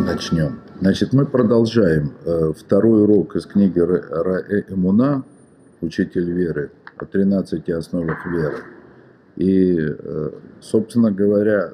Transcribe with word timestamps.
Начнем. 0.00 0.60
Значит, 0.80 1.12
мы 1.12 1.26
продолжаем 1.26 2.12
э, 2.24 2.52
второй 2.56 3.02
урок 3.02 3.34
из 3.34 3.46
книги 3.46 3.80
Раэ 3.80 4.64
Эмуна, 4.68 5.24
«Учитель 5.80 6.30
веры», 6.30 6.70
о 6.96 7.04
13 7.04 7.68
основах 7.70 8.24
веры. 8.26 8.58
И, 9.34 9.76
э, 9.76 10.30
собственно 10.60 11.10
говоря, 11.10 11.72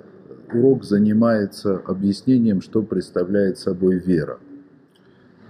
урок 0.55 0.85
занимается 0.85 1.77
объяснением, 1.77 2.63
что 2.63 2.83
представляет 2.83 3.59
собой 3.59 3.99
вера. 3.99 4.39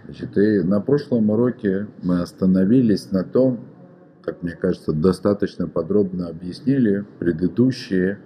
Значит, 0.06 0.36
и 0.36 0.62
на 0.62 0.80
прошлом 0.80 1.30
уроке 1.30 1.86
мы 2.02 2.22
остановились 2.22 3.12
на 3.12 3.22
том, 3.22 3.60
как 4.24 4.42
мне 4.42 4.52
кажется, 4.52 4.92
достаточно 4.92 5.68
подробно 5.68 6.26
объяснили 6.26 7.04
предыдущие 7.20 8.18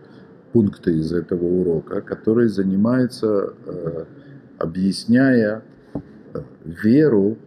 пункты 0.53 0.95
из 0.95 1.12
этого 1.12 1.45
урока, 1.45 2.01
которые 2.01 2.49
занимаются 2.49 3.52
э, 3.66 4.05
объясняя 4.59 5.62
э, 5.95 6.41
веру, 6.65 7.39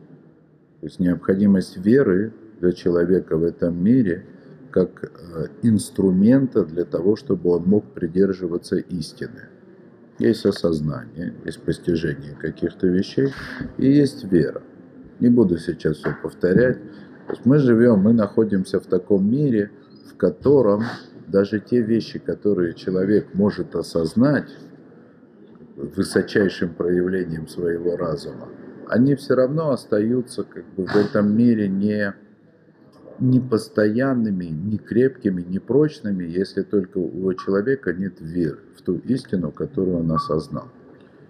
то 0.80 0.88
есть 0.88 1.00
необходимость 1.00 1.78
веры 1.78 2.34
для 2.60 2.72
человека 2.72 3.38
в 3.38 3.44
этом 3.44 3.84
мире 3.84 4.26
как 4.72 5.04
э, 5.04 5.48
инструмента 5.62 6.66
для 6.66 6.86
того, 6.86 7.16
чтобы 7.16 7.52
он 7.52 7.64
мог 7.64 7.86
придерживаться 7.94 8.78
истины. 8.78 9.50
Есть 10.18 10.46
осознание, 10.46 11.34
есть 11.46 11.62
постижение 11.62 12.36
каких-то 12.40 12.88
вещей 12.88 13.30
и 13.78 13.92
есть 13.92 14.24
вера. 14.32 14.62
Не 15.20 15.30
буду 15.30 15.58
сейчас 15.58 15.98
все 15.98 16.16
повторять. 16.22 16.78
То 17.28 17.34
есть 17.34 17.46
мы 17.46 17.60
живем, 17.60 18.00
мы 18.00 18.14
находимся 18.14 18.80
в 18.80 18.86
таком 18.86 19.30
мире, 19.30 19.72
в 20.10 20.16
котором 20.18 20.84
даже 21.28 21.60
те 21.60 21.82
вещи, 21.82 22.20
которые 22.20 22.74
человек 22.74 23.34
может 23.34 23.76
осознать, 23.76 24.50
высочайшим 25.96 26.74
проявлением 26.74 27.48
своего 27.48 27.98
разума, 27.98 28.50
они 28.88 29.16
все 29.16 29.36
равно 29.36 29.72
остаются 29.72 30.44
как 30.44 30.66
бы 30.76 30.86
в 30.86 30.96
этом 30.96 31.36
мире 31.36 31.68
не, 31.68 32.14
не 33.20 33.40
постоянными, 33.40 34.46
не 34.46 34.78
крепкими, 34.78 35.42
не 35.42 35.60
прочными, 35.60 36.24
если 36.24 36.62
только 36.62 36.98
у 36.98 37.34
человека 37.34 37.94
нет 37.94 38.20
веры 38.20 38.60
в 38.78 38.82
ту 38.82 38.98
истину, 38.98 39.52
которую 39.52 40.00
он 40.00 40.12
осознал. 40.12 40.68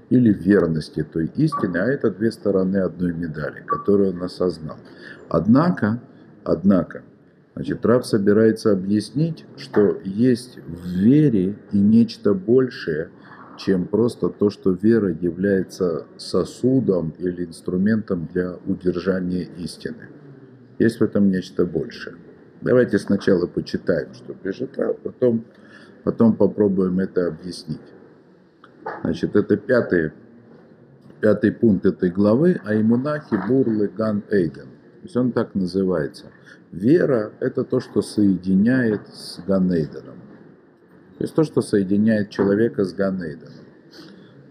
Или 0.09 0.33
верности 0.33 1.03
той 1.03 1.31
истины, 1.36 1.77
а 1.77 1.86
это 1.86 2.11
две 2.11 2.31
стороны 2.31 2.77
одной 2.77 3.13
медали, 3.13 3.63
которую 3.65 4.09
он 4.09 4.23
осознал. 4.23 4.77
Однако, 5.30 6.02
однако, 6.43 7.03
Значит, 7.53 7.86
Раб 7.86 8.05
собирается 8.05 8.71
объяснить, 8.71 9.45
что 9.58 9.99
есть 10.03 10.58
в 10.65 10.88
вере 10.88 11.58
и 11.71 11.77
нечто 11.77 12.33
большее, 12.33 13.09
чем 13.64 13.86
просто 13.86 14.30
то, 14.30 14.50
что 14.50 14.72
вера 14.72 15.09
является 15.22 16.06
сосудом 16.17 17.14
или 17.20 17.45
инструментом 17.45 18.28
для 18.34 18.56
удержания 18.66 19.48
истины. 19.58 20.09
Есть 20.80 21.00
в 21.00 21.04
этом 21.04 21.30
нечто 21.30 21.66
большее. 21.66 22.16
Давайте 22.62 22.98
сначала 22.98 23.45
почитаем, 23.48 24.14
что 24.14 24.34
пишет 24.34 24.78
Рав, 24.78 24.98
потом, 24.98 25.45
потом 26.04 26.36
попробуем 26.36 27.00
это 27.00 27.28
объяснить. 27.28 27.80
Значит, 29.04 29.36
это 29.36 29.58
пятый, 29.58 30.12
пятый 31.20 31.52
пункт 31.52 31.86
этой 31.86 32.09
главы, 32.09 32.59
а 32.66 32.73
имунахи 32.76 33.36
бурлы 33.48 33.88
ган 33.88 34.23
эйден. 34.32 34.66
То 34.66 35.04
есть 35.04 35.17
он 35.17 35.32
так 35.32 35.54
называется. 35.54 36.28
Вера– 36.72 37.32
это 37.39 37.64
то, 37.64 37.80
что 37.80 38.02
соединяет 38.02 39.08
с 39.08 39.39
Ганейденом. 39.45 40.20
То 41.22 41.25
есть 41.25 41.36
то, 41.36 41.44
что 41.44 41.61
соединяет 41.61 42.31
человека 42.31 42.83
с 42.83 42.95
Ганейденом. 42.95 43.53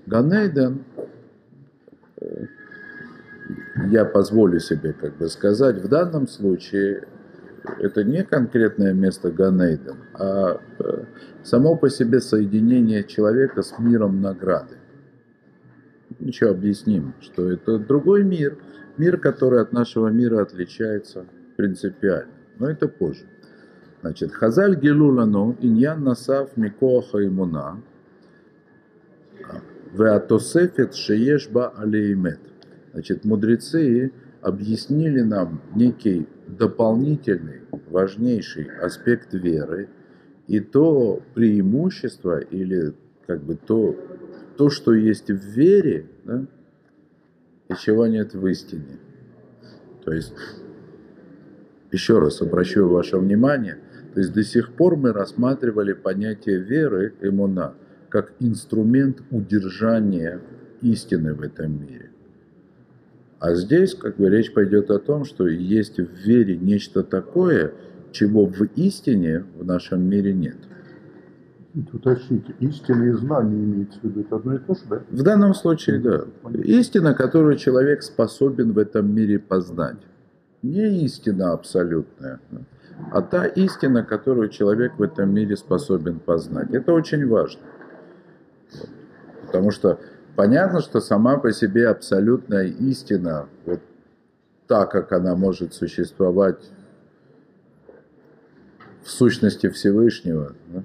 Ганейден, 0.06 0.84
э, 2.20 2.46
я 3.88 4.04
позволю 4.04 4.60
себе 4.60 4.92
как 4.92 5.16
бы 5.16 5.28
сказать, 5.28 5.82
в 5.82 5.88
данном 5.88 6.28
случае 6.28 7.08
это 7.80 8.04
не 8.04 8.22
конкретное 8.22 8.92
место 8.92 9.32
Ганейден, 9.32 9.96
а 10.14 10.60
э, 10.78 11.04
само 11.42 11.74
по 11.74 11.90
себе 11.90 12.20
соединение 12.20 13.02
человека 13.02 13.62
с 13.62 13.76
миром 13.80 14.20
награды. 14.20 14.76
Ничего 16.20 16.50
объясним, 16.50 17.14
что 17.20 17.50
это 17.50 17.80
другой 17.80 18.22
мир, 18.22 18.58
мир, 18.96 19.18
который 19.18 19.60
от 19.60 19.72
нашего 19.72 20.06
мира 20.06 20.40
отличается 20.40 21.24
принципиально. 21.56 22.32
Но 22.60 22.70
это 22.70 22.86
позже. 22.86 23.26
Значит, 24.02 24.32
Хазаль 24.32 24.76
Гелулану, 24.76 25.56
Иньян 25.60 26.02
Насав 26.02 26.56
Микоаха 26.56 27.26
Имуна, 27.26 27.82
Веатосефет 29.92 30.94
Шеешба 30.94 31.68
Алеймет. 31.76 32.40
Значит, 32.92 33.24
мудрецы 33.24 34.12
объяснили 34.40 35.20
нам 35.20 35.60
некий 35.74 36.26
дополнительный, 36.46 37.60
важнейший 37.90 38.70
аспект 38.78 39.34
веры 39.34 39.88
и 40.46 40.60
то 40.60 41.22
преимущество 41.34 42.38
или 42.38 42.94
как 43.26 43.42
бы 43.42 43.54
то, 43.54 43.96
то 44.56 44.70
что 44.70 44.94
есть 44.94 45.28
в 45.28 45.44
вере, 45.44 46.06
да, 46.24 46.46
и 47.68 47.74
чего 47.74 48.06
нет 48.06 48.34
в 48.34 48.46
истине. 48.46 48.98
То 50.04 50.12
есть, 50.12 50.34
еще 51.92 52.18
раз 52.18 52.40
обращу 52.40 52.88
ваше 52.88 53.18
внимание– 53.18 53.76
то 54.14 54.20
есть 54.20 54.32
до 54.32 54.42
сих 54.42 54.72
пор 54.72 54.96
мы 54.96 55.12
рассматривали 55.12 55.92
понятие 55.92 56.58
веры, 56.58 57.14
эмуна, 57.20 57.74
как 58.08 58.32
инструмент 58.40 59.22
удержания 59.30 60.40
истины 60.82 61.34
в 61.34 61.42
этом 61.42 61.80
мире. 61.80 62.10
А 63.38 63.54
здесь 63.54 63.94
как 63.94 64.16
бы 64.16 64.28
речь 64.28 64.52
пойдет 64.52 64.90
о 64.90 64.98
том, 64.98 65.24
что 65.24 65.46
есть 65.46 65.98
в 65.98 66.12
вере 66.26 66.56
нечто 66.56 67.02
такое, 67.02 67.72
чего 68.12 68.46
в 68.46 68.62
истине 68.76 69.44
в 69.56 69.64
нашем 69.64 70.02
мире 70.02 70.32
нет. 70.32 70.56
Уточните, 71.92 72.52
истина 72.58 73.04
и 73.04 73.12
знание 73.12 73.64
имеется 73.64 74.00
в 74.00 74.04
виду, 74.04 74.20
это 74.22 74.36
одно 74.36 74.54
и 74.56 74.58
то 74.58 74.74
же, 74.74 74.80
да? 74.90 75.02
В 75.08 75.22
данном 75.22 75.54
случае, 75.54 76.00
да. 76.00 76.24
Истина, 76.64 77.14
которую 77.14 77.56
человек 77.56 78.02
способен 78.02 78.72
в 78.72 78.78
этом 78.78 79.14
мире 79.14 79.38
познать. 79.38 79.98
Не 80.62 81.04
истина 81.04 81.52
абсолютная 81.52 82.40
а 83.12 83.22
та 83.22 83.46
истина, 83.46 84.04
которую 84.04 84.48
человек 84.48 84.98
в 84.98 85.02
этом 85.02 85.32
мире 85.34 85.56
способен 85.56 86.18
познать. 86.18 86.72
Это 86.72 86.92
очень 86.92 87.26
важно. 87.26 87.60
Потому 89.46 89.70
что 89.70 89.98
понятно, 90.36 90.80
что 90.80 91.00
сама 91.00 91.38
по 91.38 91.52
себе 91.52 91.88
абсолютная 91.88 92.66
истина, 92.66 93.48
вот 93.66 93.80
так, 94.66 94.92
как 94.92 95.12
она 95.12 95.34
может 95.34 95.74
существовать 95.74 96.70
в 99.02 99.10
сущности 99.10 99.68
Всевышнего, 99.68 100.54
да? 100.68 100.84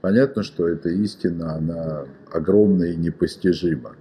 понятно, 0.00 0.42
что 0.42 0.68
эта 0.68 0.90
истина, 0.90 1.54
она 1.54 2.04
огромна 2.32 2.84
и 2.84 2.96
непостижима. 2.96 3.96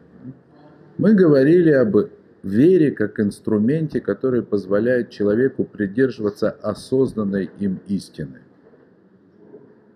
Мы 0.97 1.15
говорили 1.15 1.71
об 1.71 1.97
вере 2.43 2.91
как 2.91 3.19
инструменте, 3.19 4.01
который 4.01 4.43
позволяет 4.43 5.09
человеку 5.09 5.63
придерживаться 5.63 6.49
осознанной 6.49 7.49
им 7.59 7.79
истины. 7.87 8.41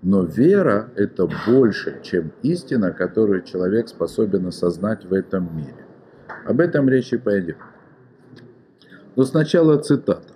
Но 0.02 0.24
вера– 0.24 0.92
это 0.96 1.28
больше, 1.48 2.00
чем 2.04 2.32
истина, 2.44 2.92
которую 2.92 3.42
человек 3.42 3.90
способен 3.90 4.46
осознать 4.46 5.04
в 5.04 5.14
этом 5.14 5.58
мире. 5.58 5.86
Об 6.46 6.60
этом 6.60 6.88
речи 6.88 7.18
пойдет. 7.18 7.58
Но 9.16 9.24
сначала 9.24 9.78
цитата. 9.78 10.32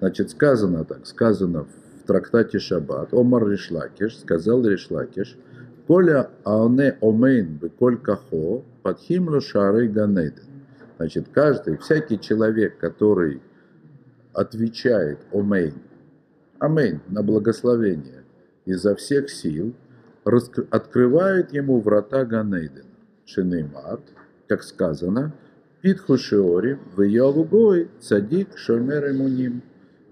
Значит, 0.00 0.30
сказано 0.30 0.84
так, 0.84 1.06
сказано 1.06 1.64
в 1.64 2.06
трактате 2.06 2.58
Шаббат, 2.58 3.14
אמר 3.14 3.48
ריש 3.48 3.76
לקיש, 3.76 4.18
сказал 4.18 4.66
Ришлакиш, 4.66 5.38
כל 5.86 6.30
העונה 6.42 6.96
אמן 7.00 7.58
בכל 7.62 7.96
כוחו, 7.96 8.64
פותחין 8.82 9.26
לו 9.26 9.40
שערי 9.40 9.86
גן 9.88 10.10
עדן. 10.10 10.55
Значит, 10.96 11.28
каждый, 11.32 11.76
всякий 11.76 12.18
человек, 12.18 12.78
который 12.78 13.42
отвечает 14.32 15.18
«Омейн», 15.32 15.74
«Амейн» 16.58 17.00
на 17.08 17.22
благословение 17.22 18.24
изо 18.64 18.94
всех 18.94 19.30
сил, 19.30 19.74
открывает 20.70 21.52
ему 21.52 21.80
врата 21.80 22.24
Ганейдена. 22.24 22.84
Шинеймат, 23.24 24.00
как 24.48 24.62
сказано, 24.62 25.32
Питху 25.82 26.16
Шиори, 26.16 26.78
Вияву 26.96 27.46
Цадик, 28.00 28.56
Шомер 28.56 29.10
Имуним. 29.10 29.62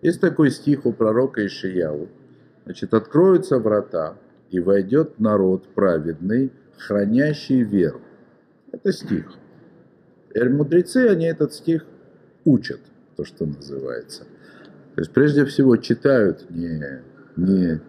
Есть 0.03 0.21
такой 0.21 0.51
стих 0.51 0.85
у 0.87 0.93
пророка 0.93 1.47
Ишияву. 1.47 2.09
Значит, 2.65 2.95
откроются 2.95 3.59
врата, 3.59 4.17
и 4.51 4.61
войдет 4.61 5.19
народ 5.19 5.67
праведный, 5.75 6.53
хранящий 6.79 7.63
веру. 7.63 8.01
Это 8.71 8.93
стих. 8.93 9.33
Теперь 10.35 10.51
мудрецы, 10.51 11.07
они 11.09 11.27
этот 11.27 11.55
стих 11.55 11.87
учат, 12.45 12.81
то, 13.17 13.25
что 13.25 13.47
называется. 13.47 14.25
То 14.97 15.01
есть 15.01 15.13
прежде 15.13 15.45
всего 15.45 15.77
читают 15.77 16.51
не, 16.51 16.83
не, 17.37 17.81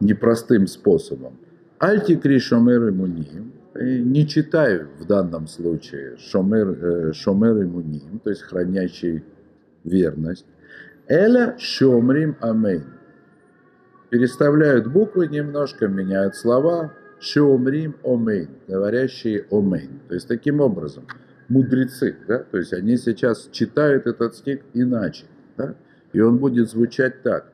не 0.00 0.14
простым 0.14 0.66
способом. 0.66 1.38
Альти 1.78 2.16
кришомер 2.16 2.90
муни, 2.92 3.52
И 3.78 4.00
не 4.00 4.26
читай 4.26 4.84
в 4.98 5.06
данном 5.06 5.46
случае 5.46 6.16
шомер, 6.16 6.68
э, 6.70 7.12
шомер 7.12 7.62
имуним, 7.62 8.18
то 8.24 8.30
есть 8.30 8.42
хранящий 8.42 9.22
верность. 9.84 10.46
Эля 11.06 11.54
шомрим 11.58 12.38
амейн. 12.40 12.94
Переставляют 14.08 14.86
буквы 14.86 15.26
немножко, 15.26 15.86
меняют 15.86 16.34
слова. 16.34 16.94
Шомрим 17.20 17.96
омейн, 18.04 18.48
говорящие 18.66 19.44
омейн. 19.50 20.00
То 20.08 20.14
есть 20.14 20.28
таким 20.28 20.60
образом, 20.60 21.04
мудрецы, 21.48 22.16
да, 22.26 22.38
то 22.38 22.58
есть 22.58 22.72
они 22.72 22.96
сейчас 22.96 23.48
читают 23.52 24.06
этот 24.06 24.34
стих 24.34 24.60
иначе, 24.74 25.24
да, 25.56 25.74
и 26.12 26.20
он 26.20 26.38
будет 26.38 26.68
звучать 26.70 27.22
так. 27.22 27.52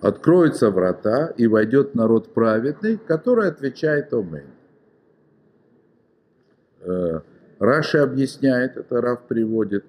Откроются 0.00 0.70
врата, 0.70 1.32
и 1.36 1.46
войдет 1.46 1.94
народ 1.94 2.34
праведный, 2.34 2.98
который 2.98 3.48
отвечает 3.48 4.12
Омейн. 4.12 4.50
Э, 6.82 7.20
Раши 7.58 7.98
объясняет, 7.98 8.76
это 8.76 9.00
Рав 9.00 9.22
приводит, 9.26 9.86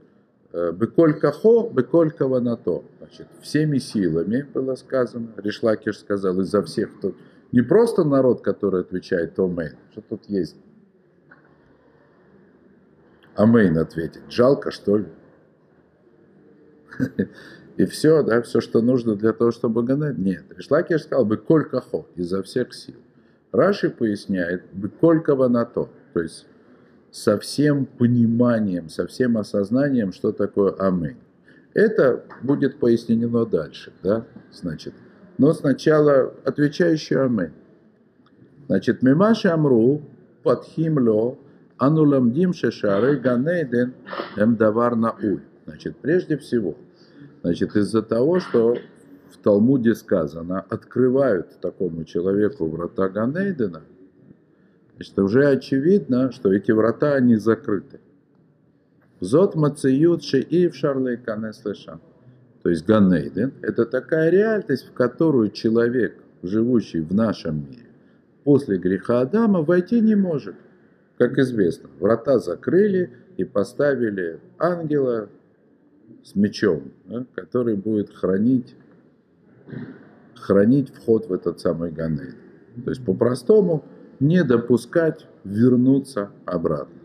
э, 0.54 0.72
Беколь 0.72 1.20
кахо, 1.20 1.70
беколь 1.70 2.12
каванато. 2.12 2.84
Значит, 3.00 3.28
всеми 3.42 3.78
силами 3.78 4.48
было 4.54 4.76
сказано. 4.76 5.34
Ришлакиш 5.36 6.00
сказал, 6.00 6.40
изо 6.40 6.64
всех. 6.64 6.96
Кто... 6.98 7.14
Не 7.52 7.62
просто 7.62 8.06
народ, 8.06 8.42
который 8.42 8.82
отвечает 8.82 9.38
Омейн. 9.38 9.76
Что 9.92 10.02
тут 10.02 10.30
есть? 10.30 10.56
Амейн 13.36 13.78
ответит. 13.78 14.24
Жалко, 14.30 14.72
что 14.72 14.98
ли? 14.98 15.06
И 17.78 17.86
все, 17.86 18.24
да, 18.24 18.42
все, 18.42 18.62
что 18.62 18.82
нужно 18.82 19.16
для 19.16 19.34
того, 19.34 19.52
чтобы 19.52 19.84
гонать. 19.84 20.18
Нет. 20.18 20.46
Ришлакиш 20.56 21.04
сказал 21.04 21.26
бы 21.26 21.38
колька 21.38 21.82
хо, 21.82 22.08
изо 22.16 22.42
всех 22.42 22.74
сил. 22.74 22.96
Раши 23.52 23.90
поясняет 23.90 24.64
бы 24.74 24.90
колького 24.90 25.48
на 25.50 25.66
то. 25.66 25.90
То 26.14 26.22
есть 26.22 26.46
со 27.12 27.38
всем 27.38 27.86
пониманием, 27.86 28.90
со 28.90 29.08
всем 29.08 29.38
осознанием, 29.38 30.14
что 30.14 30.32
такое 30.32 30.74
аминь. 30.74 31.18
Это 31.74 32.24
будет 32.42 32.80
пояснено 32.80 33.46
дальше, 33.46 33.92
да, 34.02 34.26
значит. 34.54 34.94
Но 35.38 35.54
сначала 35.54 36.34
отвечающий 36.46 37.18
аминь. 37.18 37.52
Значит, 38.68 39.02
мимаши 39.02 39.50
амру 39.50 40.02
подхимло 40.44 41.38
ануламдим 41.78 42.54
шешары 42.54 43.18
ганейден 43.18 43.94
эмдавар 44.38 44.96
науль. 44.96 45.42
Значит, 45.66 45.98
прежде 45.98 46.38
всего, 46.38 46.76
значит, 47.42 47.76
из-за 47.76 48.02
того, 48.02 48.40
что 48.40 48.78
в 49.32 49.38
Талмуде 49.38 49.96
сказано, 49.96 50.66
открывают 50.70 51.60
такому 51.60 52.04
человеку 52.04 52.68
врата 52.68 53.10
Ганейдена, 53.10 53.82
значит, 54.96 55.20
уже 55.20 55.48
очевидно, 55.48 56.32
что 56.32 56.54
эти 56.54 56.72
врата, 56.72 57.14
они 57.14 57.36
закрыты. 57.36 58.00
Зот 59.20 59.56
мациют 59.56 60.24
шеив 60.24 60.76
шарлей 60.76 61.18
канеслеша. 61.18 62.00
То 62.64 62.70
есть 62.70 62.86
Ганейден– 62.86 63.54
это 63.62 63.86
такая 63.86 64.30
реальность, 64.30 64.88
в 64.88 64.94
которую 64.94 65.50
человек, 65.52 66.18
живущий 66.44 67.00
в 67.00 67.14
нашем 67.14 67.68
мире, 67.70 67.88
после 68.44 68.78
греха 68.78 69.22
Адама 69.22 69.62
войти 69.62 70.00
не 70.00 70.16
может. 70.16 70.56
Как 71.19 71.39
известно, 71.39 71.91
врата 71.99 72.39
закрыли 72.39 73.11
и 73.37 73.45
поставили 73.45 74.41
ангела, 74.59 75.29
с 76.25 76.35
мечом, 76.35 76.93
да, 77.07 77.25
который 77.35 77.77
будет 77.77 78.11
хранить, 78.11 78.75
хранить 80.35 80.91
вход 80.95 81.27
в 81.27 81.33
этот 81.33 81.61
самый 81.61 81.91
Ганейд. 81.91 82.37
То 82.85 82.91
есть 82.91 83.05
по-простому 83.05 83.85
не 84.19 84.45
допускать 84.45 85.27
вернуться 85.45 86.31
обратно. 86.45 87.01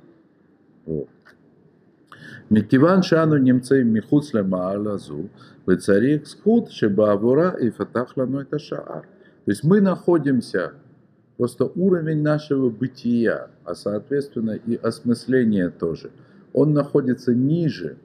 Вот. 0.85 1.09
מכיוון 2.51 3.01
שאנו 3.01 3.35
נמצאים 3.35 3.93
מחוץ 3.93 4.33
למעל 4.33 4.87
הזו, 4.87 5.23
וצריך 5.67 6.27
זכות 6.27 6.71
שבעבורה 6.71 7.51
יפתח 7.59 8.13
לנו 8.17 8.41
את 8.41 8.53
השער. 8.53 9.01
То 9.45 9.51
есть 9.51 9.63
мы 9.63 9.79
находимся, 9.79 10.71
Просто 11.40 11.72
уровень 11.74 12.20
нашего 12.20 12.68
бытия, 12.68 13.48
а 13.64 13.74
соответственно 13.74 14.58
и 14.66 14.76
осмысление 14.76 15.70
тоже, 15.70 16.10
он 16.52 16.74
находится 16.74 17.32
ниже 17.34 17.96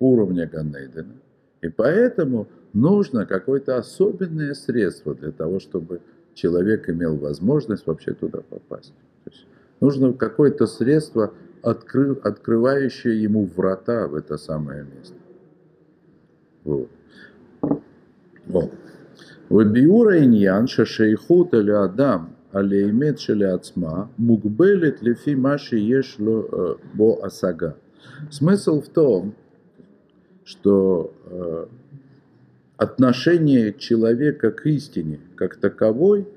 уровня 0.00 0.50
Ганейдена. 0.52 1.14
И 1.60 1.68
поэтому 1.68 2.48
нужно 2.72 3.24
какое-то 3.24 3.76
особенное 3.76 4.54
средство 4.54 5.14
для 5.14 5.30
того, 5.30 5.60
чтобы 5.60 6.00
человек 6.34 6.90
имел 6.90 7.16
возможность 7.18 7.86
вообще 7.86 8.14
туда 8.14 8.40
попасть. 8.40 8.92
То 9.22 9.30
есть 9.30 9.46
нужно 9.78 10.12
какое-то 10.12 10.66
средство, 10.66 11.32
откры, 11.62 12.16
открывающее 12.24 13.22
ему 13.22 13.44
врата 13.44 14.08
в 14.08 14.16
это 14.16 14.36
самое 14.36 14.82
место. 14.82 15.14
Вот. 16.64 16.88
Вот. 18.46 18.72
Вебиура 19.50 20.18
иньян 20.18 20.66
шашейхут 20.66 21.54
или 21.54 21.70
адам 21.70 22.31
алеймет 22.52 23.20
шелеацма 23.20 24.10
мукбелит 24.16 25.02
лифи 25.02 25.34
маши 25.34 25.76
ешло 25.76 26.46
э, 26.50 26.74
бо 26.94 27.24
асага. 27.24 27.76
Смысл 28.30 28.80
в 28.80 28.88
том, 28.88 29.34
что 30.44 31.14
э, 31.26 31.66
отношение 32.76 33.72
человека 33.72 34.50
к 34.50 34.66
истине 34.66 35.20
как 35.36 35.56
таковой 35.56 36.28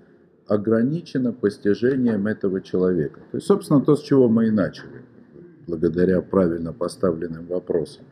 ограничено 0.48 1.34
постижением 1.34 2.28
этого 2.28 2.62
человека. 2.62 3.20
То 3.32 3.38
есть, 3.38 3.48
собственно, 3.48 3.82
то, 3.82 3.96
с 3.96 4.04
чего 4.04 4.30
мы 4.30 4.48
и 4.48 4.52
начали, 4.52 5.02
благодаря 5.68 6.22
правильно 6.22 6.72
поставленным 6.72 7.48
вопросам. 7.48 8.06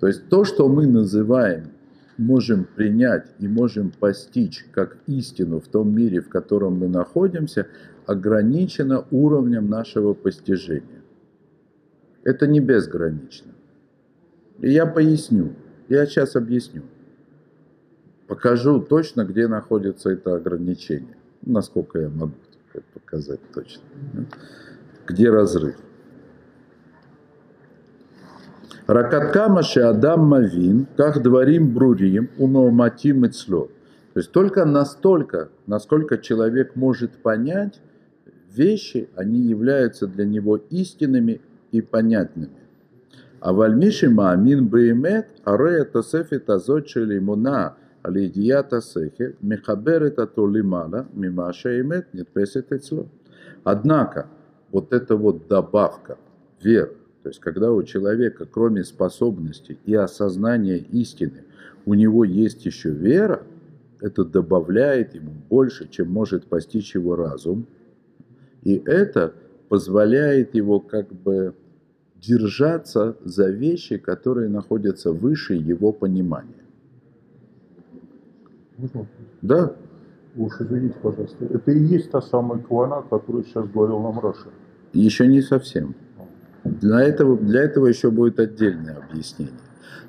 То 0.00 0.06
есть 0.06 0.28
то, 0.28 0.44
что 0.44 0.68
мы 0.68 0.86
называем 0.86 1.72
можем 2.18 2.64
принять 2.64 3.26
и 3.38 3.48
можем 3.48 3.90
постичь 3.90 4.66
как 4.72 4.98
истину 5.06 5.60
в 5.60 5.68
том 5.68 5.94
мире, 5.94 6.20
в 6.20 6.28
котором 6.28 6.78
мы 6.78 6.88
находимся, 6.88 7.68
ограничено 8.06 9.06
уровнем 9.10 9.70
нашего 9.70 10.14
постижения. 10.14 11.02
Это 12.24 12.46
не 12.46 12.60
безгранично. 12.60 13.52
И 14.60 14.70
я 14.70 14.86
поясню. 14.86 15.54
Я 15.88 16.04
сейчас 16.06 16.36
объясню. 16.36 16.82
Покажу 18.26 18.80
точно, 18.80 19.24
где 19.24 19.46
находится 19.46 20.10
это 20.10 20.34
ограничение. 20.34 21.16
Насколько 21.42 22.00
я 22.00 22.08
могу 22.08 22.34
показать 22.92 23.40
точно. 23.54 23.82
Где 25.06 25.30
разрыв. 25.30 25.76
Ракаткама 28.88 29.60
Адам 29.76 30.20
Мавин, 30.28 30.86
как 30.96 31.22
дворим 31.22 31.74
брурим, 31.74 32.30
умауматим 32.38 33.26
и 33.26 33.28
цло. 33.28 33.68
То 34.14 34.20
есть 34.20 34.32
только 34.32 34.64
настолько, 34.64 35.50
насколько 35.66 36.16
человек 36.16 36.74
может 36.74 37.10
понять, 37.18 37.82
вещи, 38.50 39.10
они 39.14 39.40
являются 39.40 40.06
для 40.06 40.24
него 40.24 40.56
истинными 40.70 41.42
и 41.70 41.82
понятными. 41.82 42.62
А 43.40 43.52
вальмиши 43.52 44.08
маамин 44.08 44.66
беемет 44.66 45.26
арея 45.44 45.84
тосефи 45.84 46.38
тазочи 46.38 46.96
лимуна 46.96 47.76
алидия 48.02 48.62
тосехе 48.62 49.36
мехаберет 49.42 50.18
атулимала 50.18 51.06
мимаша 51.12 51.78
имет 51.78 52.14
нетпесет 52.14 52.72
Однако, 53.64 54.28
вот 54.72 54.94
эта 54.94 55.14
вот 55.14 55.46
добавка 55.46 56.16
веры, 56.62 56.96
то 57.22 57.30
есть 57.30 57.40
когда 57.40 57.72
у 57.72 57.82
человека, 57.82 58.46
кроме 58.46 58.84
способности 58.84 59.78
и 59.84 59.94
осознания 59.94 60.78
истины, 60.78 61.44
у 61.84 61.94
него 61.94 62.24
есть 62.24 62.64
еще 62.66 62.90
вера, 62.90 63.42
это 64.00 64.24
добавляет 64.24 65.14
ему 65.14 65.32
больше, 65.48 65.88
чем 65.88 66.10
может 66.10 66.46
постичь 66.46 66.94
его 66.94 67.16
разум. 67.16 67.66
И 68.62 68.76
это 68.86 69.34
позволяет 69.68 70.54
его 70.54 70.80
как 70.80 71.12
бы 71.12 71.54
держаться 72.16 73.16
за 73.24 73.48
вещи, 73.48 73.96
которые 73.96 74.48
находятся 74.48 75.12
выше 75.12 75.54
его 75.54 75.92
понимания. 75.92 76.64
Можно? 78.76 79.06
Да. 79.42 79.74
Уж 80.36 80.60
извините, 80.60 80.96
пожалуйста. 81.02 81.44
Это 81.44 81.70
и 81.72 81.78
есть 81.80 82.10
та 82.10 82.20
самая 82.20 82.60
квана, 82.60 83.02
которую 83.02 83.44
сейчас 83.44 83.68
говорил 83.68 83.98
нам 84.00 84.20
Раша. 84.20 84.48
Еще 84.92 85.26
не 85.26 85.42
совсем. 85.42 85.94
Для 86.80 87.00
этого, 87.02 87.36
для 87.36 87.62
этого 87.62 87.86
еще 87.86 88.10
будет 88.10 88.38
отдельное 88.40 88.96
объяснение. 88.96 89.54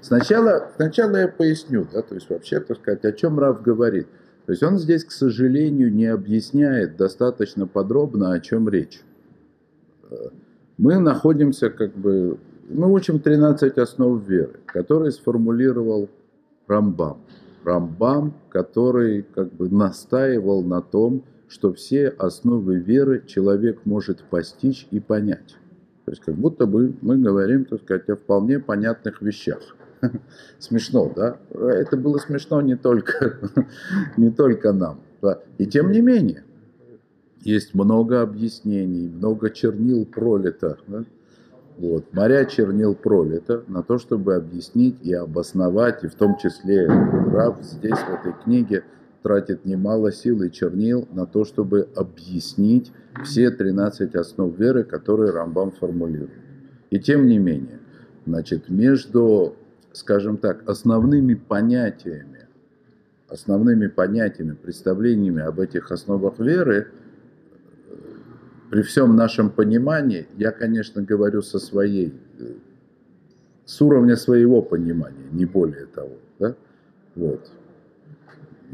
Сначала, 0.02 0.72
сначала 0.76 1.18
я 1.18 1.28
поясню, 1.28 1.88
да, 1.92 2.02
то 2.02 2.16
есть 2.16 2.30
вообще, 2.30 2.60
так 2.60 2.78
сказать, 2.78 3.04
о 3.06 3.12
чем 3.12 3.40
Рав 3.40 3.62
говорит. 3.62 4.08
То 4.46 4.54
есть 4.54 4.64
он 4.64 4.78
здесь, 4.78 5.04
к 5.04 5.12
сожалению, 5.12 5.94
не 5.94 6.06
объясняет 6.06 6.98
достаточно 6.98 7.68
подробно, 7.68 8.34
о 8.34 8.40
чем 8.40 8.70
речь 8.70 9.02
мы 10.80 10.98
находимся 10.98 11.70
как 11.70 11.94
бы, 11.94 12.40
мы 12.70 12.92
учим 12.92 13.20
13 13.20 13.78
основ 13.78 14.26
веры, 14.28 14.60
которые 14.66 15.12
сформулировал 15.12 16.10
Рамбам. 16.68 17.18
Рамбам, 17.66 18.34
который 18.50 19.24
как 19.24 19.52
бы 19.54 19.70
настаивал 19.70 20.64
на 20.64 20.82
том, 20.82 21.24
что 21.50 21.74
все 21.74 22.08
основы 22.08 22.78
веры 22.78 23.24
человек 23.28 23.82
может 23.86 24.24
постичь 24.24 24.88
и 24.92 25.00
понять. 25.00 25.58
То 26.10 26.14
есть 26.14 26.24
как 26.24 26.34
будто 26.34 26.66
бы 26.66 26.96
мы 27.02 27.20
говорим, 27.20 27.66
так 27.66 27.84
сказать, 27.84 28.10
о 28.10 28.16
вполне 28.16 28.58
понятных 28.58 29.22
вещах. 29.22 29.60
Смешно, 30.58 31.14
да? 31.16 31.38
Это 31.52 31.98
было 31.98 32.18
смешно 32.18 32.62
не 32.62 32.76
только, 32.76 33.38
не 34.18 34.32
только 34.32 34.74
нам. 34.74 35.02
Да? 35.22 35.40
И 35.60 35.68
тем 35.68 35.92
не 35.92 36.02
менее, 36.02 36.44
есть 37.42 37.76
много 37.76 38.24
объяснений, 38.24 39.08
много 39.08 39.52
чернил 39.52 40.04
пролито. 40.04 40.80
Да? 40.88 41.04
Вот. 41.78 42.12
Моря 42.12 42.46
чернил 42.46 42.96
пролито 42.96 43.64
на 43.68 43.84
то, 43.84 44.00
чтобы 44.00 44.34
объяснить 44.34 44.98
и 45.04 45.14
обосновать, 45.14 46.04
и 46.04 46.08
в 46.08 46.16
том 46.16 46.38
числе 46.40 46.88
Рав 46.88 47.62
здесь, 47.62 48.00
в 48.00 48.10
этой 48.10 48.34
книге, 48.44 48.84
тратит 49.24 49.66
немало 49.66 50.12
сил 50.12 50.42
и 50.44 50.52
чернил 50.52 51.08
на 51.12 51.26
то, 51.26 51.46
чтобы 51.46 51.90
объяснить 51.96 52.92
все 53.24 53.52
13 53.52 54.16
основ 54.16 54.58
веры, 54.58 54.84
которые 54.84 55.32
Рамбам 55.32 55.72
формулирует. 55.72 56.32
И 56.90 57.00
тем 57.00 57.28
не 57.28 57.38
менее, 57.38 57.80
значит, 58.26 58.70
между, 58.70 59.56
скажем 59.92 60.38
так, 60.38 60.68
основными 60.68 61.34
понятиями, 61.34 62.48
основными 63.28 63.88
понятиями, 63.88 64.54
представлениями 64.54 65.42
об 65.42 65.60
этих 65.60 65.92
основах 65.92 66.40
веры– 66.40 66.88
при 68.70 68.84
всем 68.84 69.16
нашем 69.16 69.50
понимании, 69.50 70.28
я, 70.38 70.52
конечно, 70.52 71.02
говорю 71.02 71.42
со 71.42 71.60
своей, 71.60 72.14
с 73.66 73.82
уровня 73.82 74.16
своего 74.16 74.62
понимания, 74.62 75.28
не 75.32 75.46
более 75.46 75.88
того. 75.88 76.18
Да? 76.38 76.56
Вот. 77.16 77.52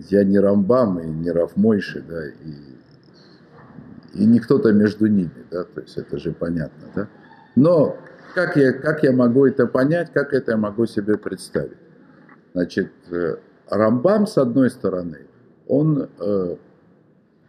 Я 0.09 0.23
не 0.23 0.39
Рамбам 0.39 0.99
и 0.99 1.07
не 1.07 1.31
Рафмойши, 1.31 2.03
да, 2.07 2.27
и, 2.27 4.21
и 4.21 4.25
не 4.25 4.39
кто-то 4.39 4.73
между 4.73 5.07
ними, 5.07 5.45
да, 5.51 5.63
то 5.63 5.81
есть 5.81 5.97
это 5.97 6.17
же 6.17 6.31
понятно, 6.31 6.87
да. 6.95 7.07
Но 7.55 7.97
как 8.33 8.57
я, 8.57 8.73
как 8.73 9.03
я 9.03 9.13
могу 9.13 9.45
это 9.45 9.67
понять, 9.67 10.11
как 10.13 10.33
это 10.33 10.51
я 10.51 10.57
могу 10.57 10.85
себе 10.85 11.17
представить? 11.17 11.77
Значит, 12.53 12.91
э, 13.09 13.37
Рамбам, 13.69 14.27
с 14.27 14.37
одной 14.37 14.69
стороны, 14.69 15.19
он 15.67 16.09
э, 16.19 16.55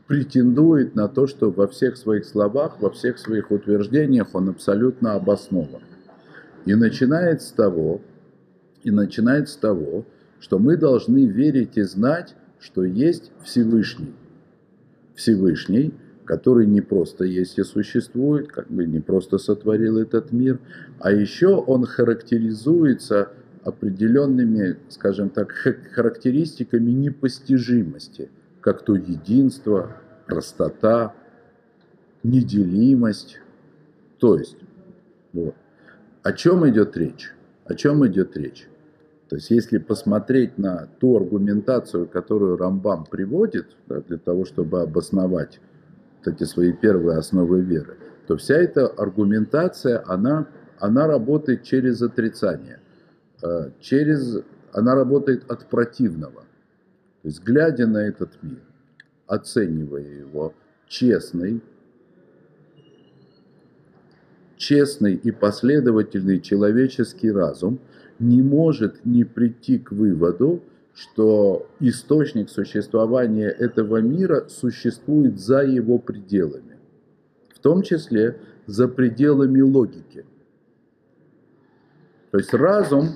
претендует 0.07 0.95
на 0.95 1.09
то, 1.09 1.27
что 1.27 1.51
во 1.51 1.67
всех 1.67 1.97
своих 1.97 2.25
словах, 2.25 2.81
во 2.81 2.91
всех 2.91 3.19
своих 3.19 3.51
утверждениях 3.51 4.29
он 4.35 4.49
абсолютно 4.49 5.15
обоснован. 5.15 5.83
И 6.65 6.75
начинает 6.75 7.43
с 7.43 7.51
того, 7.51 8.01
и 8.83 8.91
начинает 8.91 9.49
с 9.49 9.57
того, 9.57 10.05
что 10.41 10.59
мы 10.59 10.77
должны 10.77 11.27
верить 11.27 11.77
и 11.77 11.83
знать, 11.83 12.35
что 12.61 12.85
есть 12.85 13.33
Всевышний. 13.45 14.15
Всевышний, 15.15 15.95
который 16.25 16.67
не 16.67 16.81
просто 16.81 17.25
есть 17.25 17.59
и 17.59 17.63
существует, 17.63 18.49
как 18.49 18.71
бы 18.71 18.87
не 18.87 19.01
просто 19.01 19.39
сотворил 19.39 19.99
этот 19.99 20.33
мир, 20.33 20.59
а 20.99 21.13
еще 21.13 21.49
он 21.49 21.85
характеризуется 21.85 23.31
определенными, 23.65 24.77
скажем 24.89 25.31
так, 25.31 25.53
характеристиками 25.53 26.91
непостижимости– 26.91 28.31
как 28.67 28.83
то 28.83 28.97
единство, 28.97 29.97
простота, 30.27 31.15
неделимость. 32.25 33.39
То 34.19 34.37
есть, 34.37 34.57
вот. 35.33 35.55
о 36.25 36.33
чем 36.33 36.69
идет 36.69 36.97
речь? 36.97 37.33
О 37.65 37.77
чем 37.77 38.05
идет 38.09 38.37
речь? 38.37 38.67
То 39.29 39.37
есть, 39.37 39.51
если 39.51 39.79
посмотреть 39.79 40.57
на 40.57 40.89
ту 41.01 41.17
аргументацию, 41.17 42.07
которую 42.07 42.57
Рамбам 42.57 43.05
приводит 43.05 43.67
да, 43.89 44.01
для 44.01 44.19
того, 44.19 44.45
чтобы 44.45 44.83
обосновать 44.83 45.61
вот 46.19 46.35
эти 46.35 46.45
свои 46.45 46.73
первые 46.73 47.19
основы 47.19 47.61
веры, 47.61 47.97
то 48.29 48.37
вся 48.37 48.55
эта 48.55 48.87
аргументация, 48.87 50.03
она, 50.07 50.47
она 50.79 51.09
работает 51.09 51.65
через 51.65 52.03
отрицание, 52.03 52.79
э, 53.43 53.71
через, 53.81 54.43
она 54.73 54.95
работает 54.95 55.51
от 55.51 55.67
противного. 55.67 56.43
То 57.23 57.29
есть, 57.29 57.43
глядя 57.43 57.89
на 57.89 57.99
этот 57.99 58.41
мир, 58.43 58.63
оценивая 59.27 60.03
его, 60.03 60.55
честный, 60.87 61.61
честный 64.57 65.15
и 65.15 65.33
последовательный 65.33 66.41
человеческий 66.41 67.33
разум 67.33 67.81
не 68.19 68.43
может 68.43 69.05
не 69.05 69.25
прийти 69.25 69.79
к 69.79 69.93
выводу, 69.93 70.63
что 70.95 71.69
источник 71.79 72.49
существования 72.49 73.49
этого 73.49 73.99
мира 73.99 74.47
существует 74.49 75.39
за 75.39 75.61
его 75.63 75.99
пределами, 75.99 76.79
в 77.55 77.59
том 77.59 77.83
числе 77.83 78.41
за 78.67 78.89
пределами 78.89 79.61
логики. 79.61 80.25
То 82.31 82.39
есть 82.39 82.55
разум, 82.55 83.11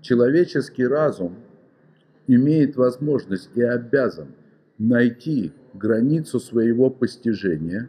человеческий 0.00 0.86
разум 0.86 1.34
имеет 2.28 2.76
возможность 2.76 3.50
и 3.54 3.62
обязан 3.62 4.28
найти 4.78 5.52
границу 5.74 6.38
своего 6.38 6.90
постижения 6.90 7.88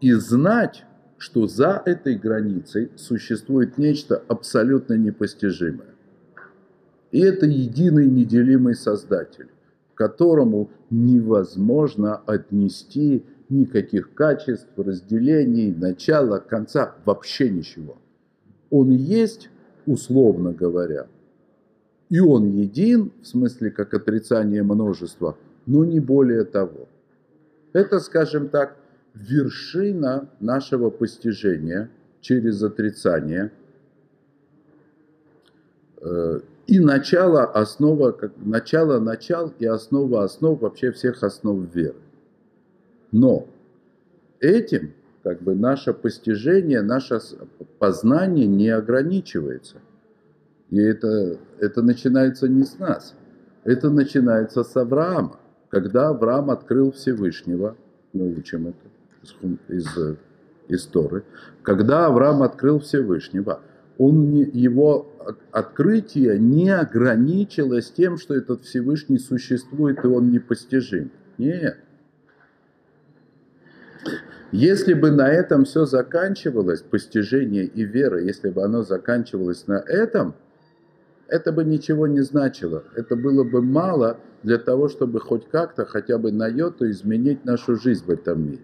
и 0.00 0.12
знать, 0.12 0.84
что 1.18 1.46
за 1.48 1.82
этой 1.84 2.16
границей 2.16 2.90
существует 2.96 3.76
нечто 3.76 4.22
абсолютно 4.28 4.94
непостижимое. 4.94 5.94
И 7.10 7.20
это 7.20 7.46
единый 7.46 8.06
неделимый 8.06 8.74
Создатель, 8.74 9.48
которому 9.94 10.70
невозможно 10.90 12.16
отнести 12.16 13.24
никаких 13.48 14.14
качеств, 14.14 14.68
разделений, 14.76 15.74
начала, 15.74 16.38
конца, 16.38 16.94
вообще 17.04 17.50
ничего. 17.50 17.96
Он 18.70 18.90
есть, 18.90 19.48
условно 19.86 20.52
говоря, 20.52 21.06
и 22.10 22.20
он 22.20 22.46
един, 22.46 23.12
в 23.22 23.26
смысле 23.26 23.70
как 23.70 23.92
отрицание 23.94 24.62
множества, 24.62 25.36
но 25.66 25.84
не 25.84 26.00
более 26.00 26.44
того. 26.44 26.88
Это, 27.72 28.00
скажем 28.00 28.48
так, 28.48 28.76
вершина 29.14 30.28
нашего 30.40 30.90
постижения 30.90 31.90
через 32.20 32.62
отрицание 32.62 33.52
э, 36.00 36.40
и 36.66 36.80
начало, 36.80 37.44
основа, 37.44 38.12
как, 38.12 38.32
начало 38.36 39.00
начал 39.00 39.52
и 39.58 39.64
основа 39.64 40.24
основ 40.24 40.60
вообще 40.60 40.92
всех 40.92 41.22
основ 41.22 41.74
веры. 41.74 41.96
Но 43.10 43.46
этим 44.40 44.92
как 45.22 45.42
бы 45.42 45.54
наше 45.54 45.92
постижение, 45.92 46.82
наше 46.82 47.20
познание 47.78 48.46
не 48.46 48.68
ограничивается. 48.68 49.76
И 50.70 50.78
это, 50.78 51.38
это 51.58 51.82
начинается 51.82 52.48
не 52.48 52.64
с 52.64 52.78
нас, 52.78 53.14
это 53.64 53.90
начинается 53.90 54.62
с 54.62 54.76
Авраама. 54.76 55.38
Когда 55.70 56.08
Авраам 56.08 56.50
открыл 56.50 56.92
Всевышнего, 56.92 57.76
мы 58.12 58.30
учим 58.34 58.68
это 58.68 58.87
из, 59.68 59.86
из 60.68 60.86
Торы, 60.86 61.24
когда 61.62 62.06
Авраам 62.06 62.42
открыл 62.42 62.80
Всевышнего, 62.80 63.60
он 63.98 64.30
не, 64.30 64.42
его 64.44 65.12
открытие 65.50 66.38
не 66.38 66.70
ограничилось 66.70 67.90
тем, 67.90 68.16
что 68.16 68.34
этот 68.34 68.62
Всевышний 68.62 69.18
существует 69.18 70.04
и 70.04 70.06
он 70.06 70.30
непостижим. 70.30 71.10
Нет. 71.36 71.78
Если 74.50 74.94
бы 74.94 75.10
на 75.10 75.28
этом 75.28 75.64
все 75.64 75.84
заканчивалось, 75.84 76.80
постижение 76.80 77.64
и 77.64 77.84
вера, 77.84 78.22
если 78.22 78.48
бы 78.50 78.62
оно 78.62 78.82
заканчивалось 78.82 79.66
на 79.66 79.78
этом– 79.78 80.34
это 81.28 81.52
бы 81.52 81.62
ничего 81.62 82.06
не 82.06 82.22
значило. 82.22 82.84
Это 82.96 83.14
было 83.14 83.44
бы 83.44 83.62
мало 83.62 84.18
для 84.42 84.58
того, 84.58 84.88
чтобы 84.88 85.20
хоть 85.20 85.46
как-то, 85.48 85.84
хотя 85.84 86.18
бы 86.18 86.32
на 86.32 86.48
йоту 86.48 86.90
изменить 86.90 87.44
нашу 87.44 87.76
жизнь 87.76 88.04
в 88.04 88.10
этом 88.10 88.42
мире. 88.42 88.62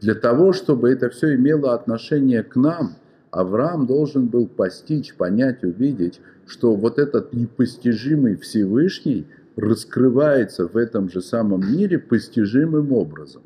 Для 0.00 0.14
того, 0.14 0.52
чтобы 0.52 0.90
это 0.90 1.10
все 1.10 1.34
имело 1.34 1.74
отношение 1.74 2.42
к 2.42 2.56
нам, 2.56 2.96
Авраам 3.30 3.86
должен 3.86 4.26
был 4.26 4.46
постичь, 4.46 5.14
понять, 5.14 5.64
увидеть, 5.64 6.20
что 6.46 6.74
вот 6.74 6.98
этот 6.98 7.32
непостижимый 7.32 8.36
Всевышний 8.36 9.26
раскрывается 9.56 10.66
в 10.66 10.76
этом 10.76 11.08
же 11.08 11.22
самом 11.22 11.60
мире 11.60 11.98
постижимым 11.98 12.92
образом. 12.92 13.42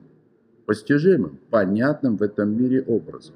Постижимым, 0.65 1.39
понятным 1.51 2.17
в 2.17 2.23
этом 2.23 2.57
мире 2.57 2.83
образом. 2.83 3.35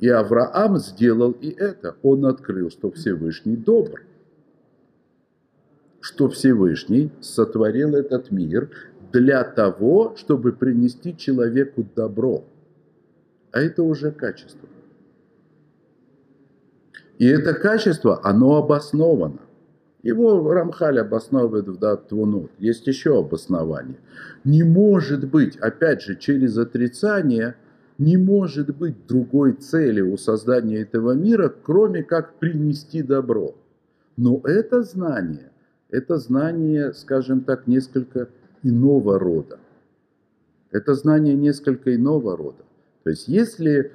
И 0.00 0.08
Авраам 0.08 0.76
сделал 0.78 1.30
и 1.32 1.48
это. 1.50 1.96
Он 2.02 2.26
открыл, 2.26 2.70
что 2.70 2.90
Всевышний 2.90 3.56
добр 3.56 4.02
что 6.04 6.28
Всевышний 6.28 7.10
сотворил 7.22 7.94
этот 7.94 8.30
мир 8.30 8.68
для 9.14 9.44
того, 9.44 10.16
чтобы 10.16 10.52
принести 10.52 11.16
человеку 11.16 11.86
добро. 11.94 12.44
А 13.52 13.60
это 13.60 13.84
уже 13.84 14.10
качество. 14.10 14.68
И 17.18 17.26
это 17.26 17.54
качество, 17.54 18.20
оно 18.24 18.56
обосновано. 18.56 19.38
Его 20.02 20.52
Рамхаль 20.52 20.98
обосновывает 20.98 21.68
в 21.68 21.78
Датвунут. 21.78 22.50
Есть 22.58 22.88
еще 22.88 23.20
обоснование. 23.20 23.98
Не 24.42 24.64
может 24.64 25.30
быть, 25.30 25.56
опять 25.58 26.02
же, 26.02 26.16
через 26.16 26.58
отрицание, 26.58 27.54
не 27.98 28.16
может 28.16 28.76
быть 28.76 29.06
другой 29.06 29.52
цели 29.52 30.00
у 30.00 30.16
создания 30.16 30.78
этого 30.78 31.12
мира, 31.12 31.54
кроме 31.62 32.02
как 32.02 32.34
принести 32.40 33.00
добро. 33.00 33.54
Но 34.16 34.40
это 34.42 34.82
знание, 34.82 35.52
это 35.88 36.18
знание, 36.18 36.92
скажем 36.92 37.42
так, 37.42 37.68
несколько 37.68 38.28
иного 38.64 39.18
рода. 39.18 39.60
Это 40.72 40.94
знание 40.94 41.34
несколько 41.34 41.94
иного 41.94 42.36
рода. 42.36 42.64
То 43.04 43.10
есть 43.10 43.28
если 43.28 43.92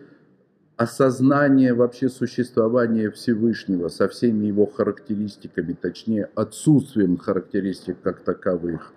осознание 0.78 1.74
вообще 1.74 2.08
существования 2.08 3.12
Всевышнего 3.12 3.90
со 3.90 4.08
всеми 4.08 4.46
его 4.46 4.66
характеристиками, 4.66 5.74
точнее 5.74 6.30
отсутствием 6.36 7.18
характеристик 7.18 7.98
как 8.02 8.22
таковых, 8.22 8.94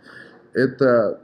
это, 0.52 1.20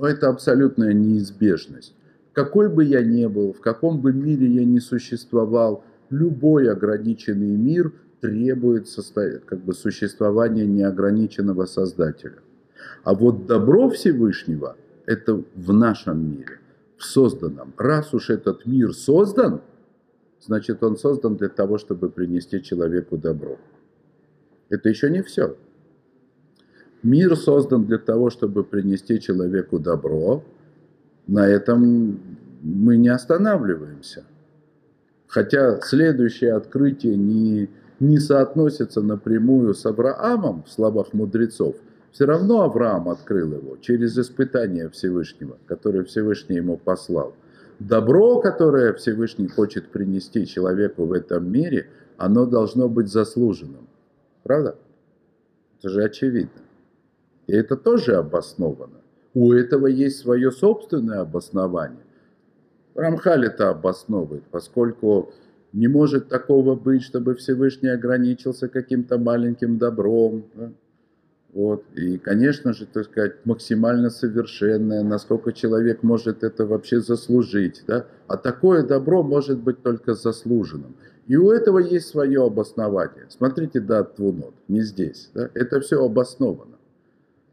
это 0.00 0.28
абсолютная 0.28 0.92
неизбежность. 0.92 1.94
Какой 2.32 2.68
бы 2.68 2.84
я 2.84 3.02
ни 3.02 3.26
был, 3.26 3.52
в 3.52 3.60
каком 3.60 4.00
бы 4.00 4.12
мире 4.12 4.48
я 4.48 4.64
ни 4.64 4.80
существовал, 4.80 5.84
любой 6.08 6.68
ограниченный 6.68 7.56
мир 7.56 7.92
требует 8.20 8.88
как 9.46 9.60
бы, 9.60 9.72
существования 9.72 10.66
неограниченного 10.66 11.66
Создателя. 11.66 12.38
А 13.04 13.14
вот 13.14 13.46
добро 13.46 13.88
Всевышнего– 13.88 14.76
это 15.06 15.42
в 15.54 15.72
нашем 15.72 16.30
мире 16.30 16.60
в 16.96 17.04
созданном. 17.04 17.72
Раз 17.78 18.12
уж 18.12 18.30
этот 18.30 18.66
мир 18.66 18.92
создан, 18.92 19.62
значит 20.40 20.82
он 20.82 20.96
создан 20.96 21.36
для 21.36 21.48
того, 21.48 21.78
чтобы 21.78 22.10
принести 22.10 22.62
человеку 22.62 23.16
добро. 23.16 23.58
Это 24.68 24.88
еще 24.88 25.10
не 25.10 25.22
все. 25.22 25.56
Мир 27.02 27.36
создан 27.36 27.86
для 27.86 27.98
того, 27.98 28.28
чтобы 28.28 28.62
принести 28.62 29.18
человеку 29.18 29.78
добро. 29.78 30.44
На 31.26 31.48
этом 31.48 32.20
мы 32.62 32.98
не 32.98 33.08
останавливаемся. 33.08 34.24
Хотя 35.26 35.80
следующее 35.80 36.52
открытие 36.52 37.16
не, 37.16 37.70
не 37.98 38.18
соотносится 38.18 39.00
напрямую 39.00 39.72
с 39.74 39.86
Авраамом 39.86 40.64
в 40.64 40.70
словах 40.70 41.14
мудрецов– 41.14 41.76
все 42.12 42.26
равно 42.26 42.62
Авраам 42.62 43.08
открыл 43.08 43.54
его 43.54 43.76
через 43.76 44.18
испытание 44.18 44.88
Всевышнего, 44.88 45.58
которое 45.66 46.04
Всевышний 46.04 46.56
ему 46.56 46.76
послал. 46.76 47.34
Добро, 47.78 48.40
которое 48.40 48.92
Всевышний 48.92 49.48
хочет 49.48 49.88
принести 49.88 50.46
человеку 50.46 51.06
в 51.06 51.12
этом 51.12 51.50
мире, 51.50 51.88
оно 52.16 52.46
должно 52.46 52.88
быть 52.88 53.08
заслуженным. 53.08 53.88
Правда? 54.42 54.76
Это 55.78 55.88
же 55.88 56.04
очевидно. 56.04 56.60
И 57.46 57.52
это 57.52 57.76
тоже 57.76 58.16
обосновано. 58.16 59.00
У 59.32 59.52
этого 59.52 59.86
есть 59.86 60.18
свое 60.18 60.50
собственное 60.50 61.20
обоснование. 61.20 62.04
Рамхаль 62.94 63.46
это 63.46 63.70
обосновывает, 63.70 64.42
поскольку 64.50 65.32
не 65.72 65.86
может 65.86 66.28
такого 66.28 66.74
быть, 66.74 67.02
чтобы 67.02 67.34
Всевышний 67.36 67.88
ограничился 67.88 68.68
каким-то 68.68 69.18
маленьким 69.18 69.78
добром. 69.78 70.44
Да? 70.54 70.72
Вот. 71.52 71.84
И, 71.96 72.18
конечно 72.18 72.72
же, 72.72 72.86
так 72.86 73.06
сказать, 73.06 73.44
максимально 73.44 74.10
совершенное, 74.10 75.02
насколько 75.02 75.52
человек 75.52 76.02
может 76.02 76.44
это 76.44 76.64
вообще 76.64 77.00
заслужить. 77.00 77.82
Да? 77.86 78.06
А 78.28 78.36
такое 78.36 78.84
добро 78.84 79.22
может 79.22 79.58
быть 79.58 79.82
только 79.82 80.14
заслуженным. 80.14 80.94
И 81.26 81.36
у 81.36 81.50
этого 81.50 81.78
есть 81.78 82.08
свое 82.08 82.44
обоснование. 82.44 83.26
Смотрите, 83.28 83.80
да, 83.80 84.04
Твунот, 84.04 84.54
не 84.68 84.82
здесь. 84.82 85.30
Да? 85.34 85.50
Это 85.54 85.80
все 85.80 86.04
обосновано. 86.04 86.76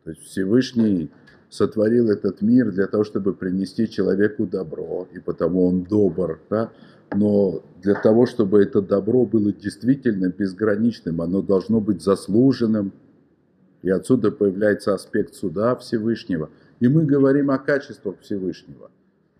То 0.04 0.12
есть 0.12 0.22
Всевышний 0.22 1.10
сотворил 1.50 2.10
этот 2.12 2.42
мир 2.42 2.72
для 2.72 2.88
того, 2.88 3.04
чтобы 3.04 3.34
принести 3.34 3.90
человеку 3.90 4.46
добро, 4.46 5.08
и 5.14 5.20
потому 5.20 5.66
он 5.66 5.84
добр. 5.84 6.40
Да? 6.50 6.72
Но 7.16 7.64
для 7.82 7.96
того, 7.96 8.26
чтобы 8.26 8.62
это 8.62 8.82
добро 8.82 9.26
было 9.26 9.52
действительно 9.52 10.30
безграничным, 10.30 11.22
оно 11.22 11.42
должно 11.42 11.80
быть 11.80 12.02
заслуженным, 12.02 12.92
и 13.88 13.90
отсюда 13.90 14.32
появляется 14.32 14.94
аспект 14.94 15.34
суда 15.34 15.74
Всевышнего. 15.78 16.50
И 16.82 16.90
мы 16.90 17.06
говорим 17.06 17.52
о 17.52 17.58
качествах 17.58 18.16
Всевышнего. 18.20 18.92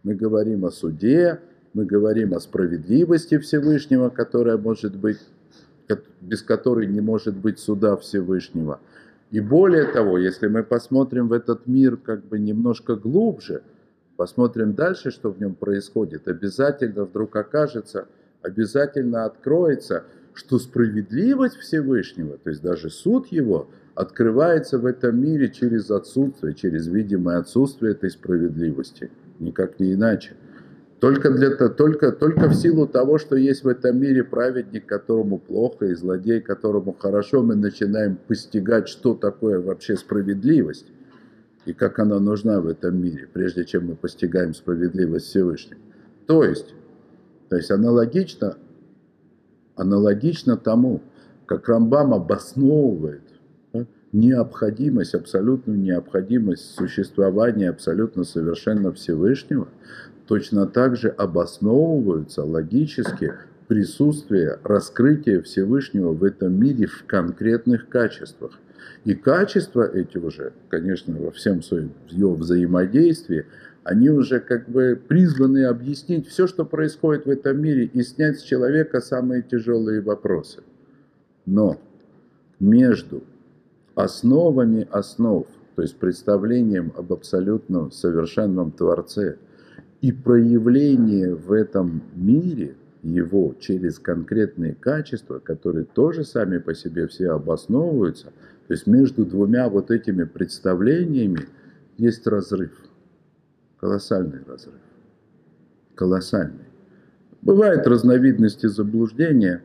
Мы 0.04 0.16
говорим 0.16 0.64
о 0.64 0.72
суде, 0.72 1.42
мы 1.74 1.84
говорим 1.84 2.34
о 2.34 2.40
справедливости 2.40 3.40
Всевышнего, 3.40 4.08
которая 4.08 4.58
может 4.58 4.96
быть, 4.96 5.18
без 6.22 6.44
которой 6.44 6.88
не 6.88 7.02
может 7.02 7.36
быть 7.36 7.60
суда 7.60 7.98
Всевышнего. 7.98 8.80
И 9.32 9.42
более 9.42 9.84
того, 9.84 10.18
если 10.18 10.48
мы 10.48 10.64
посмотрим 10.64 11.28
в 11.28 11.34
этот 11.34 11.68
мир 11.68 11.98
как 11.98 12.24
бы 12.24 12.40
немножко 12.40 12.96
глубже, 12.96 13.64
посмотрим 14.16 14.76
дальше, 14.76 15.12
что 15.12 15.30
в 15.30 15.42
нем 15.42 15.56
происходит, 15.56 16.30
обязательно 16.30 17.04
вдруг 17.04 17.36
окажется, 17.36 18.08
обязательно 18.42 19.26
откроется, 19.26 20.06
что 20.38 20.60
справедливость 20.60 21.58
Всевышнего, 21.58 22.38
то 22.38 22.52
есть 22.52 22.62
даже 22.62 22.92
суд 22.92 23.28
его, 23.32 23.70
открывается 23.96 24.78
в 24.78 24.86
этом 24.86 25.20
мире 25.20 25.50
через 25.50 25.90
отсутствие, 25.90 26.54
через 26.54 26.88
видимое 26.88 27.40
отсутствие 27.40 27.94
этой 27.94 28.12
справедливости. 28.12 29.10
Никак 29.40 29.80
не 29.80 29.94
иначе. 29.94 30.34
Только, 31.00 31.32
для, 31.32 31.56
только, 31.70 32.12
только 32.12 32.50
в 32.50 32.54
силу 32.54 32.88
того, 32.88 33.18
что 33.18 33.36
есть 33.36 33.64
в 33.64 33.68
этом 33.68 34.00
мире 34.00 34.24
праведник, 34.24 34.86
которому 34.86 35.40
плохо, 35.40 35.86
и 35.86 35.96
злодей, 35.96 36.40
которому 36.40 36.94
хорошо, 36.94 37.42
мы 37.42 37.56
начинаем 37.56 38.18
постигать, 38.28 38.88
что 38.88 39.16
такое 39.16 39.60
вообще 39.60 39.96
справедливость 39.96 40.86
и 41.66 41.74
как 41.74 41.98
она 41.98 42.20
нужна 42.20 42.62
в 42.62 42.68
этом 42.68 43.02
мире, 43.02 43.28
прежде 43.32 43.66
чем 43.66 43.88
мы 43.88 43.96
постигаем 43.96 44.54
справедливость 44.54 45.26
Всевышнего. 45.26 45.82
То 46.28 46.44
есть, 46.44 46.76
то 47.50 47.56
есть 47.56 47.72
аналогично, 47.72 48.58
аналогично 49.78 50.58
тому, 50.58 51.02
как 51.46 51.70
Рамбам 51.70 52.14
обосновывает 52.14 53.22
необходимость, 54.12 55.16
абсолютную 55.16 55.80
необходимость 55.80 56.76
существования 56.76 57.70
абсолютно 57.70 58.24
совершенно 58.24 58.92
Всевышнего, 58.92 59.68
точно 60.28 60.66
так 60.66 60.96
же 60.96 61.10
обосновываются 61.10 62.44
логически 62.44 63.34
присутствие, 63.68 64.60
раскрытие 64.64 65.42
Всевышнего 65.42 66.14
в 66.14 66.24
этом 66.24 66.54
мире 66.54 66.88
в 66.88 67.06
конкретных 67.06 67.90
качествах. 67.90 68.52
И 69.04 69.14
качества 69.14 69.90
эти 69.90 70.18
уже, 70.18 70.54
конечно, 70.70 71.16
во 71.18 71.32
всем 71.32 71.62
своем 71.62 71.92
его 72.10 72.34
взаимодействии, 72.34 73.46
они 73.88 74.10
уже 74.10 74.42
как 74.42 74.68
бы 74.68 75.00
призваны 75.08 75.64
объяснить 75.64 76.28
все, 76.28 76.46
что 76.46 76.66
происходит 76.66 77.26
в 77.26 77.30
этом 77.30 77.62
мире, 77.62 77.86
и 77.86 78.04
снять 78.04 78.38
с 78.38 78.44
человека 78.44 79.00
самые 79.00 79.42
тяжелые 79.42 80.02
вопросы. 80.02 80.62
Но 81.46 81.80
между 82.60 83.24
основами 83.96 84.86
основ, 84.92 85.48
то 85.78 85.82
есть 85.84 85.96
представлением 85.96 86.92
об 86.98 87.14
абсолютно 87.14 87.90
совершенном 87.90 88.72
Творце 88.72 89.38
и 90.02 90.12
проявление 90.12 91.34
в 91.34 91.54
этом 91.54 92.02
мире 92.14 92.76
его 93.04 93.56
через 93.58 94.00
конкретные 94.00 94.76
качества, 94.76 95.40
которые 95.40 95.86
тоже 95.86 96.26
сами 96.26 96.58
по 96.58 96.76
себе 96.76 97.08
все 97.08 97.30
обосновываются, 97.30 98.34
то 98.68 98.74
есть 98.74 98.86
между 98.86 99.26
двумя 99.26 99.70
вот 99.70 99.92
этими 99.92 100.26
представлениями 100.26 101.48
есть 101.98 102.28
разрыв, 102.28 102.72
колоссальный 103.80 104.44
разрыв, 104.48 104.82
колоссальный. 105.96 106.66
Бывают 107.42 107.88
разновидности 107.88 108.68
заблуждения, 108.68 109.62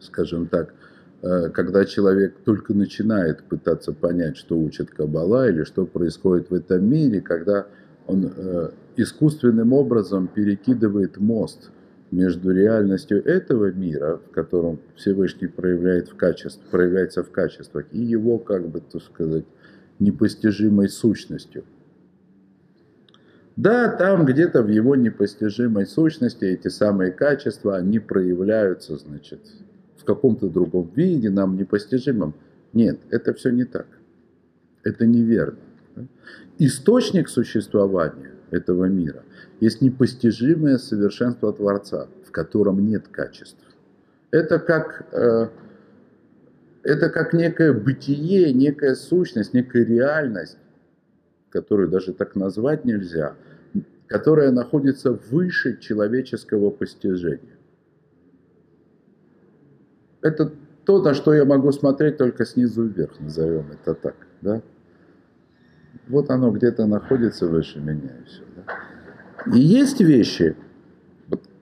скажем 0.00 0.46
так, 0.46 0.74
Э, 1.22 1.48
когда 1.48 1.84
человек 1.84 2.36
только 2.44 2.74
начинает 2.74 3.42
пытаться 3.42 3.92
понять, 3.92 4.36
что 4.36 4.58
учит 4.58 4.90
Каббала 4.90 5.48
или 5.48 5.64
что 5.64 5.86
происходит 5.86 6.50
в 6.50 6.54
этом 6.54 6.88
мире, 6.88 7.20
когда 7.20 7.66
он 8.06 8.32
э, 8.36 8.70
искусственным 8.96 9.72
образом 9.72 10.28
перекидывает 10.28 11.18
мост 11.18 11.70
между 12.10 12.52
реальностью 12.52 13.24
этого 13.24 13.72
мира, 13.72 14.20
в 14.24 14.30
котором 14.30 14.78
Всевышний 14.94 15.48
проявляет 15.48 16.08
в 16.08 16.16
качестве, 16.16 16.62
проявляется 16.70 17.24
в 17.24 17.30
качествах, 17.30 17.86
и 17.90 17.98
его, 17.98 18.38
как 18.38 18.68
бы, 18.68 18.80
так 18.80 19.02
сказать, 19.02 19.44
непостижимой 19.98 20.88
сущностью. 20.88 21.64
Да, 23.56 23.88
там 23.88 24.26
где-то 24.26 24.62
в 24.62 24.68
его 24.68 24.96
непостижимой 24.96 25.86
сущности 25.86 26.44
эти 26.44 26.68
самые 26.68 27.10
качества, 27.10 27.76
они 27.76 27.98
проявляются, 27.98 28.96
значит, 28.96 29.40
каком-то 30.06 30.48
другом 30.48 30.90
виде, 30.94 31.28
нам 31.28 31.56
непостижимом. 31.56 32.34
Нет, 32.72 32.98
это 33.10 33.34
все 33.34 33.50
не 33.50 33.64
так. 33.64 33.86
Это 34.84 35.04
неверно. 35.04 35.58
Источник 36.58 37.28
существования 37.28 38.30
этого 38.50 38.86
мира 38.86 39.22
есть 39.60 39.82
непостижимое 39.82 40.78
совершенство 40.78 41.52
Творца, 41.52 42.06
в 42.26 42.30
котором 42.30 42.86
нет 42.86 43.08
качеств. 43.08 43.58
Это 44.30 44.58
как, 44.58 45.06
э, 45.12 45.48
это 46.82 47.10
как 47.10 47.32
некое 47.32 47.72
бытие, 47.72 48.52
некая 48.52 48.94
сущность, 48.94 49.54
некая 49.54 49.84
реальность, 49.84 50.58
которую 51.56 51.88
даже 51.88 52.12
так 52.12 52.36
назвать 52.36 52.84
нельзя, 52.84 53.34
которая 54.08 54.50
находится 54.50 55.12
выше 55.12 55.78
человеческого 55.80 56.68
постижения. 56.68 57.56
Это 60.20 60.52
то, 60.84 61.02
на 61.02 61.14
что 61.14 61.32
я 61.32 61.46
могу 61.46 61.72
смотреть 61.72 62.18
только 62.18 62.44
снизу 62.44 62.84
вверх, 62.84 63.18
назовем 63.20 63.72
это 63.72 63.94
так. 63.94 64.16
Да? 64.42 64.60
Вот 66.08 66.28
оно 66.28 66.50
где-то 66.50 66.86
находится 66.86 67.46
выше 67.46 67.80
меня 67.80 68.12
и 68.20 68.24
все. 68.26 68.42
Да? 68.54 69.56
И 69.56 69.58
есть 69.58 70.00
вещи, 70.02 70.56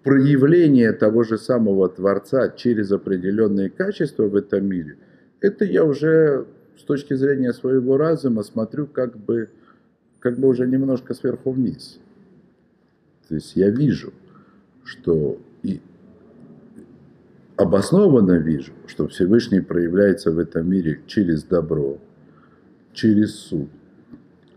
проявление 0.03 0.93
того 0.93 1.23
же 1.23 1.39
самого 1.39 1.89
Творца 1.89 2.49
через 2.49 2.91
определенные 2.91 3.71
качества 3.71 4.25
в 4.25 4.35
этом 4.35 4.67
мире, 4.67 4.99
это 5.41 5.65
я 5.65 5.85
уже 5.85 6.47
с 6.77 6.83
точки 6.83 7.15
зрения 7.15 7.53
своего 7.53 7.97
разума 7.97 8.43
смотрю 8.43 8.87
как 8.87 9.17
бы, 9.17 9.51
как 10.25 10.39
бы 10.39 10.49
уже 10.49 10.67
немножко 10.67 11.13
сверху 11.13 11.51
вниз. 11.51 12.01
То 13.29 13.35
есть 13.35 13.57
я 13.57 13.69
вижу, 13.69 14.15
что 14.83 15.39
и 15.63 15.83
обоснованно 17.57 18.39
вижу, 18.39 18.73
что 18.87 19.07
Всевышний 19.07 19.61
проявляется 19.61 20.31
в 20.31 20.39
этом 20.39 20.71
мире 20.71 21.03
через 21.07 21.45
добро, 21.45 21.99
через 22.95 23.35
суд, 23.35 23.69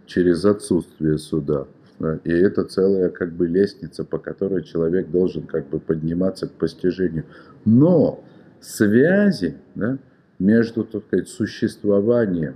через 0.06 0.46
отсутствие 0.46 1.18
суда. 1.18 1.68
Да? 2.00 2.22
И 2.24 2.32
это 2.32 2.64
целая 2.64 3.10
как 3.10 3.34
бы 3.34 3.46
лестница, 3.46 4.06
по 4.06 4.20
которой 4.20 4.64
человек 4.64 5.12
должен 5.12 5.44
как 5.44 5.68
бы 5.68 5.82
подниматься 5.82 6.48
к 6.48 6.52
постижению. 6.52 7.26
Но 7.66 8.24
связи 8.62 9.58
да, 9.76 9.98
между, 10.40 10.86
так 10.86 11.04
сказать, 11.08 11.28
существованием 11.28 12.56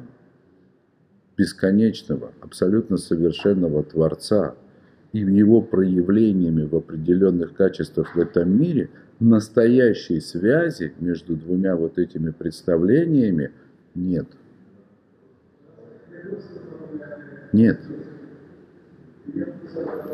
бесконечного, 1.42 2.34
абсолютно 2.40 2.98
совершенного 2.98 3.82
Творца 3.82 4.54
и 5.12 5.20
его 5.22 5.60
проявлениями 5.60 6.68
в 6.68 6.76
определенных 6.76 7.56
качествах 7.56 8.16
в 8.16 8.20
этом 8.20 8.56
мире, 8.62 8.92
настоящей 9.20 10.20
связи 10.20 10.94
между 11.00 11.36
двумя 11.36 11.76
вот 11.76 11.98
этими 11.98 12.30
представлениями 12.30 13.50
нет. 13.96 14.28
Нет. 17.54 17.80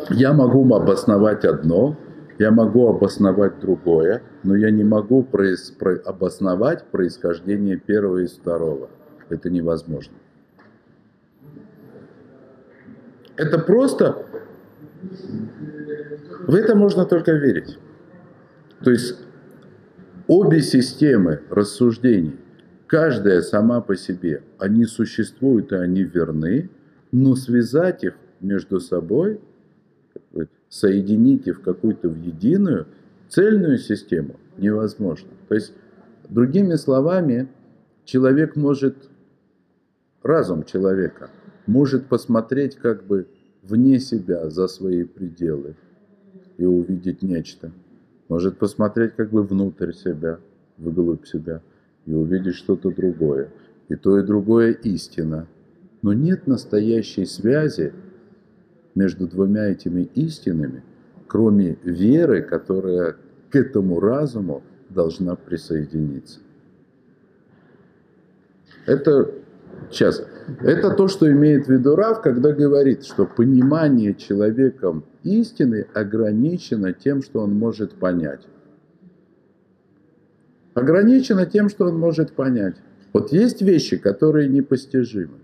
Я 0.09 0.31
могу 0.31 0.73
обосновать 0.73 1.43
одно, 1.43 1.97
я 2.39 2.51
могу 2.51 2.87
обосновать 2.87 3.59
другое, 3.59 4.21
но 4.43 4.55
я 4.55 4.71
не 4.71 4.85
могу 4.85 5.23
проис, 5.23 5.71
про, 5.71 5.97
обосновать 6.05 6.85
происхождение 6.85 7.75
первого 7.75 8.19
и 8.19 8.27
второго. 8.27 8.89
Это 9.29 9.49
невозможно. 9.49 10.13
Это 13.37 13.59
просто... 13.59 14.25
В 16.47 16.55
это 16.55 16.75
можно 16.75 17.05
только 17.05 17.33
верить. 17.33 17.77
То 18.83 18.91
есть 18.91 19.15
обе 20.27 20.61
системы 20.61 21.41
рассуждений, 21.49 22.35
каждая 22.87 23.41
сама 23.41 23.81
по 23.81 23.95
себе, 23.95 24.43
они 24.57 24.85
существуют 24.85 25.71
и 25.71 25.75
они 25.75 26.03
верны, 26.03 26.69
но 27.11 27.35
связать 27.35 28.03
их 28.03 28.15
между 28.39 28.79
собой, 28.79 29.39
соединить 30.69 31.47
их 31.47 31.59
в 31.59 31.61
какую-то 31.61 32.09
в 32.09 32.17
единую 32.17 32.87
цельную 33.29 33.77
систему 33.77 34.39
невозможно. 34.57 35.29
То 35.47 35.55
есть, 35.55 35.73
другими 36.29 36.75
словами, 36.75 37.47
человек 38.05 38.55
может, 38.55 38.95
разум 40.23 40.63
человека 40.63 41.29
может 41.67 42.07
посмотреть 42.07 42.75
как 42.75 43.03
бы 43.03 43.27
вне 43.61 43.99
себя, 43.99 44.49
за 44.49 44.67
свои 44.67 45.03
пределы 45.03 45.75
и 46.57 46.65
увидеть 46.65 47.21
нечто. 47.21 47.71
Может 48.29 48.57
посмотреть 48.57 49.13
как 49.15 49.29
бы 49.29 49.43
внутрь 49.43 49.93
себя, 49.93 50.39
вглубь 50.77 51.25
себя 51.25 51.61
и 52.05 52.13
увидеть 52.13 52.55
что-то 52.55 52.89
другое. 52.91 53.49
И 53.89 53.95
то, 53.95 54.17
и 54.19 54.23
другое 54.23 54.71
истина. 54.71 55.47
Но 56.01 56.13
нет 56.13 56.47
настоящей 56.47 57.25
связи 57.25 57.93
между 58.95 59.27
двумя 59.27 59.67
этими 59.67 60.03
истинами, 60.15 60.83
кроме 61.27 61.77
веры, 61.83 62.41
которая 62.41 63.15
к 63.49 63.55
этому 63.55 63.99
разуму 63.99 64.63
должна 64.89 65.35
присоединиться. 65.35 66.39
Это 68.85 69.31
сейчас. 69.91 70.25
Это 70.61 70.91
то, 70.91 71.07
что 71.07 71.29
имеет 71.31 71.67
в 71.67 71.71
виду 71.71 71.95
Рав, 71.95 72.21
когда 72.21 72.51
говорит, 72.51 73.05
что 73.05 73.25
понимание 73.25 74.13
человеком 74.13 75.03
истины 75.23 75.87
ограничено 75.93 76.93
тем, 76.93 77.21
что 77.21 77.41
он 77.41 77.53
может 77.53 77.93
понять. 77.93 78.47
Ограничено 80.73 81.45
тем, 81.45 81.69
что 81.69 81.85
он 81.85 81.97
может 81.97 82.33
понять. 82.33 82.75
Вот 83.11 83.31
есть 83.31 83.61
вещи, 83.61 83.97
которые 83.97 84.47
непостижимы. 84.47 85.39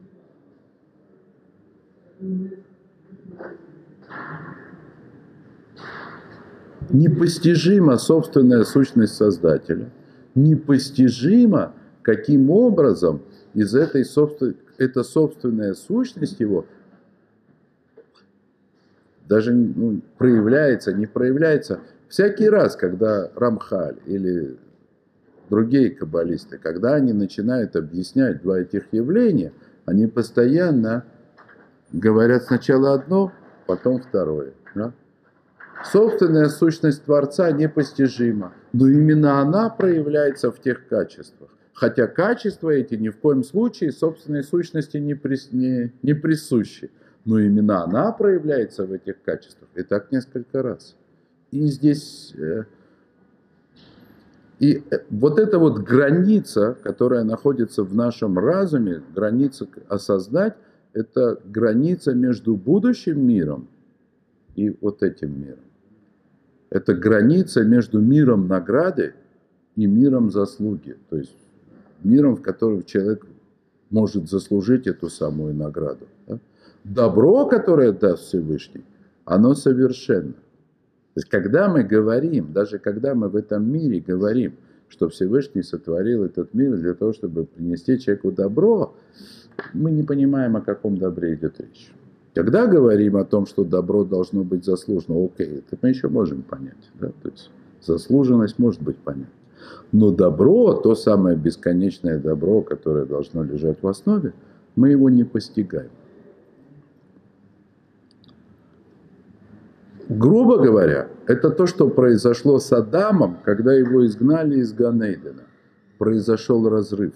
Непостижима 6.90 7.98
собственная 7.98 8.64
сущность 8.64 9.16
Создателя. 9.16 9.90
Непостижимо, 10.36 11.74
каким 12.04 12.50
образом 12.52 13.24
из 13.54 13.76
этой 13.76 14.06
собственной, 14.06 14.58
эта 14.78 15.04
собственная 15.04 15.74
сущность 15.74 16.40
его 16.40 16.66
даже 19.28 19.54
ну, 19.54 20.02
проявляется, 20.18 20.94
не 20.94 21.06
проявляется. 21.06 21.80
Всякий 22.10 22.50
раз, 22.50 22.76
когда 22.76 23.30
Рамхаль 23.36 23.98
или 24.06 24.58
другие 25.50 25.92
каббалисты, 25.92 26.58
когда 26.58 26.96
они 26.96 27.14
начинают 27.14 27.76
объяснять 27.76 28.42
два 28.42 28.60
этих 28.60 28.84
явления, 28.92 29.54
они 29.86 30.08
постоянно 30.08 31.06
говорят 31.92 32.44
сначала 32.44 32.94
одно, 32.94 33.32
потом 33.66 34.02
второе. 34.02 34.54
Да? 34.76 34.94
Собственная 35.92 36.50
сущность 36.50 37.04
Творца 37.04 37.52
непостижима, 37.52 38.54
но 38.72 38.88
именно 38.88 39.42
она 39.42 39.70
проявляется 39.70 40.52
в 40.52 40.60
тех 40.60 40.88
качествах. 40.88 41.50
Хотя 41.74 42.08
качества 42.08 42.70
эти 42.70 42.96
ни 42.96 43.10
в 43.10 43.18
коем 43.18 43.44
случае 43.44 43.92
собственной 43.92 44.44
сущности 44.44 44.98
не, 44.98 45.16
прис, 45.16 45.50
не, 45.52 45.92
не 46.04 46.14
присущи. 46.14 46.92
Но 47.26 47.40
именно 47.40 47.84
она 47.84 48.12
проявляется 48.12 48.86
в 48.86 48.92
этих 48.92 49.22
качествах. 49.24 49.70
И 49.76 49.84
так 49.84 50.12
несколько 50.12 50.62
раз. 50.62 50.96
И 51.52 51.66
здесь... 51.68 52.34
Э, 52.38 52.66
и 54.60 54.84
э, 54.92 55.00
вот 55.10 55.40
эта 55.40 55.58
вот 55.58 55.80
граница, 55.80 56.78
которая 56.84 57.24
находится 57.24 57.84
в 57.84 57.96
нашем 57.96 58.38
разуме, 58.38 59.02
граница 59.16 59.68
осознать, 59.88 60.56
это 60.94 61.40
граница 61.44 62.14
между 62.14 62.56
будущим 62.56 63.26
миром 63.26 63.68
и 64.56 64.70
вот 64.80 65.02
этим 65.02 65.42
миром. 65.42 65.66
Это 66.70 66.94
граница 66.94 67.64
между 67.64 68.00
миром 68.00 68.48
награды 68.48 69.16
и 69.76 69.88
миром 69.88 70.30
заслуги. 70.30 70.98
То 71.10 71.18
есть 71.18 71.36
миром, 72.06 72.36
в 72.36 72.42
котором 72.42 72.84
человек 72.84 73.26
может 73.90 74.30
заслужить 74.30 74.88
эту 74.88 75.10
самую 75.10 75.54
награду. 75.54 76.08
Да? 76.28 76.40
Добро, 76.84 77.46
которое 77.46 77.92
даст 77.92 78.24
Всевышний, 78.24 78.84
оно 79.26 79.54
совершенно. 79.56 80.34
То 80.34 81.20
есть, 81.20 81.30
когда 81.30 81.70
мы 81.70 81.84
говорим, 81.84 82.54
даже 82.54 82.80
когда 82.80 83.14
мы 83.14 83.30
в 83.30 83.36
этом 83.36 83.72
мире 83.72 84.00
говорим, 84.00 84.56
что 84.90 85.10
Всевышний 85.10 85.64
сотворил 85.64 86.24
этот 86.24 86.54
мир 86.54 86.76
для 86.78 86.94
того, 86.94 87.14
чтобы 87.14 87.46
принести 87.46 88.00
человеку 88.00 88.32
добро, 88.32 88.96
мы 89.74 89.92
не 89.92 90.04
понимаем, 90.04 90.56
о 90.56 90.62
каком 90.62 90.98
добре 90.98 91.36
идет 91.36 91.60
речь. 91.60 91.92
Когда 92.34 92.66
говорим 92.66 93.18
о 93.18 93.26
том, 93.26 93.46
что 93.46 93.64
добро 93.64 94.04
должно 94.04 94.44
быть 94.44 94.66
заслужено, 94.66 95.24
окей, 95.24 95.60
это 95.60 95.78
мы 95.82 95.90
еще 95.90 96.08
можем 96.10 96.42
понять. 96.42 96.90
Да? 97.00 97.10
То 97.22 97.30
есть 97.30 97.52
заслуженность 97.82 98.58
может 98.58 98.82
быть 98.82 98.98
понятна. 98.98 99.32
Но 99.92 100.12
добро, 100.12 100.74
то 100.74 100.96
самое 100.96 101.38
бесконечное 101.38 102.20
добро, 102.20 102.62
которое 102.62 103.06
должно 103.06 103.44
лежать 103.44 103.78
в 103.82 103.88
основе, 103.88 104.34
мы 104.76 104.90
его 104.90 105.10
не 105.10 105.24
постигаем. 105.24 105.92
Грубо 110.10 110.58
говоря, 110.58 111.08
это 111.28 111.50
то, 111.50 111.66
что 111.66 111.90
произошло 111.90 112.60
с 112.60 112.72
Адамом, 112.74 113.38
когда 113.44 113.74
его 113.74 114.06
изгнали 114.06 114.60
из 114.60 114.74
Ганейдена. 114.74 115.44
Произошел 115.98 116.68
разрыв. 116.68 117.14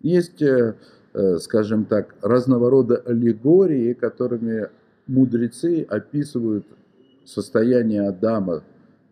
Есть, 0.00 0.40
э, 0.42 0.76
э, 1.14 1.38
скажем 1.38 1.86
так, 1.86 2.14
разного 2.22 2.70
рода 2.70 2.96
аллегории, 2.96 3.94
которыми 3.94 4.68
мудрецы 5.06 5.84
описывают 5.88 6.66
состояние 7.24 8.08
Адама 8.08 8.62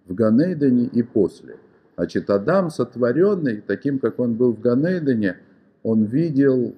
в 0.07 0.15
Ганейдене 0.15 0.85
и 0.85 1.03
после. 1.03 1.57
Значит, 1.97 2.31
Адам 2.31 2.71
сотворенный, 2.71 3.61
таким, 3.61 3.99
как 3.99 4.19
он 4.19 4.35
был 4.35 4.53
в 4.53 4.61
Ганейдене, 4.61 5.39
он 5.83 6.05
видел... 6.05 6.75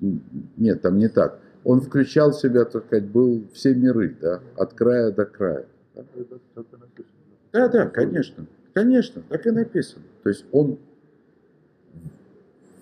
Нет, 0.00 0.82
там 0.82 0.98
не 0.98 1.08
так. 1.08 1.40
Он 1.64 1.80
включал 1.80 2.30
в 2.30 2.36
себя, 2.36 2.64
так 2.64 2.86
сказать, 2.86 3.06
был 3.06 3.44
все 3.52 3.74
миры, 3.74 4.16
да, 4.20 4.40
от 4.56 4.74
края 4.74 5.10
до 5.10 5.24
края. 5.24 5.66
Написано. 5.94 6.40
Да, 7.52 7.68
да, 7.68 7.86
конечно, 7.86 8.46
конечно, 8.74 9.22
так 9.28 9.46
и 9.46 9.50
написано. 9.50 10.04
То 10.22 10.28
есть 10.28 10.44
он 10.52 10.78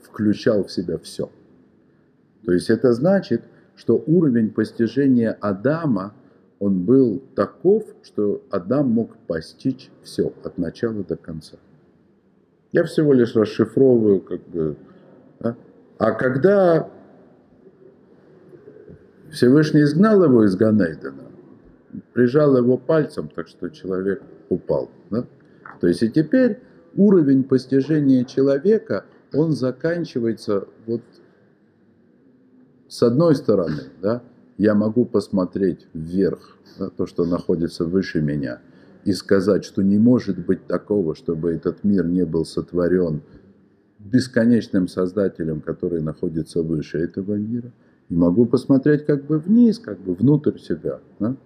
включал 0.02 0.64
в 0.64 0.72
себя 0.72 0.98
все. 0.98 1.30
То 2.44 2.52
есть 2.52 2.70
это 2.70 2.92
значит, 2.92 3.42
что 3.76 4.02
уровень 4.06 4.50
постижения 4.50 5.36
Адама, 5.40 6.14
он 6.58 6.84
был 6.84 7.22
таков, 7.34 7.84
что 8.02 8.42
Адам 8.50 8.90
мог 8.90 9.16
постичь 9.26 9.90
все 10.02 10.32
от 10.42 10.58
начала 10.58 11.04
до 11.04 11.16
конца. 11.16 11.56
Я 12.72 12.84
всего 12.84 13.12
лишь 13.12 13.34
расшифровываю, 13.34 14.20
как 14.20 14.40
бы. 14.48 14.76
Да? 15.40 15.56
А 15.98 16.12
когда 16.12 16.88
Всевышний 19.30 19.82
изгнал 19.82 20.24
его 20.24 20.44
из 20.44 20.56
Ганейдена, 20.56 21.24
прижал 22.12 22.56
его 22.56 22.76
пальцем, 22.76 23.28
так 23.34 23.48
что 23.48 23.68
человек 23.68 24.22
упал. 24.48 24.90
Да? 25.10 25.24
То 25.80 25.86
есть 25.86 26.02
и 26.02 26.10
теперь 26.10 26.60
уровень 26.96 27.44
постижения 27.44 28.24
человека, 28.24 29.04
он 29.32 29.52
заканчивается 29.52 30.66
вот 30.86 31.02
с 32.88 33.02
одной 33.02 33.34
стороны, 33.34 33.90
да, 34.00 34.22
я 34.58 34.74
могу 34.74 35.04
посмотреть 35.04 35.86
вверх, 35.92 36.58
да, 36.78 36.88
то, 36.88 37.06
что 37.06 37.24
находится 37.24 37.84
выше 37.84 38.20
меня, 38.20 38.60
и 39.04 39.12
сказать, 39.12 39.64
что 39.64 39.82
не 39.82 39.98
может 39.98 40.38
быть 40.38 40.66
такого, 40.66 41.14
чтобы 41.14 41.52
этот 41.52 41.84
мир 41.84 42.06
не 42.06 42.24
был 42.24 42.44
сотворен 42.44 43.22
бесконечным 43.98 44.88
создателем, 44.88 45.60
который 45.60 46.00
находится 46.00 46.62
выше 46.62 46.98
этого 46.98 47.34
мира. 47.34 47.72
И 48.08 48.14
могу 48.14 48.46
посмотреть 48.46 49.04
как 49.04 49.24
бы 49.24 49.38
вниз, 49.38 49.78
как 49.78 49.98
бы 49.98 50.14
внутрь 50.14 50.58
себя, 50.58 51.00
да? 51.18 51.36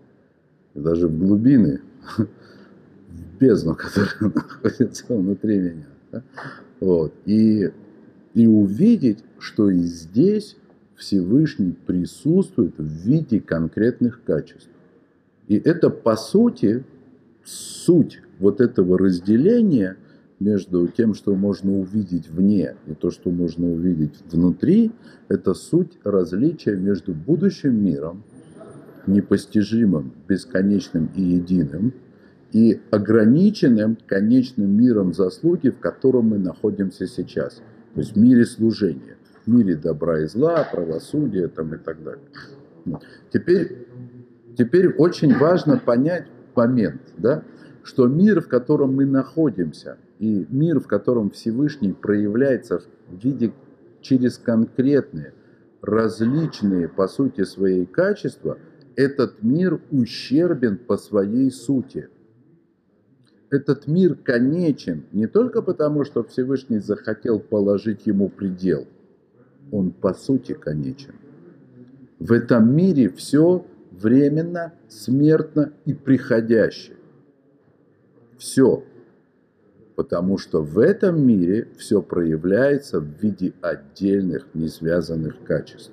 даже 0.75 1.09
в 1.09 1.19
глубины, 1.19 1.81
в 2.19 3.41
бездну, 3.41 3.75
которая 3.79 4.33
находится 4.35 5.05
внутри 5.09 5.59
меня. 5.59 5.87
Да? 6.13 6.23
Вот. 6.81 7.13
И, 7.25 7.71
и 8.35 8.47
увидеть, 8.47 9.25
что 9.39 9.71
и 9.71 9.81
здесь 9.81 10.57
Всевышний 11.01 11.75
присутствует 11.87 12.79
в 12.79 12.85
виде 12.85 13.41
конкретных 13.41 14.23
качеств. 14.23 14.69
И 15.49 15.57
это, 15.57 15.89
по 15.91 16.15
сути, 16.15 16.85
суть 17.43 18.21
вот 18.39 18.61
этого 18.61 18.99
разделения 18.99 19.97
между 20.39 20.87
тем, 20.89 21.15
что 21.15 21.35
можно 21.35 21.73
увидеть 21.73 22.29
вне, 22.29 22.77
и 22.87 22.95
то, 22.95 23.11
что 23.11 23.31
можно 23.31 23.71
увидеть 23.73 24.15
внутри, 24.31 24.93
это 25.29 25.55
суть 25.55 25.99
различия 26.05 26.77
между 26.77 27.15
будущим 27.15 27.83
миром, 27.83 28.23
непостижимым, 29.07 30.13
бесконечным 30.29 31.11
и 31.17 31.23
единым, 31.23 31.95
и 32.53 32.81
ограниченным 32.91 33.97
конечным 34.07 34.71
миром 34.71 35.15
заслуги, 35.15 35.71
в 35.71 35.79
котором 35.79 36.29
мы 36.29 36.39
находимся 36.39 37.07
сейчас, 37.07 37.63
то 37.95 38.01
есть 38.01 38.15
в 38.15 38.19
мире 38.19 38.45
служения 38.45 39.17
мире 39.47 39.77
добра 39.77 40.21
и 40.21 40.27
зла, 40.27 40.67
правосудия 40.71 41.49
там, 41.49 41.75
и 41.75 41.79
так 41.79 42.03
далее. 42.03 42.25
Теперь, 43.33 43.87
теперь 44.57 44.95
очень 44.95 45.37
важно 45.37 45.79
понять 45.79 46.27
момент, 46.55 47.01
да, 47.17 47.43
что 47.83 48.07
мир, 48.07 48.41
в 48.41 48.49
котором 48.49 48.95
мы 48.95 49.07
находимся, 49.07 49.99
и 50.19 50.47
мир, 50.51 50.81
в 50.81 50.87
котором 50.87 51.31
Всевышний 51.31 51.93
проявляется 51.93 52.83
в 53.09 53.25
виде 53.25 53.53
через 54.01 54.39
конкретные, 54.39 55.33
различные 55.81 56.89
по 56.89 57.09
сути 57.09 57.45
своей 57.45 57.87
качества, 57.87 58.59
этот 58.97 59.43
мир 59.43 59.81
ущербен 59.91 60.77
по 60.77 60.99
своей 60.99 61.51
сути. 61.51 62.09
Этот 63.49 63.87
мир 63.87 64.15
конечен 64.15 65.05
не 65.13 65.27
только 65.27 65.63
потому, 65.63 66.05
что 66.05 66.23
Всевышний 66.23 66.79
захотел 66.79 67.41
положить 67.41 68.07
ему 68.07 68.29
предел– 68.29 68.87
он 69.73 69.91
по 69.91 70.15
сути 70.15 70.53
конечен. 70.53 71.15
В 72.19 72.33
этом 72.33 72.75
мире 72.75 73.09
все 73.09 73.65
временно, 73.91 74.75
смертно 74.89 75.73
и 75.85 75.95
приходящее. 75.95 76.97
Все. 78.39 78.85
Потому 79.97 80.39
что 80.39 80.63
в 80.63 80.79
этом 80.79 81.21
мире 81.27 81.69
все 81.79 82.01
проявляется 82.01 83.01
в 83.01 83.07
виде 83.21 83.53
отдельных, 83.61 84.47
не 84.55 84.69
связанных 84.69 85.43
качеств. 85.45 85.93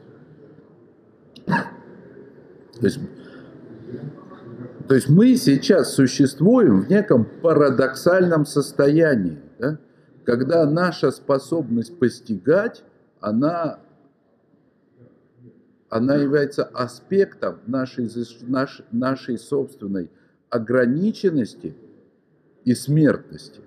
То 1.45 2.85
есть, 2.85 2.99
то 4.87 4.95
есть 4.95 5.09
мы 5.09 5.35
сейчас 5.35 5.93
существуем 5.93 6.81
в 6.81 6.89
неком 6.89 7.25
парадоксальном 7.41 8.45
состоянии, 8.45 9.39
да? 9.59 9.79
когда 10.23 10.65
наша 10.69 11.11
способность 11.11 11.97
постигать 11.99 12.83
она, 13.19 13.79
она 15.89 16.15
является 16.15 16.63
аспектом 16.63 17.59
нашей, 17.67 18.09
нашей, 18.43 18.85
нашей 18.91 19.37
собственной 19.37 20.09
ограниченности 20.49 21.75
и 22.63 22.73
смертности. 22.73 23.61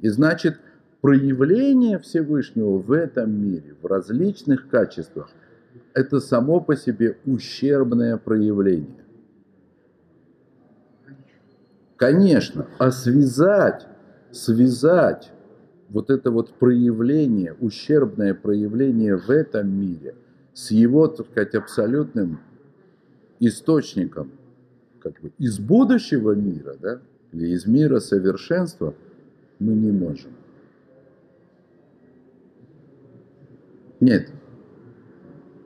И 0.00 0.08
значит, 0.08 0.60
проявление 1.00 1.98
Всевышнего 1.98 2.78
в 2.78 2.92
этом 2.92 3.30
мире, 3.32 3.74
в 3.80 3.86
различных 3.86 4.68
качествах, 4.68 5.30
это 5.94 6.20
само 6.20 6.60
по 6.60 6.76
себе 6.76 7.18
ущербное 7.24 8.16
проявление. 8.16 9.04
Конечно, 11.96 12.66
а 12.78 12.90
связать, 12.90 13.86
связать 14.30 15.32
вот 15.88 16.10
это 16.10 16.30
вот 16.30 16.52
проявление, 16.54 17.54
ущербное 17.60 18.34
проявление 18.34 19.16
в 19.16 19.30
этом 19.30 19.68
мире 19.68 20.14
с 20.52 20.70
его, 20.70 21.06
так 21.06 21.26
сказать, 21.30 21.54
абсолютным 21.54 22.40
источником, 23.40 24.30
как 25.00 25.20
бы 25.20 25.30
из 25.38 25.58
будущего 25.58 26.32
мира, 26.32 26.76
да, 26.80 27.00
или 27.32 27.48
из 27.48 27.66
мира 27.66 28.00
совершенства, 28.00 28.94
мы 29.58 29.74
не 29.74 29.92
можем. 29.92 30.30
Нет. 34.00 34.30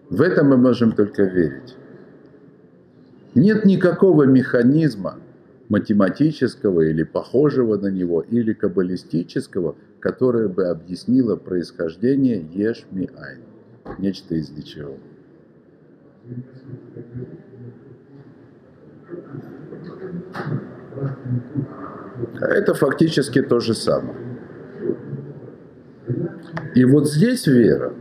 В 0.09 0.21
это 0.23 0.45
мы 0.45 0.57
можем 0.57 0.93
только 0.93 1.23
верить. 1.23 1.77
Нет 3.35 3.65
никакого 3.65 4.25
механизма 4.25 5.19
математического 5.69 6.81
или 6.81 7.05
похожего 7.05 7.77
на 7.77 7.87
него, 7.87 8.23
или 8.23 8.53
каббалистического– 8.53 9.77
которое 10.01 10.49
бы 10.49 10.67
объяснило 10.67 11.37
происхождение 11.37 12.45
еш 12.53 12.87
ми 12.91 13.09
айн, 13.17 13.43
нечто 13.99 14.35
из 14.35 14.51
ничего. 14.51 14.97
Это 22.41 22.75
фактически 22.75 23.43
то 23.43 23.61
же 23.61 23.75
самое. 23.75 24.17
И 26.75 26.85
вот 26.85 27.09
здесь 27.09 27.47
вера. 27.47 27.93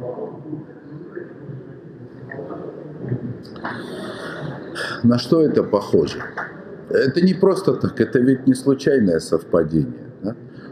На 5.04 5.18
что 5.18 5.42
это 5.42 5.64
похоже? 5.64 6.20
Это 6.90 7.22
не 7.22 7.34
просто 7.34 7.74
так, 7.76 8.00
это 8.00 8.20
ведь 8.20 8.48
не 8.48 8.54
случайное 8.54 9.20
совпадение. 9.20 10.09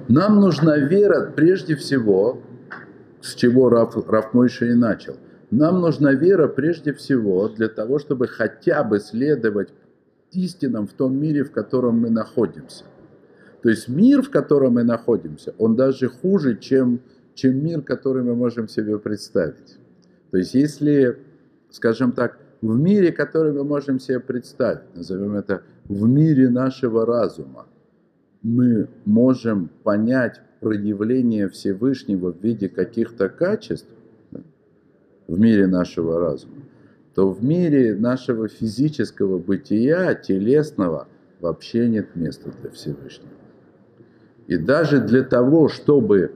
Нам 0.07 0.39
нужна 0.39 0.77
вера 0.77 1.31
прежде 1.35 1.75
всего, 1.75 2.41
с 3.21 3.35
чего 3.35 3.69
Раф, 3.69 3.97
Раф 4.07 4.33
Мойша 4.33 4.65
и 4.65 4.73
начал. 4.73 5.17
Нам 5.51 5.81
нужна 5.81 6.13
вера 6.13 6.47
прежде 6.47 6.93
всего 6.93 7.49
для 7.49 7.67
того, 7.67 7.99
чтобы 7.99 8.27
хотя 8.27 8.83
бы 8.83 8.99
следовать 8.99 9.69
истинам 10.31 10.87
в 10.87 10.93
том 10.93 11.17
мире, 11.19 11.43
в 11.43 11.51
котором 11.51 11.99
мы 11.99 12.09
находимся. 12.09 12.85
То 13.63 13.69
есть 13.69 13.89
мир, 13.89 14.21
в 14.21 14.29
котором 14.29 14.75
мы 14.75 14.83
находимся, 14.83 15.53
он 15.57 15.75
даже 15.75 16.07
хуже, 16.07 16.57
чем, 16.57 17.01
чем 17.33 17.63
мир, 17.63 17.81
который 17.81 18.23
мы 18.23 18.35
можем 18.35 18.69
себе 18.69 18.99
представить. 18.99 19.77
То 20.31 20.37
есть 20.37 20.53
если, 20.53 21.17
скажем 21.69 22.13
так, 22.13 22.37
в 22.61 22.79
мире, 22.79 23.11
который 23.11 23.51
мы 23.51 23.63
можем 23.63 23.99
себе 23.99 24.19
представить, 24.19 24.95
назовем 24.95 25.35
это 25.35 25.63
в 25.85 26.07
мире 26.07 26.49
нашего 26.49 27.05
разума, 27.05 27.65
мы 28.41 28.87
можем 29.05 29.69
понять 29.83 30.41
проявление 30.59 31.49
Всевышнего 31.49 32.31
в 32.31 32.41
виде 32.43 32.69
каких-то 32.69 33.29
качеств 33.29 33.87
в 35.27 35.39
мире 35.39 35.67
нашего 35.67 36.19
разума, 36.19 36.63
то 37.13 37.31
в 37.31 37.43
мире 37.43 37.95
нашего 37.95 38.47
физического 38.47 39.37
бытия, 39.37 40.15
телесного, 40.15 41.07
вообще 41.39 41.87
нет 41.87 42.15
места 42.15 42.51
для 42.61 42.71
Всевышнего. 42.71 43.31
И 44.47 44.57
даже 44.57 45.01
для 45.01 45.23
того, 45.23 45.67
чтобы 45.67 46.31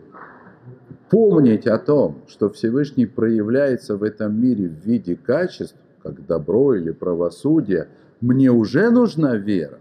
помнить 1.09 1.67
о 1.67 1.77
том, 1.77 2.23
что 2.27 2.49
Всевышний 2.49 3.05
проявляется 3.05 3.95
в 3.95 4.03
этом 4.03 4.39
мире 4.41 4.67
в 4.67 4.85
виде 4.85 5.15
качеств, 5.15 5.75
как 6.03 6.25
добро 6.25 6.75
или 6.75 6.91
правосудие, 6.91 7.87
мне 8.19 8.51
уже 8.51 8.89
нужна 8.89 9.35
вера, 9.35 9.79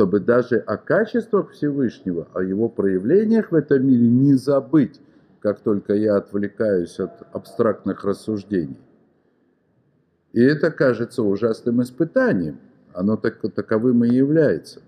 чтобы 0.00 0.18
даже 0.18 0.56
о 0.56 0.78
качествах 0.78 1.50
Всевышнего, 1.50 2.26
о 2.32 2.42
его 2.42 2.70
проявлениях 2.70 3.50
в 3.50 3.54
этом 3.54 3.86
мире 3.86 4.08
не 4.08 4.32
забыть, 4.32 4.98
как 5.40 5.60
только 5.60 5.92
я 5.92 6.16
отвлекаюсь 6.16 6.98
от 6.98 7.10
абстрактных 7.34 8.02
рассуждений. 8.02 8.78
И 10.32 10.40
это 10.40 10.70
кажется 10.70 11.22
ужасным 11.22 11.82
испытанием. 11.82 12.60
Оно 12.94 13.18
так, 13.18 13.42
таковым 13.54 14.02
и 14.06 14.14
является. 14.14 14.80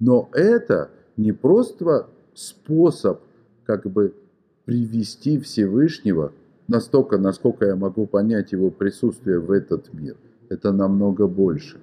Но 0.00 0.28
это 0.32 0.90
не 1.16 1.30
просто 1.30 2.08
способ 2.34 3.20
как 3.66 3.86
бы 3.86 4.16
привести 4.64 5.38
Всевышнего 5.38 6.32
настолько, 6.66 7.18
насколько 7.18 7.66
я 7.66 7.76
могу 7.76 8.04
понять 8.08 8.50
его 8.50 8.72
присутствие 8.72 9.38
в 9.38 9.52
этот 9.52 9.94
мир. 9.94 10.16
Это 10.48 10.72
намного 10.72 11.28
больше. 11.28 11.78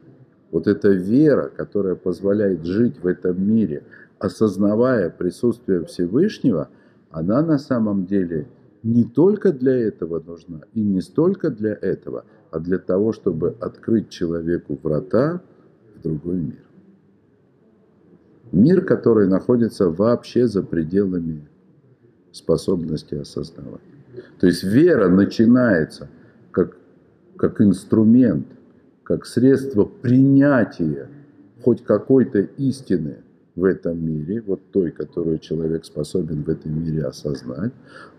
Вот 0.52 0.68
эта 0.68 0.90
вера, 0.90 1.52
которая 1.56 1.96
позволяет 1.96 2.66
жить 2.66 3.00
в 3.02 3.08
этом 3.08 3.46
мире, 3.46 3.84
осознавая 4.20 5.10
присутствие 5.10 5.86
Всевышнего, 5.86 6.70
она 7.12 7.42
на 7.42 7.58
самом 7.58 8.06
деле 8.06 8.48
не 8.84 9.04
только 9.04 9.52
для 9.52 9.76
этого 9.76 10.22
нужна 10.26 10.62
и 10.74 10.82
не 10.82 11.02
столько 11.02 11.50
для 11.50 11.74
этого, 11.74 12.26
а 12.52 12.60
для 12.60 12.78
того, 12.78 13.12
чтобы 13.12 13.56
открыть 13.60 14.10
человеку 14.10 14.80
врата 14.82 15.42
в 15.96 16.02
другой 16.04 16.36
мир. 16.36 16.64
Мир, 18.52 18.86
который 18.86 19.28
находится 19.28 19.90
вообще 19.90 20.48
за 20.48 20.64
пределами 20.64 21.46
способности 22.32 23.16
осознавать. 23.16 23.82
То 24.40 24.48
есть 24.48 24.64
вера 24.64 25.10
начинается 25.10 26.08
как, 26.52 26.78
как 27.36 27.60
инструмент, 27.62 28.48
как 29.08 29.26
средство 29.26 29.86
принятия 29.86 31.08
хоть 31.64 31.82
какой-то 31.82 32.40
истины 32.40 33.20
в 33.56 33.64
этом 33.64 34.06
мире, 34.06 34.44
вот 34.46 34.60
той, 34.74 34.92
которую 34.92 35.40
человек 35.40 35.86
способен 35.86 36.44
в 36.44 36.50
этом 36.50 36.84
мире 36.84 37.06
осознать, 37.06 37.72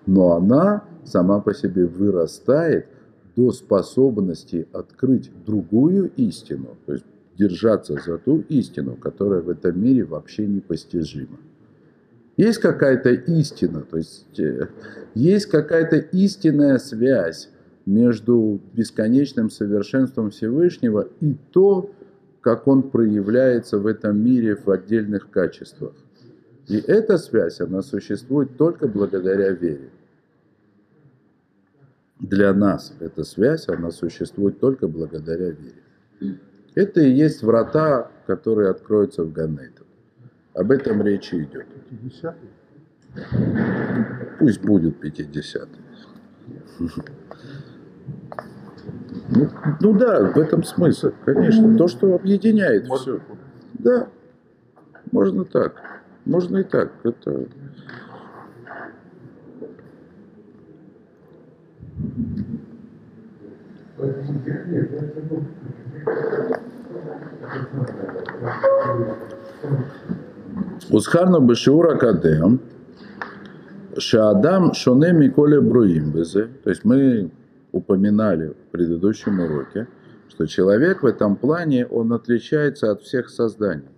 но 0.07 0.33
она 0.33 0.85
сама 1.05 1.41
по 1.41 1.53
себе 1.53 1.85
вырастает 1.85 2.87
до 3.37 3.53
способности 3.53 4.67
открыть 4.73 5.31
другую 5.45 6.11
истину, 6.17 6.79
то 6.87 6.95
есть 6.95 7.05
держаться 7.37 7.99
за 8.05 8.17
ту 8.17 8.43
истину, 8.49 8.97
которая 8.97 9.43
в 9.43 9.51
этом 9.51 9.79
мире 9.79 10.05
вообще 10.05 10.47
непостижима. 10.47 11.39
Есть 12.39 12.61
какая-то 12.61 13.11
истина, 13.11 13.83
то 13.83 13.99
есть 13.99 14.41
э, 14.41 14.69
есть 15.15 15.47
какая-то 15.47 15.97
истинная 15.97 16.79
связь 16.79 17.51
между 17.89 18.61
бесконечным 18.75 19.49
совершенством 19.49 20.31
Всевышнего 20.31 21.09
и 21.21 21.35
то, 21.53 21.91
как 22.43 22.69
он 22.69 22.91
проявляется 22.91 23.79
в 23.79 23.87
этом 23.87 24.23
мире 24.23 24.57
в 24.57 24.71
отдельных 24.71 25.31
качествах. 25.31 25.95
И 26.67 26.77
эта 26.77 27.17
связь, 27.17 27.61
она 27.61 27.81
существует 27.81 28.59
только 28.59 28.89
благодаря 28.89 29.53
вере. 29.53 29.89
Для 32.21 32.53
нас 32.53 32.93
эта 33.01 33.25
связь, 33.25 33.69
она 33.69 33.91
существует 33.91 34.61
только 34.61 34.87
благодаря 34.87 35.51
вере. 35.51 36.39
Это 36.75 37.01
и 37.01 37.11
есть 37.11 37.43
врата, 37.43 38.11
которые 38.27 38.69
откроются 38.69 39.25
в 39.25 39.33
Ганейту. 39.33 39.87
Об 40.53 40.71
этом 40.73 41.01
речи 41.03 41.37
идет. 41.37 41.67
50 41.89 42.37
Пусть 44.39 44.61
будет 44.61 45.01
50 45.01 45.69
ну, 49.29 49.49
ну 49.81 49.93
да, 49.93 50.33
в 50.33 50.39
этом 50.39 50.63
смысл, 50.63 51.11
конечно. 51.25 51.77
То, 51.77 51.89
что 51.89 52.15
объединяет 52.15 52.87
все. 52.87 53.21
Да, 53.75 54.09
можно 55.13 55.45
так. 55.45 55.83
Можно 56.25 56.59
и 56.59 56.65
так. 56.65 56.93
Это... 57.03 57.47
Башиура 71.41 71.97
Кадем, 71.97 72.61
Шаадам 73.97 74.75
Шоне 74.75 75.13
Миколе 75.13 75.61
Бруим 75.61 76.13
Безе. 76.13 76.49
То 76.63 76.71
есть 76.71 76.85
мы 76.85 77.31
упоминали 77.73 78.49
в 78.49 78.71
предыдущем 78.71 79.41
уроке, 79.41 79.89
что 80.29 80.47
человек 80.47 81.03
в 81.03 81.07
этом 81.07 81.37
плане, 81.37 81.87
он 81.87 82.13
отличается 82.13 82.91
от 82.91 83.03
всех 83.03 83.29
созданий. 83.29 83.89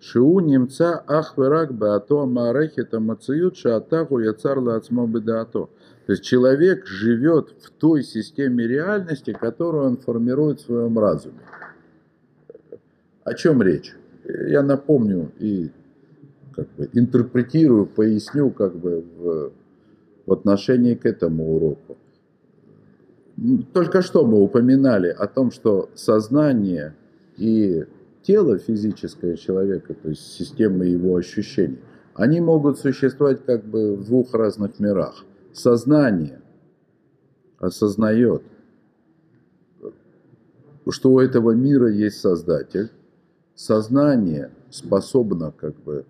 Шиу 0.00 0.40
немца 0.40 1.02
ахверак 1.06 1.72
беато 1.72 2.26
маарехита 2.26 3.00
мациют 3.00 3.56
шаатаху 3.56 4.18
яцарла 4.18 4.76
ацмо 4.76 5.06
бедаато. 5.06 5.68
То 6.06 6.12
есть 6.12 6.22
человек 6.22 6.86
живет 6.86 7.54
в 7.60 7.70
той 7.70 8.02
системе 8.02 8.66
реальности, 8.66 9.32
которую 9.32 9.86
он 9.86 9.96
формирует 9.96 10.60
в 10.60 10.66
своем 10.66 10.98
разуме. 10.98 11.40
О 13.24 13.34
чем 13.34 13.62
речь? 13.62 13.96
Я 14.24 14.62
напомню 14.62 15.32
и 15.40 15.70
как 16.54 16.68
бы 16.76 16.88
интерпретирую, 16.92 17.86
поясню 17.86 18.50
как 18.50 18.76
бы 18.76 19.04
в, 19.18 19.52
в 20.26 20.32
отношении 20.32 20.94
к 20.94 21.06
этому 21.06 21.56
уроку. 21.56 21.96
Только 23.72 24.00
что 24.00 24.26
мы 24.26 24.42
упоминали 24.42 25.08
о 25.08 25.26
том, 25.26 25.50
что 25.50 25.90
сознание 25.94 26.94
и 27.36 27.84
тело 28.22 28.58
физическое 28.58 29.36
человека, 29.36 29.94
то 29.94 30.08
есть 30.08 30.32
система 30.32 30.84
его 30.86 31.16
ощущений, 31.16 31.78
они 32.14 32.40
могут 32.40 32.78
существовать 32.78 33.44
как 33.44 33.64
бы 33.64 33.94
в 33.96 34.04
двух 34.04 34.32
разных 34.32 34.80
мирах. 34.80 35.24
Сознание 35.52 36.40
осознает, 37.58 38.42
что 40.88 41.12
у 41.12 41.20
этого 41.20 41.50
мира 41.50 41.90
есть 41.90 42.20
Создатель. 42.20 42.90
Сознание 43.54 44.50
способно 44.70 45.52
как 45.52 45.74
бы 45.82 46.06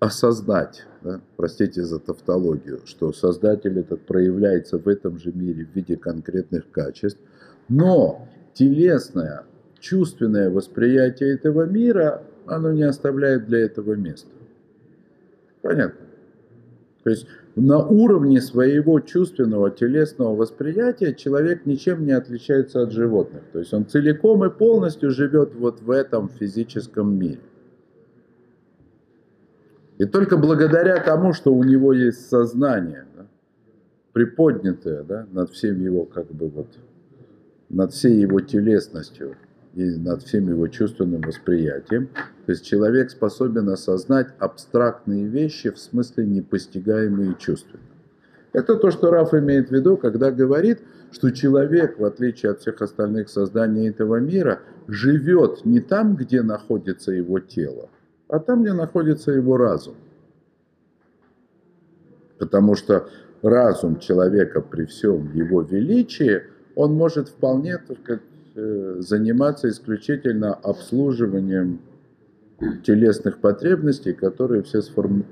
осознать, 0.00 0.84
да, 1.02 1.20
простите 1.36 1.82
за 1.82 1.98
тавтологию, 1.98 2.80
что 2.84 3.12
Создатель 3.12 3.78
этот 3.78 4.02
проявляется 4.06 4.78
в 4.78 4.86
этом 4.86 5.18
же 5.18 5.32
мире 5.32 5.66
в 5.66 5.74
виде 5.74 5.96
конкретных 5.96 6.70
качеств, 6.70 7.20
но 7.68 8.28
телесное, 8.54 9.44
чувственное 9.80 10.50
восприятие 10.50 11.34
этого 11.34 11.64
мира, 11.64 12.22
оно 12.46 12.72
не 12.72 12.84
оставляет 12.84 13.46
для 13.46 13.60
этого 13.60 13.94
места. 13.94 14.30
Понятно? 15.62 16.06
То 17.02 17.10
есть 17.10 17.26
на 17.56 17.84
уровне 17.84 18.40
своего 18.40 19.00
чувственного 19.00 19.70
телесного 19.70 20.36
восприятия 20.36 21.14
человек 21.14 21.66
ничем 21.66 22.04
не 22.04 22.12
отличается 22.12 22.82
от 22.82 22.92
животных. 22.92 23.42
То 23.52 23.58
есть 23.58 23.72
он 23.72 23.86
целиком 23.86 24.44
и 24.44 24.50
полностью 24.50 25.10
живет 25.10 25.54
вот 25.54 25.80
в 25.80 25.90
этом 25.90 26.28
физическом 26.28 27.18
мире. 27.18 27.40
И 29.98 30.04
только 30.06 30.36
благодаря 30.36 31.02
тому, 31.02 31.32
что 31.32 31.52
у 31.52 31.64
него 31.64 31.92
есть 31.92 32.28
сознание, 32.28 33.04
да, 33.16 33.26
приподнятое 34.12 35.02
да, 35.02 35.26
над 35.32 35.50
всем 35.50 35.80
его, 35.80 36.04
как 36.04 36.30
бы 36.32 36.48
вот, 36.48 36.68
над 37.68 37.92
всей 37.92 38.20
его 38.20 38.40
телесностью 38.40 39.36
и 39.74 39.84
над 39.96 40.22
всем 40.22 40.48
его 40.48 40.68
чувственным 40.68 41.20
восприятием, 41.20 42.08
то 42.46 42.52
есть 42.52 42.64
человек 42.64 43.10
способен 43.10 43.68
осознать 43.68 44.28
абстрактные 44.38 45.26
вещи 45.26 45.70
в 45.70 45.78
смысле 45.78 46.26
непостигаемые 46.26 47.34
чувственно. 47.38 47.82
Это 48.52 48.76
то, 48.76 48.90
что 48.90 49.10
Раф 49.10 49.34
имеет 49.34 49.68
в 49.68 49.72
виду, 49.72 49.96
когда 49.96 50.30
говорит, 50.30 50.78
что 51.10 51.30
человек, 51.30 51.98
в 51.98 52.04
отличие 52.04 52.52
от 52.52 52.60
всех 52.60 52.80
остальных 52.82 53.28
созданий 53.28 53.88
этого 53.88 54.16
мира, 54.16 54.60
живет 54.86 55.64
не 55.64 55.80
там, 55.80 56.16
где 56.16 56.42
находится 56.42 57.12
его 57.12 57.40
тело, 57.40 57.90
а 58.28 58.38
там, 58.38 58.62
где 58.62 58.72
находится 58.72 59.32
его 59.32 59.56
разум. 59.56 59.94
Потому 62.38 62.74
что 62.76 63.08
разум 63.42 63.98
человека 63.98 64.60
при 64.60 64.84
всем 64.84 65.32
его 65.34 65.62
величии, 65.62 66.42
он 66.74 66.94
может 66.94 67.28
вполне 67.28 67.78
сказать, 67.78 68.22
э, 68.54 68.96
заниматься 69.00 69.68
исключительно 69.68 70.54
обслуживанием 70.54 71.80
телесных 72.84 73.38
потребностей, 73.38 74.12
которые 74.12 74.62
все 74.62 74.82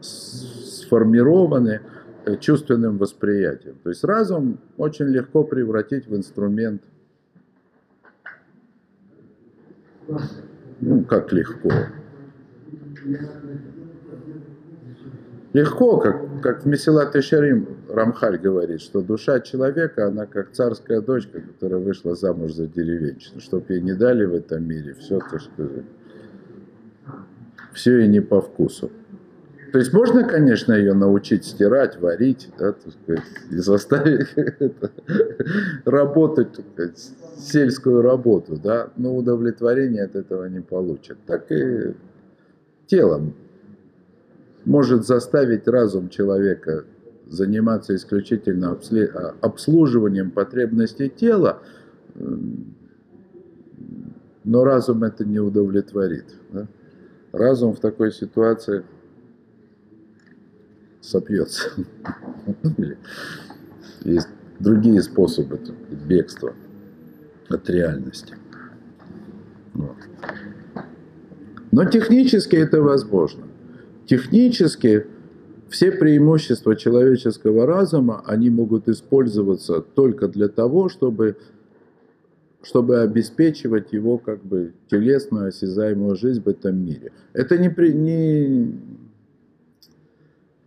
сформированы 0.00 1.80
э, 2.24 2.36
чувственным 2.38 2.98
восприятием. 2.98 3.76
То 3.82 3.90
есть 3.90 4.04
разум 4.04 4.58
очень 4.76 5.06
легко 5.06 5.44
превратить 5.44 6.06
в 6.06 6.16
инструмент 6.16 6.82
Ну, 10.80 11.02
как 11.04 11.32
легко. 11.32 11.70
Легко, 15.52 15.98
как, 15.98 16.42
как 16.42 16.64
в 16.64 16.66
Месилат 16.66 17.22
Шарим 17.24 17.66
Рамхаль 17.88 18.36
говорит, 18.38 18.82
что 18.82 19.00
душа 19.00 19.40
человека, 19.40 20.06
она 20.06 20.26
как 20.26 20.52
царская 20.52 21.00
дочка, 21.00 21.40
которая 21.40 21.80
вышла 21.80 22.14
замуж 22.14 22.52
за 22.52 22.66
деревенщину. 22.66 23.40
Чтоб 23.40 23.68
ей 23.70 23.80
не 23.80 23.94
дали 23.94 24.26
в 24.26 24.34
этом 24.34 24.68
мире, 24.68 24.94
все, 24.94 25.18
так 25.18 25.40
сказать, 25.40 25.84
все 27.72 28.00
ей 28.00 28.08
не 28.08 28.20
по 28.20 28.42
вкусу. 28.42 28.90
То 29.72 29.78
есть 29.78 29.92
можно, 29.92 30.24
конечно, 30.24 30.72
ее 30.72 30.94
научить 30.94 31.44
стирать, 31.44 32.00
варить, 32.00 32.50
да, 32.58 32.72
так 32.72 32.92
сказать, 32.92 33.24
и 33.50 33.56
заставить 33.56 34.28
работать, 35.84 36.48
сказать, 36.72 37.12
сельскую 37.38 38.02
работу, 38.02 38.56
да, 38.62 38.90
но 38.96 39.16
удовлетворение 39.16 40.04
от 40.04 40.16
этого 40.16 40.46
не 40.46 40.60
получит. 40.60 41.18
Так 41.26 41.50
и 41.50 41.94
телом 42.86 43.34
может 44.64 45.06
заставить 45.06 45.68
разум 45.68 46.08
человека 46.08 46.84
заниматься 47.28 47.94
исключительно 47.94 48.72
а, 48.72 49.34
обслуживанием 49.40 50.30
потребностей 50.30 51.08
тела, 51.08 51.62
но 54.44 54.64
разум 54.64 55.02
это 55.02 55.24
не 55.24 55.40
удовлетворит. 55.40 56.26
Да? 56.52 56.66
Разум 57.32 57.74
в 57.74 57.80
такой 57.80 58.12
ситуации 58.12 58.84
сопьется. 61.00 61.70
Есть 64.02 64.28
другие 64.60 65.02
способы 65.02 65.60
бегства 66.06 66.54
от 67.48 67.68
реальности. 67.68 68.34
Но 71.76 71.84
технически 71.84 72.56
это 72.56 72.80
возможно. 72.80 73.44
Технически 74.06 75.04
все 75.68 75.92
преимущества 75.92 76.74
человеческого 76.74 77.66
разума, 77.66 78.22
они 78.24 78.48
могут 78.48 78.88
использоваться 78.88 79.82
только 79.82 80.26
для 80.26 80.48
того, 80.48 80.88
чтобы, 80.88 81.36
чтобы 82.62 83.00
обеспечивать 83.02 83.92
его 83.92 84.16
как 84.16 84.42
бы 84.42 84.72
телесную, 84.90 85.48
осязаемую 85.48 86.16
жизнь 86.16 86.40
в 86.42 86.48
этом 86.48 86.82
мире. 86.82 87.12
Это 87.34 87.58
не, 87.58 87.68
при, 87.68 87.92
не, 87.92 88.72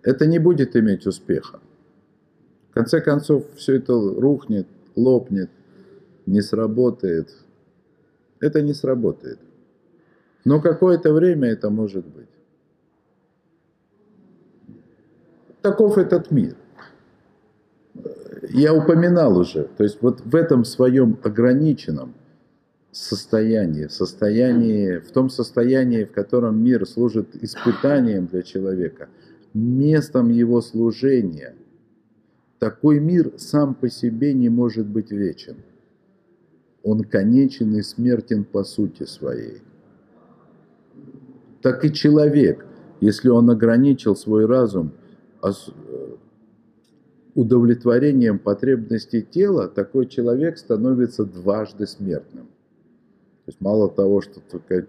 это 0.03 0.27
не 0.27 0.37
будет 0.37 0.75
иметь 0.75 1.07
успеха. 1.07 1.59
В 2.69 2.75
конце 2.75 3.01
концов, 3.01 3.45
все 3.55 3.77
это 3.77 3.93
рухнет, 3.93 4.67
лопнет, 4.95 5.49
не 6.27 6.43
сработает. 6.43 7.35
Это 8.39 8.61
не 8.61 8.75
сработает. 8.75 9.39
Но 10.45 10.61
какое-то 10.61 11.13
время 11.13 11.49
это 11.49 11.69
может 11.69 12.05
быть. 12.05 12.29
таков 15.61 15.97
этот 15.97 16.31
мир. 16.31 16.55
Я 18.49 18.73
упоминал 18.73 19.37
уже, 19.37 19.67
то 19.77 19.83
есть 19.83 20.01
вот 20.01 20.21
в 20.21 20.35
этом 20.35 20.63
своем 20.63 21.17
ограниченном 21.23 22.13
состоянии, 22.91 23.87
состоянии, 23.87 24.97
в 24.97 25.11
том 25.11 25.29
состоянии, 25.29 26.05
в 26.05 26.11
котором 26.11 26.63
мир 26.63 26.87
служит 26.87 27.35
испытанием 27.43 28.27
для 28.27 28.41
человека, 28.41 29.09
местом 29.53 30.29
его 30.29 30.61
служения, 30.61 31.53
такой 32.59 32.99
мир 32.99 33.33
сам 33.37 33.75
по 33.75 33.89
себе 33.89 34.33
не 34.33 34.49
может 34.49 34.87
быть 34.87 35.11
вечен. 35.11 35.57
Он 36.81 37.03
конечен 37.03 37.75
и 37.75 37.81
смертен 37.81 38.45
по 38.45 38.63
сути 38.63 39.03
своей. 39.03 39.61
Так 41.61 41.85
и 41.85 41.93
человек, 41.93 42.65
если 43.01 43.29
он 43.29 43.49
ограничил 43.49 44.15
свой 44.15 44.45
разум 44.45 44.93
Э, 45.41 46.15
удовлетворением 47.35 48.37
потребностей 48.37 49.21
тела 49.21 49.69
такой 49.69 50.07
человек 50.07 50.57
становится 50.57 51.23
дважды 51.23 51.87
смертным. 51.87 52.47
То 52.47 53.47
есть 53.47 53.61
мало 53.61 53.89
того, 53.89 54.19
что 54.19 54.41
только 54.41 54.85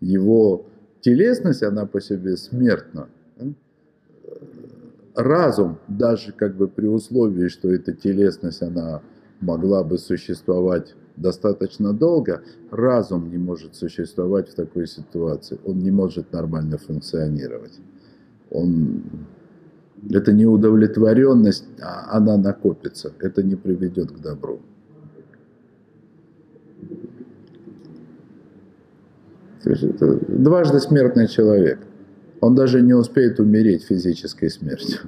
его 0.00 0.64
телесность, 1.00 1.62
она 1.62 1.84
по 1.84 2.00
себе 2.00 2.36
смертна, 2.38 3.08
разум, 5.14 5.78
даже 5.86 6.32
как 6.32 6.56
бы 6.56 6.66
при 6.66 6.86
условии, 6.86 7.48
что 7.48 7.70
эта 7.70 7.92
телесность, 7.92 8.62
она 8.62 9.02
могла 9.40 9.84
бы 9.84 9.98
существовать 9.98 10.94
достаточно 11.16 11.92
долго, 11.92 12.42
разум 12.70 13.30
не 13.30 13.38
может 13.38 13.76
существовать 13.76 14.50
в 14.50 14.54
такой 14.54 14.86
ситуации, 14.86 15.58
он 15.64 15.78
не 15.78 15.90
может 15.90 16.32
нормально 16.32 16.78
функционировать. 16.78 17.78
Он 18.50 19.02
это 20.10 20.32
не 20.32 20.46
удовлетворенность, 20.46 21.64
а 21.80 22.16
она 22.16 22.36
накопится. 22.36 23.12
Это 23.20 23.42
не 23.42 23.56
приведет 23.56 24.10
к 24.12 24.20
добру. 24.20 24.60
Это 29.64 30.20
дважды 30.28 30.78
смертный 30.80 31.26
человек. 31.26 31.78
Он 32.40 32.54
даже 32.54 32.82
не 32.82 32.92
успеет 32.92 33.40
умереть 33.40 33.84
физической 33.84 34.50
смертью. 34.50 35.00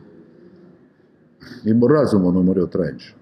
Ему 1.62 1.88
разум 1.88 2.24
он 2.24 2.36
умрет 2.36 2.74
раньше. 2.74 3.14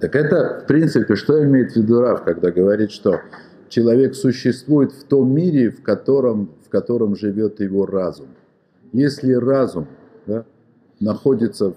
Так 0.00 0.16
это, 0.16 0.62
в 0.64 0.66
принципе, 0.66 1.16
что 1.16 1.42
имеет 1.44 1.72
в 1.72 1.76
виду 1.76 2.00
Рав, 2.00 2.24
когда 2.24 2.50
говорит, 2.50 2.90
что 2.90 3.20
человек 3.68 4.14
существует 4.14 4.92
в 4.92 5.04
том 5.04 5.34
мире, 5.34 5.70
в 5.70 5.82
котором 5.82 6.50
котором 6.72 7.14
живет 7.14 7.60
его 7.60 7.84
разум. 7.84 8.28
Если 8.92 9.34
разум 9.34 9.86
да, 10.26 10.44
находится 11.00 11.72
в, 11.72 11.76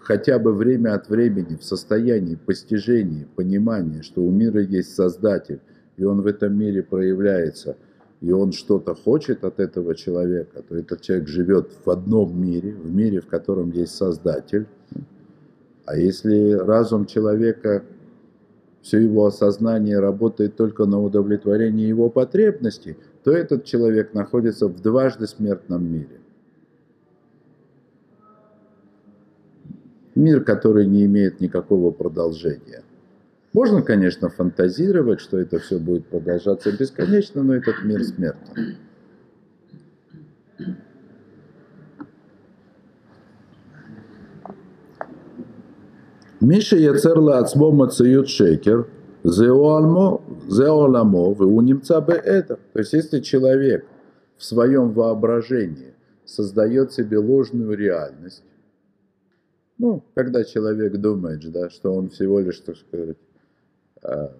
хотя 0.00 0.38
бы 0.38 0.52
время 0.52 0.94
от 0.94 1.08
времени 1.08 1.56
в 1.56 1.64
состоянии 1.64 2.34
постижения, 2.36 3.26
понимания, 3.36 4.02
что 4.02 4.22
у 4.22 4.30
мира 4.30 4.60
есть 4.60 4.94
Создатель, 4.94 5.60
и 5.96 6.04
он 6.04 6.20
в 6.20 6.26
этом 6.26 6.56
мире 6.56 6.82
проявляется, 6.82 7.76
и 8.20 8.30
он 8.30 8.52
что-то 8.52 8.94
хочет 8.94 9.44
от 9.44 9.60
этого 9.60 9.94
человека, 9.94 10.62
то 10.68 10.76
этот 10.76 11.00
человек 11.00 11.28
живет 11.28 11.70
в 11.84 11.90
одном 11.90 12.38
мире, 12.38 12.74
в 12.74 12.94
мире, 12.94 13.20
в 13.20 13.26
котором 13.26 13.70
есть 13.70 13.94
Создатель. 13.94 14.66
А 15.88 15.96
если 15.96 16.52
разум 16.52 17.06
человека 17.06 17.82
все 18.82 18.98
его 18.98 19.24
осознание 19.24 19.98
работает 20.00 20.54
только 20.54 20.84
на 20.84 21.02
удовлетворение 21.02 21.88
его 21.88 22.10
потребностей, 22.10 22.98
то 23.24 23.32
этот 23.32 23.64
человек 23.64 24.12
находится 24.12 24.68
в 24.68 24.82
дважды 24.82 25.26
смертном 25.26 25.90
мире. 25.90 26.20
Мир, 30.14 30.44
который 30.44 30.84
не 30.84 31.06
имеет 31.06 31.40
никакого 31.40 31.90
продолжения. 31.90 32.82
Можно, 33.54 33.80
конечно, 33.80 34.28
фантазировать, 34.28 35.20
что 35.20 35.38
это 35.38 35.58
все 35.58 35.78
будет 35.78 36.04
продолжаться 36.04 36.70
бесконечно, 36.70 37.42
но 37.42 37.54
этот 37.54 37.82
мир 37.82 38.04
смертен. 38.04 38.76
Миша 46.40 46.76
Яцерла 46.76 47.38
Ацмо 47.38 47.72
Мацают 47.72 48.28
Шекер– 48.28 48.86
Зеоламо, 49.24 50.20
зеоламо, 50.48 51.34
вы 51.34 51.46
у 51.46 51.60
немца 51.60 52.00
бы 52.00 52.12
это. 52.12 52.58
То 52.72 52.78
есть, 52.78 52.92
если 52.92 53.20
человек 53.20 53.84
в 54.36 54.44
своем 54.44 54.92
воображении 54.92 55.94
создает 56.24 56.92
себе 56.92 57.18
ложную 57.18 57.76
реальность, 57.76 58.44
ну, 59.76 60.02
когда 60.14 60.44
человек 60.44 60.96
думает, 60.96 61.50
да, 61.50 61.68
что 61.70 61.92
он 61.92 62.10
всего 62.10 62.40
лишь, 62.40 62.60
так 62.60 62.76
сказать, 62.76 63.16
а, 64.02 64.32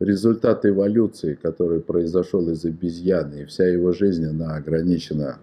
результат 0.00 0.66
эволюции, 0.66 1.38
который 1.40 1.80
произошел 1.80 2.48
из 2.50 2.64
обезьяны, 2.64 3.42
и 3.42 3.44
вся 3.44 3.66
его 3.66 3.92
жизнь, 3.92 4.24
она 4.26 4.56
ограничена 4.56 5.38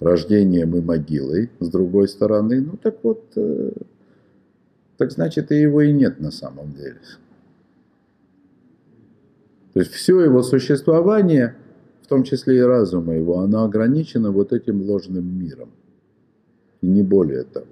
рождением 0.00 0.76
и 0.76 0.80
могилой, 0.80 1.50
с 1.60 1.68
другой 1.68 2.08
стороны, 2.08 2.60
ну 2.60 2.78
так 2.82 2.96
вот, 3.02 3.24
э, 3.36 3.70
так 4.96 5.12
значит 5.12 5.52
и 5.52 5.60
его 5.60 5.82
и 5.82 5.92
нет 5.92 6.20
на 6.20 6.30
самом 6.30 6.72
деле. 6.72 6.98
То 9.74 9.80
есть 9.80 9.92
все 9.92 10.20
его 10.20 10.42
существование, 10.42 11.54
в 12.02 12.06
том 12.06 12.22
числе 12.22 12.58
и 12.58 12.62
разума 12.62 13.14
его, 13.14 13.40
оно 13.40 13.64
ограничено 13.64 14.30
вот 14.30 14.52
этим 14.52 14.82
ложным 14.82 15.38
миром. 15.38 15.70
И 16.80 16.86
не 16.86 17.02
более 17.02 17.44
того. 17.44 17.66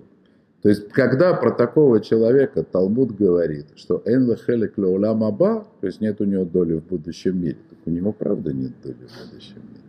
То 0.65 0.71
есть, 0.71 0.89
когда 0.89 1.35
про 1.35 1.51
такого 1.51 2.01
человека 2.01 2.63
Талмуд 2.63 3.15
говорит, 3.15 3.67
что 3.77 4.03
«эн 4.07 4.35
хелек 4.35 4.79
аба», 4.79 5.67
то 5.81 5.87
есть 5.87 6.01
нет 6.01 6.23
у 6.23 6.25
него 6.25 6.47
доли 6.47 6.75
в 6.75 6.85
будущем 6.85 7.39
мире, 7.39 7.59
так 7.69 7.79
у 7.85 7.91
него 7.91 8.13
правда 8.13 8.51
нет 8.53 8.73
доли 8.83 8.97
в 9.07 9.31
будущем 9.31 9.61
мире. 9.69 9.85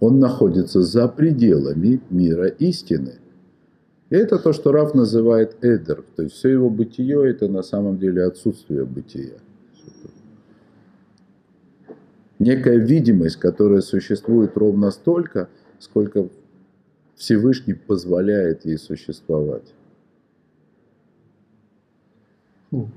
Он 0.00 0.18
находится 0.18 0.82
за 0.82 1.06
пределами 1.06 2.00
мира 2.10 2.48
истины. 2.48 3.14
И 4.10 4.14
это 4.14 4.38
то, 4.38 4.52
что 4.52 4.72
Раф 4.72 4.94
называет 4.94 5.56
эдер, 5.62 6.04
то 6.14 6.22
есть 6.22 6.36
все 6.36 6.50
его 6.50 6.70
бытие– 6.70 7.28
это 7.30 7.48
на 7.48 7.62
самом 7.62 7.98
деле 7.98 8.24
отсутствие 8.24 8.84
бытия. 8.84 9.38
некая 12.38 12.78
видимость, 12.78 13.36
которая 13.36 13.80
существует 13.80 14.56
ровно 14.56 14.90
столько, 14.90 15.48
сколько 15.78 16.28
Всевышний 17.14 17.74
позволяет 17.74 18.64
ей 18.64 18.78
существовать. 18.78 19.74
Ну, 22.70 22.88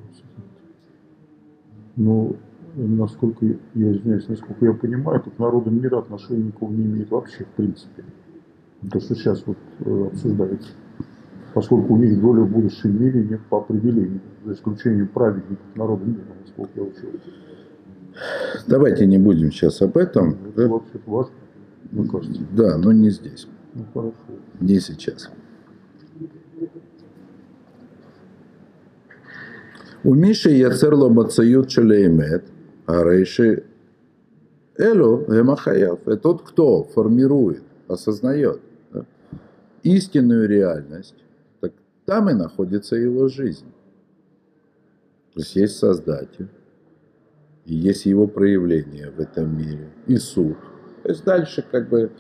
ну, 1.96 2.36
насколько 2.76 3.46
я 3.46 3.92
извиняюсь, 3.92 4.28
насколько 4.28 4.66
я 4.66 4.74
понимаю, 4.74 5.22
то 5.22 5.30
к 5.30 5.40
народам 5.40 5.82
мира 5.82 6.00
отношения 6.00 6.44
никого 6.44 6.72
не 6.72 6.84
имеет 6.84 7.12
вообще, 7.12 7.46
в 7.46 7.50
принципе. 7.50 8.04
То, 8.92 9.00
что 9.00 9.16
сейчас 9.16 9.44
вот 9.46 9.58
э, 9.80 10.08
обсуждается. 10.08 10.70
Поскольку 11.60 11.96
у 11.96 11.98
них 11.98 12.22
доля 12.22 12.44
в 12.44 12.52
будущем 12.52 13.04
мире 13.04 13.22
нет 13.22 13.42
по 13.50 13.58
определению, 13.58 14.22
за 14.46 14.54
исключением 14.54 15.10
праведников 15.10 15.66
народа 15.76 16.06
мира, 16.06 16.24
насколько 16.40 16.72
я 16.74 16.84
учил. 16.84 17.10
Давайте 18.66 19.06
не 19.06 19.18
будем 19.18 19.52
сейчас 19.52 19.82
об 19.82 19.98
этом. 19.98 20.38
Ну, 20.42 20.50
это 20.52 20.56
да? 20.56 20.68
вообще 20.70 21.00
важно, 21.06 21.34
мне 21.92 22.08
кажется. 22.08 22.42
Да, 22.54 22.78
но 22.78 22.94
не 22.94 23.10
здесь. 23.10 23.46
Ну, 23.74 23.84
хорошо. 23.94 24.16
Не 24.62 24.80
сейчас. 24.80 25.30
У 30.06 30.14
Миши 30.14 30.52
Яцерло 30.52 31.10
Мацают 31.10 31.72
Шалеймет, 31.72 32.46
а 32.86 33.04
Рейши 33.04 33.66
Элу 34.78 35.26
Гемахаев. 35.28 36.08
Это 36.08 36.16
тот, 36.16 36.44
кто 36.44 36.86
формирует, 36.86 37.64
осознает 37.90 38.62
да, 38.94 39.04
истинную 39.84 40.48
реальность, 40.48 41.16
там 42.10 42.28
и 42.28 42.34
находится 42.34 42.96
его 42.96 43.28
жизнь. 43.28 43.72
То 45.36 45.42
есть 45.42 45.56
есть 45.56 45.78
Создатель, 45.78 46.48
и 47.66 47.76
есть 47.76 48.08
его 48.08 48.26
проявление 48.26 49.12
в 49.12 49.20
этом 49.20 49.56
мире, 49.56 49.92
и 50.08 50.18
суд. 50.18 50.58
То 51.04 51.10
есть 51.10 51.24
дальше, 51.24 51.64
как 51.72 51.88
бы, 51.88 52.12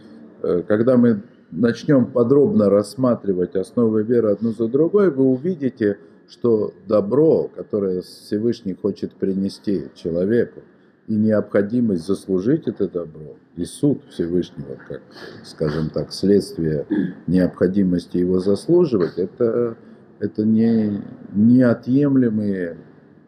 э, 0.43 0.61
когда 0.67 0.95
мы 0.95 1.23
начнем 1.49 2.05
подробно 2.05 2.69
рассматривать 2.69 3.55
основы 3.55 4.03
веры 4.03 4.29
одну 4.29 4.51
за 4.51 4.67
другой, 4.67 5.09
вы 5.09 5.23
увидите, 5.23 5.97
что 6.27 6.71
добро, 6.87 7.49
которое 7.55 8.03
Всевышний 8.03 8.75
хочет 8.75 9.13
принести 9.13 9.87
человеку, 9.95 10.61
и 11.09 11.15
необходимость 11.15 12.05
заслужить 12.05 12.67
это 12.67 12.87
добро, 12.87 13.35
и 13.55 13.65
суд 13.65 14.03
Всевышнего, 14.11 14.77
как, 14.87 15.01
скажем 15.43 15.89
так, 15.89 16.13
следствие 16.13 16.85
необходимости 17.25 18.17
его 18.17 18.39
заслуживать, 18.39 19.17
это, 19.17 19.75
это 20.19 20.43
не, 20.43 21.01
неотъемлемые 21.33 22.77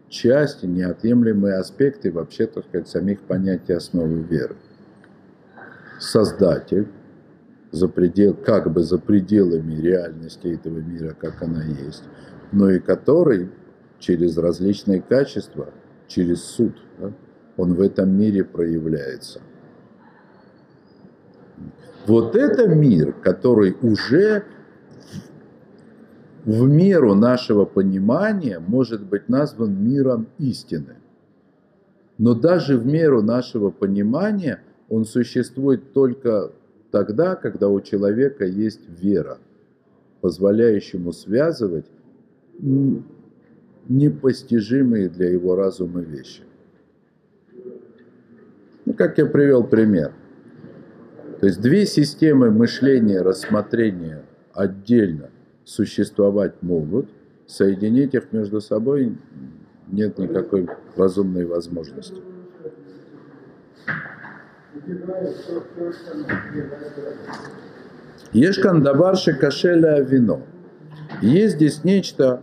части, 0.10 0.68
неотъемлемые 0.68 1.56
аспекты 1.56 2.12
вообще, 2.12 2.46
так 2.46 2.66
сказать, 2.66 2.88
самих 2.88 3.22
понятий 3.22 3.74
основы 3.74 4.22
веры. 4.22 4.56
Создатель, 6.00 6.88
за 7.72 7.88
предел, 7.88 8.36
как 8.36 8.72
бы 8.72 8.84
за 8.84 9.00
пределами 9.00 9.74
реальности 9.82 10.50
этого 10.50 10.78
мира, 10.78 11.16
как 11.20 11.42
она 11.42 11.64
есть, 11.64 12.04
но 12.52 12.70
и 12.70 12.78
который 12.78 13.50
через 13.98 14.38
различные 14.38 15.02
качества, 15.02 15.70
через 16.08 16.44
суд, 16.44 16.76
да, 17.00 17.12
он 17.62 17.76
в 17.76 17.82
этом 17.82 18.10
мире 18.10 18.44
проявляется. 18.44 19.40
Вот 22.08 22.36
это 22.36 22.68
мир, 22.68 23.14
который 23.14 23.78
уже 23.84 24.46
в 26.44 26.68
меру 26.68 27.14
нашего 27.14 27.66
понимания 27.66 28.58
может 28.58 29.06
быть 29.06 29.30
назван 29.30 29.76
миром 29.84 30.26
истины. 30.40 30.96
Но 32.18 32.34
даже 32.34 32.80
в 32.80 32.88
меру 32.88 33.22
нашего 33.22 33.70
понимания 33.70 34.64
он 34.90 35.06
существует 35.06 35.94
только 35.94 36.52
тогда, 36.90 37.36
когда 37.36 37.70
у 37.70 37.80
человека 37.80 38.44
есть 38.44 38.82
вера, 38.90 39.38
позволяющая 40.22 40.98
ему 41.00 41.12
связывать 41.12 41.86
непостижимые 43.88 45.10
для 45.10 45.30
его 45.30 45.56
разума 45.56 46.02
вещи. 46.02 46.42
Ну, 48.92 48.98
как 48.98 49.18
я 49.18 49.26
привел 49.26 49.64
пример. 49.64 50.12
То 51.40 51.46
есть 51.46 51.62
две 51.62 51.86
системы 51.86 52.52
мышления, 52.52 53.22
рассмотрения 53.22 54.26
отдельно 54.54 55.30
существовать 55.64 56.62
могут, 56.62 57.10
соединить 57.48 58.16
их 58.16 58.34
между 58.34 58.60
собой 58.60 59.16
нет 59.88 60.18
никакой 60.18 60.68
разумной 60.98 61.46
возможности. 61.46 62.22
Ешкан 68.34 68.84
даварши 68.84 69.34
кашеля 69.36 70.02
вино. 70.02 70.42
Есть 71.22 71.56
здесь 71.56 71.86
нечто 71.86 72.42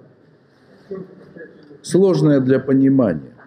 сложное 1.83 2.41
для 2.41 2.59
понимания. 2.59 3.38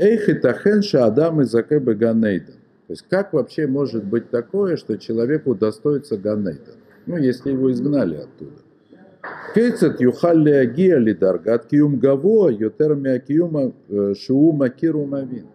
Эйх 0.00 0.30
и 0.30 0.34
тахенша 0.34 1.04
Адам 1.04 1.42
и 1.42 1.44
Закебе 1.44 1.92
Ганейден. 1.94 2.54
То 2.86 2.92
есть 2.92 3.04
как 3.10 3.34
вообще 3.34 3.66
может 3.66 4.02
быть 4.04 4.30
такое, 4.30 4.76
что 4.76 4.96
человеку 4.96 5.54
достоится 5.54 6.16
Ганейден? 6.16 6.76
Ну, 7.04 7.18
если 7.18 7.50
его 7.50 7.70
изгнали 7.70 8.16
оттуда. 8.16 8.62
Кейцет 9.54 10.00
юхалли 10.00 10.52
агия 10.52 10.96
лидаргат 10.96 11.66
киум 11.66 11.98
гаво 11.98 12.48
йотер 12.48 12.94
миакиума 12.94 13.72
э, 13.90 14.14
шуума 14.14 14.70
кирумавин. 14.70 15.46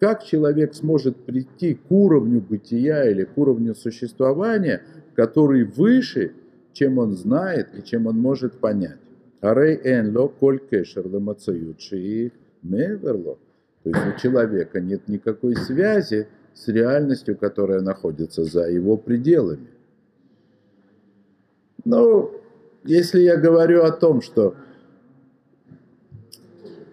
Как 0.00 0.24
человек 0.24 0.74
сможет 0.74 1.16
прийти 1.18 1.74
к 1.74 1.88
уровню 1.88 2.40
бытия 2.40 3.08
или 3.08 3.22
к 3.22 3.38
уровню 3.38 3.76
существования, 3.76 4.82
который 5.14 5.62
выше, 5.62 6.32
чем 6.72 6.98
он 6.98 7.12
знает 7.12 7.68
и 7.78 7.84
чем 7.84 8.08
он 8.08 8.18
может 8.18 8.54
понять? 8.54 8.98
Арей 9.40 9.76
энло 9.84 10.26
коль 10.26 10.58
кешер 10.58 11.06
и 11.06 12.32
меверло. 12.62 13.38
То 13.84 13.90
есть 13.90 14.16
у 14.16 14.20
человека 14.20 14.80
нет 14.80 15.08
никакой 15.08 15.56
связи 15.56 16.28
с 16.54 16.68
реальностью, 16.68 17.36
которая 17.36 17.80
находится 17.80 18.44
за 18.44 18.68
его 18.68 18.96
пределами. 18.96 19.68
Но 21.84 22.30
если 22.84 23.20
я 23.20 23.36
говорю 23.36 23.82
о 23.82 23.90
том, 23.90 24.22
что 24.22 24.54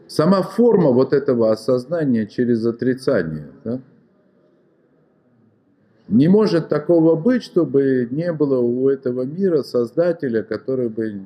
сама 0.08 0.42
форма 0.42 0.92
вот 0.92 1.14
этого 1.14 1.52
осознания 1.52 2.26
через 2.26 2.66
отрицание, 2.66 3.52
да, 3.64 3.80
не 6.08 6.28
может 6.28 6.70
такого 6.70 7.16
быть, 7.16 7.44
чтобы 7.44 8.08
не 8.10 8.34
было 8.34 8.60
у 8.60 8.90
этого 8.90 9.24
мира 9.24 9.62
создателя, 9.62 10.42
который 10.42 10.90
бы 10.90 11.24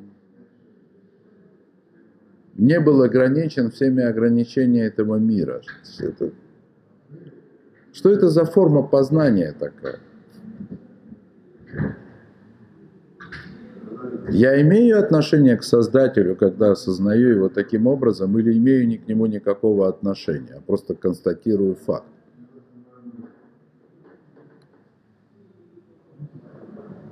не 2.58 2.80
был 2.80 3.02
ограничен 3.02 3.72
всеми 3.72 4.04
ограничениями 4.04 4.88
этого 4.88 5.18
мира. 5.18 5.62
Это, 6.00 6.32
что 7.92 8.10
это 8.10 8.30
за 8.30 8.46
форма 8.46 8.84
познания 8.84 9.54
такая? 9.58 10.00
Я 14.30 14.62
имею 14.62 15.00
отношение 15.00 15.58
к 15.58 15.64
Создателю, 15.64 16.36
когда 16.36 16.72
осознаю 16.72 17.30
его 17.30 17.50
таким 17.50 17.88
образом, 17.88 18.38
или 18.40 18.58
имею 18.58 18.88
ни 18.88 18.98
к 18.98 19.08
нему 19.08 19.26
никакого 19.26 19.88
отношения, 19.88 20.56
а 20.58 20.62
просто 20.62 20.96
констатирую 20.96 21.76
факт. 21.76 22.08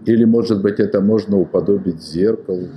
Или, 0.06 0.26
может 0.26 0.62
быть, 0.62 0.80
это 0.80 1.00
можно 1.00 1.38
уподобить 1.38 2.02
зеркалу. 2.02 2.70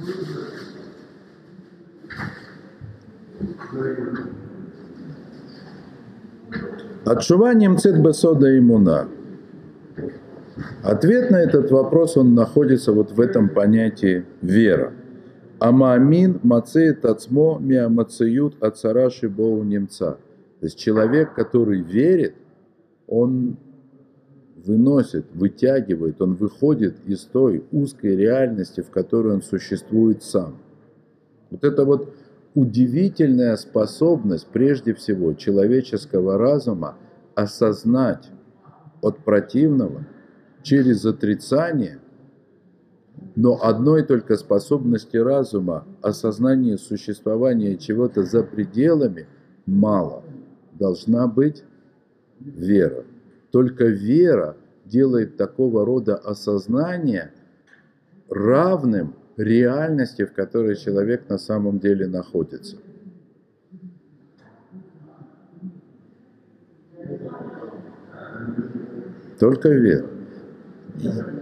Отшиванием 7.04 7.78
цет 7.78 8.02
бесода 8.02 8.58
имуна. 8.58 9.08
Ответ 10.82 11.30
на 11.30 11.36
этот 11.36 11.70
вопрос, 11.70 12.16
он 12.16 12.34
находится 12.34 12.92
вот 12.92 13.12
в 13.12 13.20
этом 13.20 13.48
понятии 13.48 14.24
вера. 14.40 14.92
Амаамин 15.58 16.40
мацеет 16.42 17.00
тацмо 17.00 17.58
миамацеют 17.60 18.62
ацараши 18.62 19.28
боу 19.28 19.62
немца. 19.62 20.18
То 20.60 20.66
есть 20.66 20.78
человек, 20.78 21.34
который 21.34 21.80
верит, 21.80 22.34
он 23.06 23.56
выносит, 24.64 25.26
вытягивает, 25.34 26.20
он 26.22 26.34
выходит 26.34 26.96
из 27.06 27.20
той 27.20 27.64
узкой 27.70 28.16
реальности, 28.16 28.80
в 28.80 28.90
которой 28.90 29.34
он 29.34 29.42
существует 29.42 30.22
сам. 30.22 30.56
Вот 31.50 31.64
это 31.64 31.84
вот 31.84 32.14
удивительная 32.54 33.56
способность, 33.56 34.46
прежде 34.46 34.94
всего, 34.94 35.34
человеческого 35.34 36.38
разума 36.38 36.96
осознать 37.34 38.30
от 39.02 39.18
противного 39.18 40.06
через 40.62 41.04
отрицание, 41.04 41.98
но 43.36 43.58
одной 43.62 44.02
только 44.02 44.36
способности 44.36 45.16
разума, 45.16 45.86
осознания 46.00 46.78
существования 46.78 47.76
чего-то 47.76 48.22
за 48.22 48.44
пределами 48.44 49.26
мало. 49.66 50.22
Должна 50.72 51.26
быть 51.26 51.64
вера. 52.40 53.04
Только 53.50 53.86
вера 53.86 54.56
делает 54.84 55.36
такого 55.36 55.84
рода 55.84 56.16
осознание 56.16 57.32
равным 58.28 59.14
реальности, 59.36 60.24
в 60.24 60.32
которой 60.32 60.76
человек 60.76 61.28
на 61.28 61.38
самом 61.38 61.78
деле 61.78 62.06
находится. 62.06 62.76
Только 69.38 69.68
вера. 69.68 70.06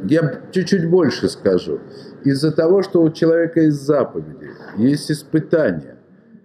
Я 0.09 0.41
чуть-чуть 0.51 0.89
больше 0.89 1.29
скажу. 1.29 1.81
Из-за 2.25 2.53
того, 2.53 2.83
что 2.83 3.03
у 3.03 3.11
человека 3.11 3.61
есть 3.61 3.83
заповеди, 3.83 4.51
есть 4.79 5.11
испытания, 5.11 5.97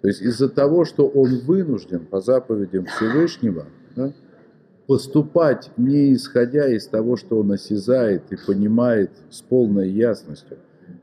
то 0.01 0.07
есть 0.07 0.21
из-за 0.21 0.49
того, 0.49 0.85
что 0.85 1.07
он 1.07 1.39
вынужден 1.39 2.05
по 2.05 2.19
заповедям 2.19 2.85
Всевышнего 2.85 3.65
да, 3.95 4.11
поступать 4.87 5.71
не 5.77 6.13
исходя 6.13 6.67
из 6.67 6.87
того, 6.87 7.15
что 7.15 7.39
он 7.39 7.51
осязает 7.51 8.23
и 8.31 8.37
понимает 8.45 9.11
с 9.29 9.41
полной 9.41 9.89
ясностью, 9.89 10.57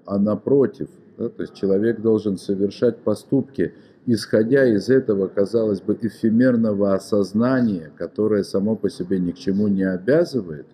а 0.06 0.18
напротив, 0.18 0.88
да, 1.18 1.28
то 1.28 1.42
есть 1.42 1.54
человек 1.54 2.00
должен 2.00 2.36
совершать 2.36 2.98
поступки, 2.98 3.74
исходя 4.06 4.66
из 4.66 4.88
этого, 4.88 5.28
казалось 5.28 5.80
бы, 5.80 5.96
эфемерного 6.00 6.94
осознания, 6.94 7.90
которое 7.96 8.42
само 8.42 8.76
по 8.76 8.90
себе 8.90 9.18
ни 9.18 9.30
к 9.30 9.36
чему 9.38 9.68
не 9.68 9.84
обязывает, 9.84 10.66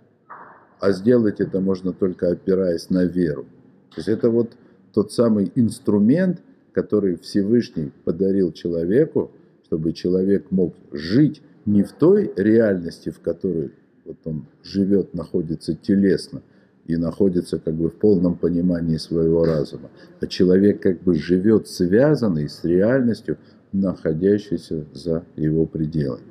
а 0.81 0.93
сделать 0.93 1.41
это 1.41 1.61
можно 1.61 1.93
только 1.93 2.31
опираясь 2.31 2.91
на 2.91 3.05
веру. 3.05 3.45
То 3.91 3.97
есть 3.99 4.09
это 4.09 4.31
вот 4.31 4.53
тот 4.93 5.13
самый 5.13 5.53
инструмент, 5.55 6.43
который 6.73 7.17
Всевышний 7.17 7.93
подарил 8.05 8.53
человеку, 8.53 9.31
чтобы 9.65 9.93
человек 9.93 10.51
мог 10.51 10.75
жить 10.93 11.43
не 11.67 11.83
в 11.83 11.93
той 11.93 12.33
реальности, 12.37 13.11
в 13.11 13.21
которой 13.21 13.73
вот 14.05 14.17
он 14.25 14.47
живет, 14.63 15.15
находится 15.15 15.75
телесно 15.75 16.43
и 16.91 16.97
находится 16.97 17.59
как 17.59 17.75
бы 17.75 17.89
в 17.89 17.95
полном 17.95 18.37
понимании 18.37 18.97
своего 18.97 19.45
разума, 19.45 19.91
а 20.21 20.27
человек 20.27 20.83
как 20.83 21.03
бы 21.03 21.15
живет 21.15 21.69
связанный 21.69 22.49
с 22.49 22.65
реальностью, 22.65 23.39
находящейся 23.73 24.85
за 24.93 25.25
его 25.37 25.65
пределами. 25.65 26.25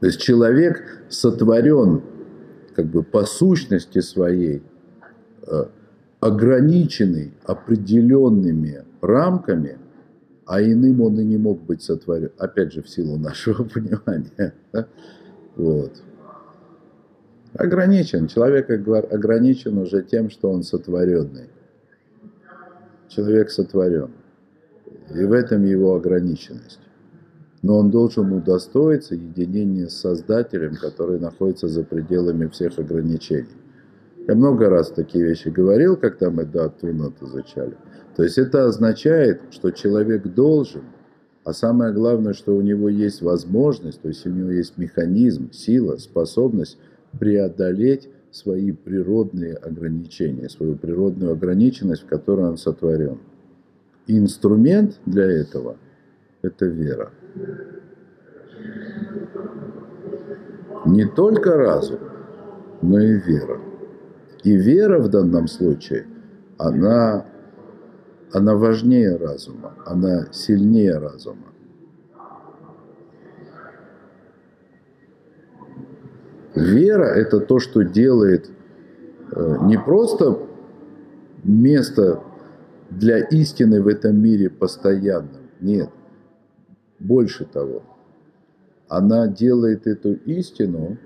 То 0.00 0.06
есть 0.06 0.20
человек 0.20 0.82
сотворен 1.08 2.02
как 2.74 2.86
бы 2.86 3.02
по 3.02 3.24
сущности 3.24 4.00
своей, 4.00 4.62
э, 5.46 5.64
ограниченный 6.20 7.32
определенными 7.44 8.84
рамками, 9.00 9.78
а 10.46 10.62
иным 10.62 11.02
он 11.02 11.20
и 11.20 11.24
не 11.24 11.36
мог 11.36 11.60
быть 11.62 11.82
сотворен, 11.82 12.30
опять 12.38 12.72
же, 12.72 12.82
в 12.82 12.88
силу 12.88 13.18
нашего 13.18 13.64
понимания. 13.74 14.54
Вот. 15.56 16.02
Ограничен. 17.58 18.28
Человек 18.28 18.70
ограничен 18.70 19.78
уже 19.78 20.02
тем, 20.02 20.30
что 20.30 20.50
он 20.50 20.62
сотворенный. 20.62 21.50
Человек 23.08 23.50
сотворен. 23.50 24.10
И 25.14 25.24
в 25.24 25.32
этом 25.32 25.64
его 25.64 25.94
ограниченность 25.94 26.80
но 27.62 27.78
он 27.78 27.90
должен 27.90 28.32
удостоиться 28.32 29.14
единения 29.14 29.88
с 29.88 29.96
Создателем, 29.96 30.76
который 30.76 31.18
находится 31.18 31.68
за 31.68 31.82
пределами 31.82 32.46
всех 32.46 32.78
ограничений. 32.78 33.48
Я 34.26 34.34
много 34.34 34.68
раз 34.68 34.90
такие 34.90 35.24
вещи 35.24 35.48
говорил, 35.48 35.96
когда 35.96 36.30
мы 36.30 36.44
до 36.44 36.66
Атунат 36.66 37.20
изучали. 37.22 37.76
То 38.16 38.22
есть 38.22 38.38
это 38.38 38.66
означает, 38.66 39.40
что 39.50 39.70
человек 39.70 40.26
должен, 40.26 40.82
а 41.44 41.52
самое 41.52 41.92
главное, 41.92 42.34
что 42.34 42.54
у 42.54 42.60
него 42.60 42.88
есть 42.88 43.22
возможность, 43.22 44.02
то 44.02 44.08
есть 44.08 44.26
у 44.26 44.30
него 44.30 44.50
есть 44.50 44.76
механизм, 44.76 45.50
сила, 45.52 45.96
способность 45.96 46.78
преодолеть 47.18 48.08
свои 48.30 48.72
природные 48.72 49.54
ограничения, 49.54 50.48
свою 50.48 50.76
природную 50.76 51.32
ограниченность, 51.32 52.02
в 52.02 52.06
которой 52.06 52.46
он 52.46 52.56
сотворен. 52.56 53.18
И 54.06 54.18
инструмент 54.18 54.98
для 55.06 55.24
этого– 55.24 55.76
это 56.42 56.66
вера. 56.66 57.10
Не 60.86 61.06
только 61.06 61.56
разум, 61.56 62.00
но 62.82 63.00
и 63.00 63.18
вера. 63.18 63.60
И 64.44 64.56
вера 64.56 65.00
в 65.00 65.08
данном 65.08 65.48
случае, 65.48 66.06
она, 66.56 67.26
она 68.32 68.54
важнее 68.54 69.16
разума, 69.16 69.74
она 69.84 70.28
сильнее 70.32 70.96
разума. 70.98 71.47
Вера– 76.54 77.04
это 77.14 77.40
то, 77.40 77.58
что 77.58 77.82
делает 77.82 78.50
э, 79.32 79.56
не 79.62 79.78
просто 79.78 80.38
место 81.44 82.22
для 82.90 83.18
истины 83.18 83.82
в 83.82 83.88
этом 83.88 84.20
мире 84.20 84.50
постоянным, 84.50 85.42
нет. 85.60 85.90
Больше 86.98 87.44
того, 87.44 87.82
она 88.88 89.28
делает 89.28 89.86
эту 89.86 90.14
истину 90.14 90.96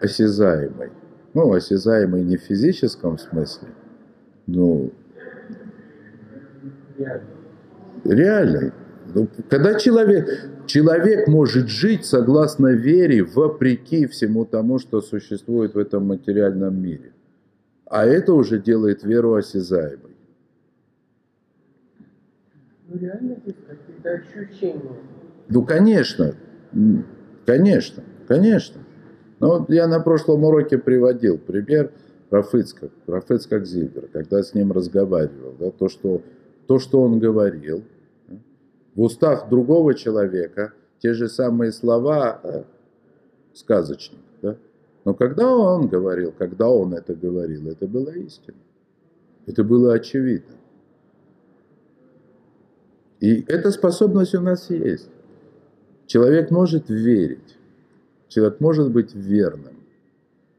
осязаемой. 0.00 0.90
Ну, 1.34 1.52
осязаемой 1.52 2.22
не 2.24 2.36
в 2.36 2.42
физическом 2.42 3.18
смысле, 3.18 3.68
но 4.46 4.90
реальной. 8.04 8.72
Ну, 9.14 9.28
когда 9.50 9.74
человек, 9.74 10.28
человек 10.66 11.28
может 11.28 11.68
жить 11.68 12.04
согласно 12.04 12.68
вере, 12.68 13.22
вопреки 13.22 14.06
всему 14.06 14.44
тому, 14.44 14.78
что 14.78 15.00
существует 15.00 15.74
в 15.74 15.78
этом 15.78 16.06
материальном 16.06 16.80
мире. 16.80 17.12
А 17.86 18.06
это 18.06 18.32
уже 18.32 18.58
делает 18.58 19.04
веру 19.04 19.34
осязаемой. 19.34 20.16
Ну, 22.88 22.98
реально 22.98 23.36
здесь 23.42 23.56
какие-то 23.66 24.10
ощущения. 24.10 24.96
Ну, 25.48 25.64
конечно, 25.64 26.34
конечно, 27.44 28.02
конечно. 28.26 28.80
Но 29.40 29.58
вот 29.58 29.70
я 29.70 29.88
на 29.88 30.00
прошлом 30.00 30.44
уроке 30.44 30.78
приводил 30.78 31.36
пример 31.36 31.90
Рафыцка, 32.30 32.88
Рафыцка 33.06 33.62
Зибер, 33.62 34.08
когда 34.12 34.42
с 34.42 34.54
ним 34.54 34.72
разговаривал, 34.72 35.54
да, 35.58 35.70
то, 35.70 35.88
что, 35.88 36.22
то, 36.66 36.78
что 36.78 37.02
он 37.02 37.18
говорил, 37.18 37.82
в 38.94 39.02
устах 39.02 39.48
другого 39.48 39.94
человека 39.94 40.72
те 40.98 41.14
же 41.14 41.28
самые 41.28 41.72
слова 41.72 42.40
да, 42.42 42.64
сказочник. 43.54 44.20
Да? 44.40 44.56
Но 45.04 45.14
когда 45.14 45.54
он 45.54 45.88
говорил, 45.88 46.32
когда 46.32 46.68
он 46.68 46.94
это 46.94 47.14
говорил, 47.14 47.68
это 47.68 47.86
было 47.86 48.10
истина. 48.10 48.58
Это 49.46 49.64
было 49.64 49.94
очевидно. 49.94 50.54
И 53.20 53.44
эта 53.48 53.70
способность 53.70 54.34
у 54.34 54.40
нас 54.40 54.70
есть. 54.70 55.08
Человек 56.06 56.50
может 56.50 56.90
верить, 56.90 57.56
человек 58.28 58.60
может 58.60 58.90
быть 58.90 59.14
верным. 59.14 59.76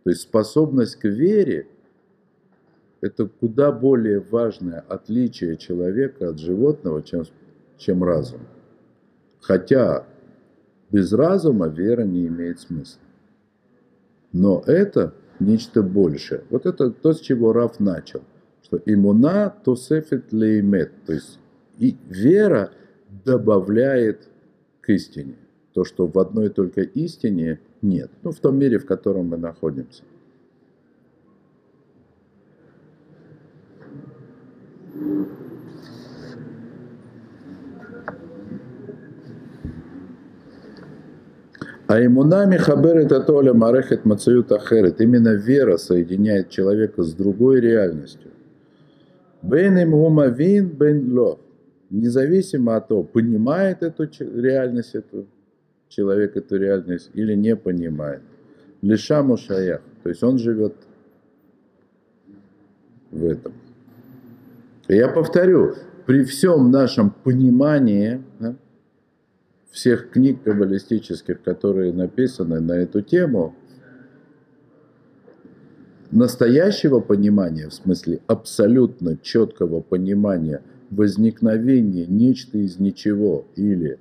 То 0.03 0.09
есть 0.09 0.21
способность 0.21 0.95
к 0.95 1.05
вере– 1.05 1.67
это 3.01 3.27
куда 3.27 3.71
более 3.71 4.21
важное 4.21 4.79
отличие 4.79 5.57
человека 5.57 6.29
от 6.29 6.39
животного, 6.39 7.03
чем, 7.03 7.25
чем 7.77 8.03
разум. 8.03 8.41
Хотя 9.41 10.05
без 10.89 11.11
разума 11.11 11.67
вера 11.67 12.03
не 12.03 12.27
имеет 12.27 12.59
смысла. 12.59 13.01
Но 14.31 14.63
это 14.65 15.13
нечто 15.39 15.81
большее. 15.81 16.43
Вот 16.49 16.65
это 16.65 16.91
то, 16.91 17.13
с 17.13 17.19
чего 17.19 17.53
Раф 17.53 17.79
начал, 17.79 18.21
что 18.63 18.79
имуна 18.85 19.49
тосефет 19.49 20.31
леймет, 20.31 20.91
то 21.05 21.13
есть 21.13 21.39
и 21.79 21.97
вера 22.07 22.71
добавляет 23.25 24.29
к 24.81 24.89
истине. 24.89 25.35
То, 25.73 25.83
что 25.83 26.07
в 26.07 26.17
одной 26.19 26.49
только 26.49 26.81
истине 26.81 27.59
нет. 27.81 28.11
Ну, 28.21 28.31
в 28.31 28.39
том 28.39 28.57
мире, 28.57 28.77
в 28.77 28.85
котором 28.85 29.29
мы 29.29 29.37
находимся. 29.37 30.03
А 41.93 42.03
имунами 42.03 42.57
хаберет 42.57 43.11
атоля 43.11 43.53
марехет 43.53 44.03
мацают 44.03 44.51
ахерет. 44.51 44.99
Именно 44.99 45.35
вера 45.35 45.77
соединяет 45.77 46.49
человека 46.49 47.03
с 47.03 47.13
другой 47.13 47.61
реальностью. 47.61 48.31
Бен 49.43 49.77
им 49.77 49.91
гумавин 49.91 50.69
бен 50.69 51.15
ло 51.15 51.39
независимо 51.91 52.77
от 52.77 52.87
того, 52.87 53.03
понимает 53.03 53.83
эту 53.83 54.09
реальность, 54.19 54.95
эту, 54.95 55.27
человек 55.87 56.35
эту 56.35 56.57
реальность 56.57 57.11
или 57.13 57.35
не 57.35 57.55
понимает. 57.55 58.23
Лиша 58.81 59.21
мушаях, 59.21 59.81
то 60.01 60.09
есть 60.09 60.23
он 60.23 60.39
живет 60.39 60.73
в 63.11 63.23
этом. 63.23 63.53
Я 64.87 65.09
повторю, 65.09 65.75
при 66.07 66.23
всем 66.23 66.71
нашем 66.71 67.11
понимании 67.11 68.19
да, 68.39 68.55
всех 69.73 70.11
книг 70.11 70.43
каббалистических, 70.43 71.41
которые 71.41 71.91
написаны 71.93 72.59
на 72.59 72.73
эту 72.73 73.01
тему, 73.01 73.55
настоящего 76.11 76.99
понимания, 76.99 77.67
в 77.69 77.73
смысле 77.73 78.21
абсолютно 78.27 79.17
четкого 79.17 79.81
понимания 79.81 80.61
возникновения 80.91 82.05
нечто 82.05 82.59
из 82.59 82.79
ничего 82.79 83.47
или 83.55 83.97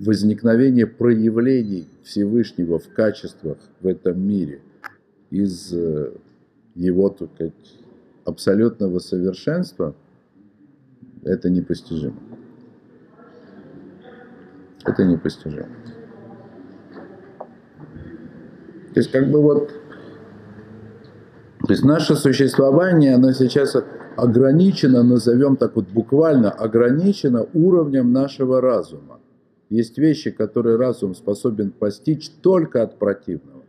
возникновения 0.00 0.88
проявлений 0.88 1.86
Всевышнего 2.02 2.80
в 2.80 2.88
качествах 2.88 3.58
в 3.80 3.86
этом 3.86 4.20
мире 4.20 4.60
из 5.30 5.72
э, 5.72 6.10
его, 6.74 7.10
так 7.10 7.32
сказать, 7.32 7.54
абсолютного 8.24 8.98
совершенства, 8.98 9.94
это 11.22 11.48
непостижимо. 11.48 12.18
Это 14.84 15.04
непостижимо. 15.04 15.68
То 18.94 19.00
есть 19.00 19.10
как 19.10 19.30
бы 19.30 19.42
вот, 19.42 19.70
то 21.66 21.70
есть 21.70 21.84
наше 21.84 22.14
существование, 22.14 23.14
оно 23.14 23.32
сейчас 23.32 23.76
ограничено, 24.16 25.02
назовем 25.02 25.56
так 25.56 25.74
вот 25.74 25.88
буквально, 25.88 26.50
ограничено 26.50 27.46
уровнем 27.54 28.12
нашего 28.12 28.60
разума. 28.60 29.20
Есть 29.70 29.98
вещи, 29.98 30.30
которые 30.30 30.76
разум 30.76 31.14
способен 31.14 31.72
постичь 31.72 32.30
только 32.42 32.82
от 32.82 32.98
противного. 32.98 33.64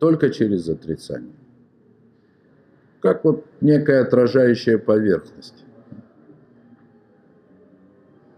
Только 0.00 0.30
через 0.30 0.68
отрицание. 0.68 1.36
Как 3.00 3.24
вот 3.24 3.44
некая 3.60 4.02
отражающая 4.02 4.78
поверхность. 4.78 5.64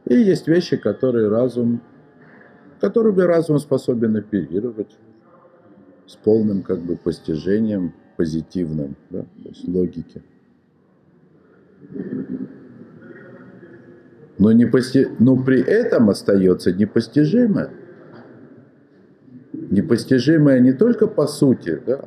И 0.07 0.15
есть 0.15 0.49
вещи, 0.49 0.77
которые 0.77 1.29
разум, 1.29 1.81
которыми 2.81 3.23
разум 3.23 3.59
способен 3.59 4.17
оперировать 4.17 4.97
с 6.07 6.17
полным 6.17 6.63
как 6.63 6.81
бы 6.81 6.97
постижением 6.97 7.95
позитивным, 8.17 8.97
да, 9.11 9.23
то 9.23 9.49
есть 9.49 9.67
логики. 9.67 10.23
Но, 14.39 14.53
непости... 14.53 15.09
Но 15.19 15.43
при 15.43 15.61
этом 15.61 16.11
остается 16.11 16.73
непостижимое. 16.73 17.71
Непостижимое 19.53 20.61
не 20.61 20.73
только 20.73 21.07
по 21.07 21.27
сути, 21.27 21.81
да, 21.87 22.05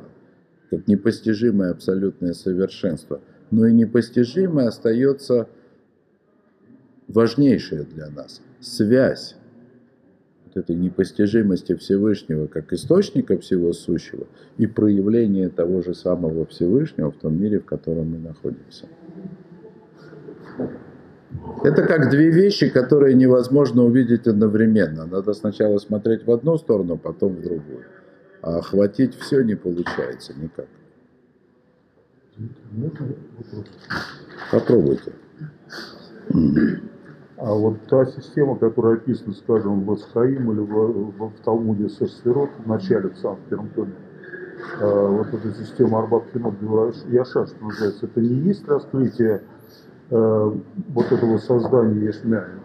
как 0.70 0.86
непостижимое 0.86 1.70
абсолютное 1.70 2.34
совершенство, 2.34 3.20
но 3.50 3.66
и 3.66 3.72
непостижимое 3.72 4.68
остается 4.68 5.48
важнейшее 7.08 7.82
для 7.82 8.08
нас– 8.10 8.40
связь 8.60 9.36
вот 10.46 10.56
этой 10.56 10.76
непостижимости 10.76 11.74
Всевышнего 11.74 12.46
как 12.46 12.72
источника 12.72 13.38
всего 13.38 13.72
сущего 13.72 14.26
и 14.56 14.66
проявление 14.66 15.48
того 15.48 15.82
же 15.82 15.94
самого 15.94 16.46
Всевышнего 16.46 17.10
в 17.10 17.16
том 17.16 17.40
мире, 17.40 17.60
в 17.60 17.64
котором 17.64 18.10
мы 18.12 18.18
находимся. 18.18 18.86
Это 21.62 21.82
как 21.86 22.10
две 22.10 22.30
вещи, 22.30 22.68
которые 22.68 23.14
невозможно 23.14 23.84
увидеть 23.84 24.26
одновременно. 24.26 25.06
Надо 25.06 25.34
сначала 25.34 25.78
смотреть 25.78 26.24
в 26.24 26.30
одну 26.30 26.56
сторону, 26.56 26.96
потом 26.96 27.36
в 27.36 27.42
другую. 27.42 27.84
А 28.40 28.58
охватить 28.58 29.14
все 29.16 29.42
не 29.42 29.54
получается 29.54 30.32
никак. 30.34 30.66
Попробуйте. 34.50 35.12
А 37.40 37.54
вот 37.54 37.76
та 37.88 38.04
система, 38.06 38.56
которая 38.56 38.94
описана, 38.94 39.32
скажем, 39.32 39.84
в 39.84 39.92
Асхаим 39.92 40.50
или 40.50 40.60
в, 40.60 41.18
в, 41.18 41.28
в 41.28 41.40
Талмуде 41.44 41.88
Сесферот, 41.88 42.50
в 42.58 42.66
начале, 42.68 43.10
в 43.10 43.16
самом 43.16 43.38
первом 43.48 43.68
томе, 43.70 43.92
э, 44.80 45.06
вот 45.06 45.28
эта 45.28 45.54
система 45.54 46.00
Арбат 46.00 46.24
Хинот 46.32 46.54
Яша, 47.10 47.46
что 47.46 47.64
называется, 47.64 48.06
это 48.06 48.20
не 48.20 48.34
есть 48.48 48.66
раскрытие 48.66 49.42
э, 50.10 50.52
вот 50.88 51.12
этого 51.12 51.38
создания 51.38 52.06
Ешмяя? 52.06 52.58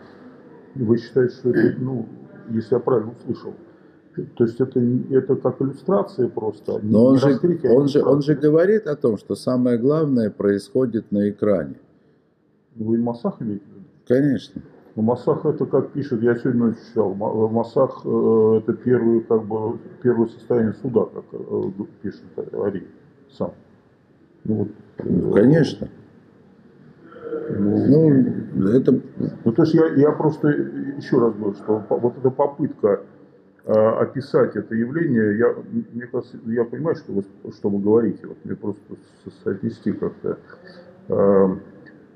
Вы 0.73 0.97
считаете, 0.97 1.35
что 1.35 1.49
это, 1.51 1.79
ну, 1.79 2.07
если 2.49 2.73
я 2.73 2.79
правильно 2.79 3.11
услышал, 3.11 3.53
то 4.35 4.43
есть 4.43 4.59
это, 4.59 4.79
это 5.11 5.35
как 5.35 5.61
иллюстрация 5.61 6.29
просто. 6.29 6.79
Но 6.81 7.05
он, 7.05 7.17
же, 7.19 7.39
он, 7.69 7.87
же, 7.87 8.03
он 8.03 8.21
же 8.23 8.35
говорит 8.35 8.87
о 8.87 8.95
том, 8.95 9.17
что 9.17 9.35
самое 9.35 9.77
главное 9.77 10.31
происходит 10.31 11.11
на 11.11 11.29
экране. 11.29 11.75
Вы 12.75 12.97
Масах 12.97 13.39
имеете? 13.39 13.72
Конечно. 14.07 14.61
Но 14.95 15.01
Масах 15.01 15.45
это 15.45 15.65
как 15.65 15.91
пишет, 15.91 16.21
я 16.21 16.35
сегодня 16.35 16.75
читал, 16.75 17.15
Масах 17.15 18.01
э, 18.05 18.59
это 18.59 18.73
первое, 18.73 19.21
как 19.21 19.43
бы, 19.43 19.79
первое 20.03 20.27
состояние 20.27 20.73
суда, 20.73 21.05
как 21.05 21.23
э, 21.31 21.63
пишет 22.03 22.21
Ари 22.53 22.87
сам. 23.31 23.53
Ну, 24.43 24.55
вот, 24.55 24.67
ну, 25.03 25.31
Конечно. 25.33 25.87
Ну, 27.49 27.87
ну, 28.53 28.67
это... 28.67 29.01
ну, 29.43 29.51
то 29.51 29.63
есть 29.63 29.73
я, 29.73 29.87
я 29.95 30.11
просто 30.11 30.49
еще 30.49 31.19
раз 31.19 31.33
говорю, 31.33 31.55
что 31.55 31.83
вот 31.89 32.17
эта 32.19 32.29
попытка 32.29 33.01
э, 33.65 33.71
описать 33.71 34.55
это 34.55 34.75
явление, 34.75 35.39
я, 35.39 35.55
мне 35.91 36.05
кажется, 36.05 36.37
я 36.45 36.65
понимаю, 36.65 36.95
что 36.97 37.13
вы, 37.13 37.23
что 37.51 37.69
вы 37.69 37.79
говорите, 37.79 38.27
вот 38.27 38.37
мне 38.43 38.55
просто 38.55 38.81
соотнести 39.43 39.91
как-то. 39.93 40.37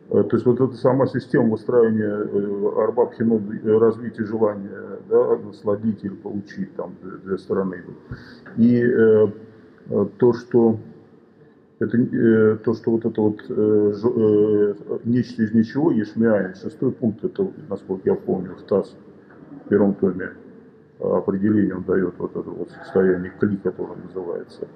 Э, 0.10 0.24
то 0.24 0.36
есть 0.36 0.45
вот 0.45 0.62
эта 0.62 0.74
сама 0.76 1.08
система 1.08 1.49
выстраивания 1.49 2.08
э, 2.08 2.84
Арбаб 2.84 3.14
э, 3.20 3.78
развития 3.78 4.26
желания 4.26 4.99
да, 5.10 5.38
насладить 5.38 6.03
или 6.03 6.14
получить 6.14 6.76
там 6.76 6.95
две 7.24 7.38
стороны. 7.38 7.84
И 8.58 8.82
э, 8.82 9.28
то, 10.18 10.34
что 10.34 10.80
это 11.80 11.97
э, 11.97 12.58
то, 12.64 12.74
что 12.74 12.91
вот 12.91 13.05
это 13.05 13.22
вот 13.22 13.41
э, 13.49 13.53
э, 13.53 14.74
нечто 15.03 15.43
из 15.43 15.53
ничего, 15.53 15.91
Ешмиаин, 15.91 16.55
шестой 16.55 16.91
пункт, 16.91 17.24
это, 17.24 17.47
насколько 17.70 18.10
я 18.10 18.16
помню, 18.16 18.55
в 18.55 18.64
ТАСС, 18.64 18.95
в 19.66 19.70
первом 19.70 19.93
томе 19.95 20.32
определение 20.99 21.76
он 21.76 21.84
дает 21.84 22.16
вот 22.18 22.32
это 22.32 22.49
вот 22.49 22.72
состояние 22.72 23.32
кли, 23.39 23.58
которое 23.58 23.97
называется, 23.97 24.68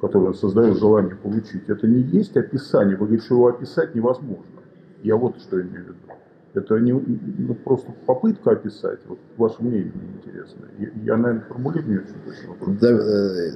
которое 0.00 0.28
он 0.28 0.34
создает 0.34 0.78
желание 0.78 1.14
получить. 1.14 1.68
Это 1.68 1.86
не 1.86 2.00
есть 2.00 2.36
описание, 2.36 2.96
вы 2.96 3.06
говорите, 3.06 3.26
что 3.26 3.36
его 3.36 3.46
описать 3.46 3.94
невозможно. 3.94 4.61
Я 5.02 5.16
вот 5.16 5.40
что 5.40 5.60
имею 5.60 5.84
в 5.84 5.88
виду. 5.88 5.96
Это 6.54 6.78
не 6.78 6.92
ну, 6.92 7.54
просто 7.54 7.92
попытка 8.06 8.52
описать. 8.52 9.00
Вот 9.06 9.18
ваше 9.36 9.62
мнение 9.62 9.92
интересно. 10.16 10.66
Я, 10.78 10.88
я 11.04 11.16
наверное, 11.16 11.46
формулирую 11.48 11.88
не 11.88 11.98
очень 11.98 12.14
точно. 12.24 12.76
Да, 12.80 12.90
э, 12.90 13.50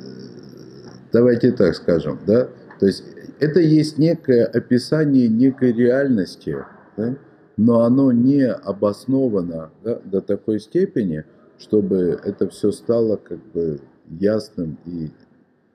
давайте 1.13 1.53
так 1.53 1.75
скажем, 1.75 2.19
да. 2.27 2.49
То 2.81 2.87
есть 2.87 3.05
это 3.39 3.61
есть 3.61 3.99
некое 3.99 4.47
описание 4.47 5.29
некой 5.29 5.73
реальности, 5.73 6.57
да? 6.97 7.17
но 7.59 7.83
оно 7.83 8.13
не 8.13 8.47
обосновано 8.47 9.71
да, 9.85 10.01
до 10.05 10.23
такой 10.23 10.59
степени, 10.59 11.25
чтобы 11.59 12.19
это 12.25 12.49
все 12.49 12.73
стало 12.73 13.17
как 13.17 13.39
бы 13.53 13.81
ясным 14.09 14.79
и. 14.87 15.11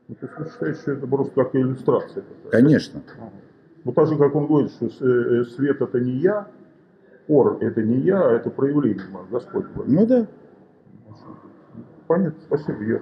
Ну, 0.07 0.15
то 0.15 0.25
есть 0.25 0.39
вы 0.39 0.49
считаете, 0.49 0.79
что 0.81 0.91
это 0.93 1.07
просто 1.07 1.33
как 1.35 1.55
иллюстрация? 1.55 2.23
Конечно. 2.49 3.03
Ага. 3.19 3.31
Ну, 3.83 3.93
так 3.93 4.07
же, 4.07 4.17
как 4.17 4.35
он 4.35 4.47
говорит, 4.47 4.71
что 4.71 4.85
э, 4.85 5.43
свет 5.45 5.81
это 5.81 5.99
не 5.99 6.11
я, 6.11 6.47
ор 7.27 7.57
это 7.61 7.81
не 7.81 7.99
я, 8.01 8.21
а 8.21 8.31
это 8.33 8.49
проявление 8.49 9.05
Господь. 9.31 9.65
Ну 9.87 10.05
да. 10.05 10.27
Понятно, 12.07 12.39
спасибо, 12.45 12.83
я 12.83 13.01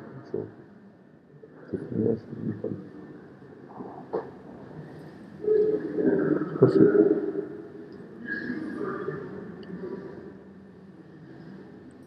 Спасибо. 6.57 7.19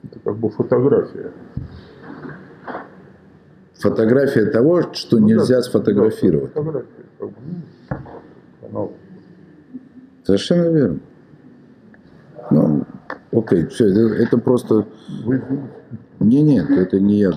Это 0.05 0.21
как 0.25 0.37
бы 0.37 0.51
фотография. 0.51 1.33
Фотография 3.75 4.47
того, 4.47 4.83
что 4.93 5.19
ну, 5.19 5.27
нельзя 5.27 5.57
да, 5.57 5.63
сфотографировать. 5.63 6.55
Да, 6.55 6.63
фотография, 6.63 7.05
как 7.19 7.29
бы, 7.31 7.37
ну, 8.73 8.81
ну, 8.81 8.93
Совершенно 10.25 10.69
верно. 10.69 11.01
Ну, 12.51 12.85
окей, 13.33 13.67
все, 13.67 13.89
это, 13.89 14.15
это 14.15 14.39
просто... 14.39 14.87
Не, 16.21 16.43
нет, 16.43 16.71
это 16.71 17.01
не 17.01 17.19
я. 17.19 17.33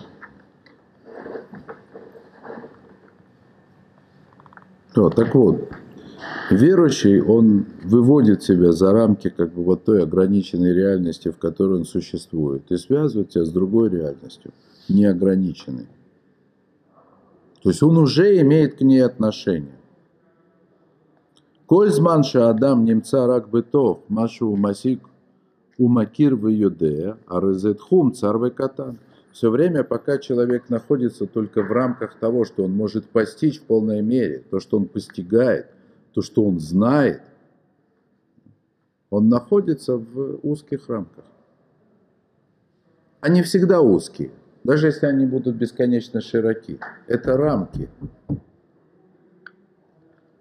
О, 4.96 5.10
так 5.10 5.36
вот, 5.36 5.70
верующий, 6.50 7.20
он 7.20 7.66
выводит 7.84 8.44
себя 8.44 8.72
за 8.72 8.94
рамки 8.94 9.30
как 9.30 9.54
бы 9.54 9.64
вот 9.64 9.84
той 9.84 10.04
ограниченной 10.04 10.74
реальности, 10.74 11.30
в 11.30 11.38
которой 11.38 11.80
он 11.80 11.86
существует, 11.86 12.72
и 12.72 12.78
связывает 12.78 13.34
себя 13.34 13.44
с 13.44 13.50
другой 13.50 13.90
реальностью, 13.90 14.52
неограниченной. 14.88 15.88
То 17.62 17.70
есть 17.70 17.84
он 17.84 17.98
уже 17.98 18.40
имеет 18.42 18.76
к 18.76 18.82
ней 18.82 19.00
отношение. 19.00 19.76
Коль 21.68 21.90
зман 21.90 22.24
шаадам 22.24 22.86
немца 22.86 23.26
рак 23.28 23.50
бытов, 23.50 24.00
машу 24.08 24.56
масик 24.56 25.02
умакир 25.78 26.36
в 26.36 26.48
юдея, 26.48 27.18
а 27.28 27.42
хум 27.80 28.14
царвы 28.14 28.52
катан. 28.52 28.98
Все 29.32 29.50
время, 29.50 29.84
пока 29.84 30.18
человек 30.18 30.70
находится 30.70 31.26
только 31.26 31.62
в 31.62 31.72
рамках 31.72 32.18
того, 32.20 32.46
что 32.46 32.64
он 32.64 32.72
может 32.72 33.10
постичь 33.10 33.60
в 33.60 33.64
полной 33.64 34.02
мере, 34.02 34.44
то, 34.50 34.60
что 34.60 34.78
он 34.78 34.86
постигает, 34.86 35.68
то, 36.14 36.22
что 36.22 36.46
он 36.46 36.60
знает, 36.60 37.22
он 39.10 39.28
находится 39.28 39.98
в 39.98 40.40
узких 40.44 40.88
рамках. 40.88 41.26
Они 43.20 43.42
всегда 43.42 43.82
узкие, 43.82 44.32
даже 44.64 44.88
если 44.88 45.08
они 45.08 45.26
будут 45.26 45.56
бесконечно 45.56 46.22
широки. 46.22 46.80
Это 47.08 47.36
рамки. 47.36 47.90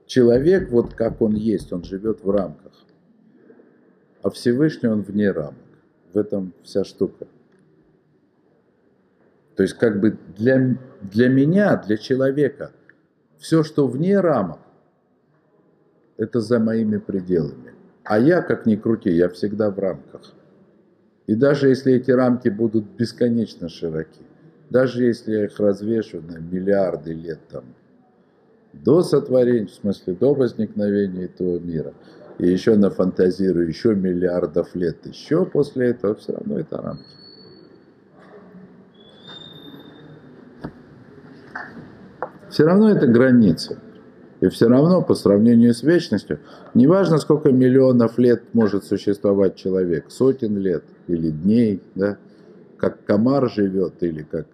Человек, 0.06 0.70
вот 0.70 0.94
как 0.94 1.20
он 1.22 1.34
есть, 1.34 1.72
он 1.72 1.84
живет 1.84 2.22
в 2.22 2.30
рамках. 2.30 2.72
А 4.22 4.30
Всевышний 4.30 4.88
он 4.88 5.02
вне 5.02 5.30
рамок. 5.30 5.54
В 6.12 6.18
этом 6.18 6.52
вся 6.62 6.84
штука. 6.84 7.26
То 9.56 9.62
есть 9.62 9.74
как 9.74 10.00
бы 10.00 10.18
для, 10.36 10.76
для 11.00 11.28
меня, 11.28 11.76
для 11.76 11.96
человека, 11.96 12.72
все, 13.38 13.62
что 13.62 13.86
вне 13.86 14.18
рамок, 14.20 14.58
это 16.16 16.40
за 16.40 16.58
моими 16.58 16.98
пределами. 16.98 17.74
А 18.04 18.18
я, 18.18 18.42
как 18.42 18.66
ни 18.66 18.76
крути, 18.76 19.10
я 19.10 19.28
всегда 19.28 19.70
в 19.70 19.78
рамках. 19.78 20.32
И 21.26 21.34
даже 21.34 21.68
если 21.68 21.94
эти 21.94 22.10
рамки 22.10 22.48
будут 22.48 22.84
бесконечно 22.84 23.68
широки, 23.68 24.22
даже 24.70 25.04
если 25.04 25.32
я 25.32 25.44
их 25.44 25.58
развешу 25.58 26.20
на 26.20 26.38
миллиарды 26.38 27.14
лет 27.14 27.40
там, 27.48 27.64
до 28.82 29.02
сотворения, 29.02 29.66
в 29.66 29.72
смысле 29.72 30.14
до 30.14 30.34
возникновения 30.34 31.24
этого 31.24 31.58
мира, 31.58 31.94
и 32.38 32.48
еще 32.48 32.76
нафантазирую 32.76 33.68
еще 33.68 33.94
миллиардов 33.94 34.74
лет 34.74 35.06
еще 35.06 35.44
после 35.44 35.90
этого, 35.90 36.14
все 36.14 36.32
равно 36.32 36.58
это 36.58 36.78
рамки. 36.78 37.04
Все 42.50 42.64
равно 42.64 42.90
это 42.90 43.08
граница. 43.08 43.78
И 44.40 44.48
все 44.48 44.68
равно 44.68 45.02
по 45.02 45.14
сравнению 45.14 45.72
с 45.74 45.82
вечностью, 45.82 46.38
неважно 46.74 47.18
сколько 47.18 47.50
миллионов 47.50 48.18
лет 48.18 48.42
может 48.52 48.84
существовать 48.84 49.56
человек, 49.56 50.06
сотен 50.10 50.58
лет 50.58 50.84
или 51.06 51.30
дней, 51.30 51.82
да, 51.94 52.18
как 52.76 53.04
комар 53.06 53.50
живет 53.50 53.94
или 54.02 54.22
как, 54.22 54.46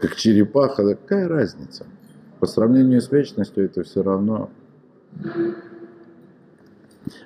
как 0.00 0.16
черепаха, 0.16 0.94
какая 0.94 1.28
разница? 1.28 1.86
По 2.40 2.46
сравнению 2.46 3.00
с 3.00 3.10
вечностью 3.10 3.64
это 3.64 3.82
все 3.82 4.02
равно. 4.02 4.50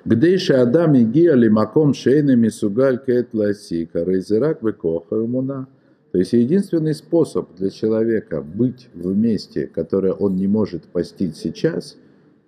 Гдейша 0.05 0.61
Адам 0.61 0.97
Игия 0.97 1.33
Лимаком 1.33 1.93
Шейнами 1.93 2.47
Сугаль 2.49 2.99
Кет 3.03 3.33
Ласика 3.33 4.03
Рейзерак 4.03 4.63
Векоха 4.63 5.15
Умуна. 5.15 5.67
То 6.11 6.19
есть 6.19 6.33
единственный 6.33 6.93
способ 6.93 7.55
для 7.55 7.69
человека 7.69 8.41
быть 8.41 8.89
в 8.93 9.15
месте, 9.15 9.67
которое 9.67 10.13
он 10.13 10.35
не 10.35 10.47
может 10.47 10.83
постичь 10.83 11.35
сейчас, 11.35 11.97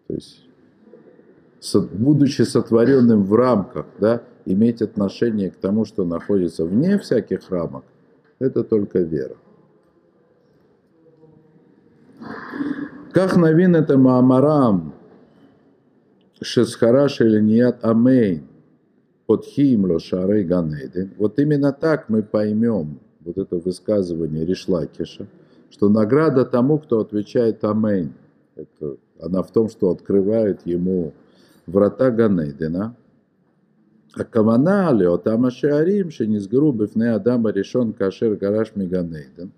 то 0.07 0.13
есть 0.13 0.45
будучи 1.73 2.43
сотворенным 2.43 3.23
в 3.23 3.33
рамках, 3.33 3.87
да, 3.99 4.21
иметь 4.45 4.83
отношение 4.83 5.49
к 5.49 5.55
тому, 5.55 5.85
что 5.85 6.05
находится 6.05 6.63
вне 6.63 6.99
всяких 6.99 7.49
рамок, 7.49 7.83
это 8.37 8.63
только 8.63 8.99
вера. 8.99 9.35
Как 13.15 13.37
новин 13.37 13.77
это 13.77 13.97
Маамарам, 13.97 14.93
Шесхара 16.41 17.07
Шеленият 17.07 17.77
Амейн, 17.81 18.45
Подхим 19.25 19.85
Лошарей 19.85 20.43
Ганедин. 20.43 21.13
Вот 21.17 21.39
именно 21.39 21.71
так 21.71 22.09
мы 22.09 22.23
поймем, 22.23 22.99
вот 23.21 23.37
это 23.37 23.55
высказывание 23.55 24.45
Ришлакиша, 24.45 25.27
что 25.69 25.87
награда 25.87 26.43
тому, 26.43 26.77
кто 26.77 26.99
отвечает 26.99 27.63
Амейн, 27.63 28.11
это, 28.57 28.97
она 29.21 29.43
в 29.43 29.51
том, 29.53 29.69
что 29.69 29.91
открывает 29.91 30.67
ему 30.67 31.13
врата 31.67 32.11
Ганейдена. 32.11 32.97
А 34.13 34.23
кавана 34.25 34.91
леотама 34.91 35.51
шеарим, 35.51 36.11
шенизгру 36.11 36.73
бифне 36.73 37.13
Адама 37.13 37.51
решен 37.51 37.93
кашер 37.93 38.35
гараш 38.35 38.75
миганейден. 38.75 39.53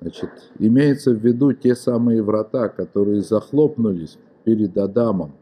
Значит, 0.00 0.30
имеется 0.58 1.12
в 1.12 1.24
виду 1.24 1.52
те 1.52 1.74
самые 1.74 2.22
врата, 2.22 2.68
которые 2.68 3.22
захлопнулись 3.22 4.18
перед 4.44 4.76
Адамом 4.76 5.32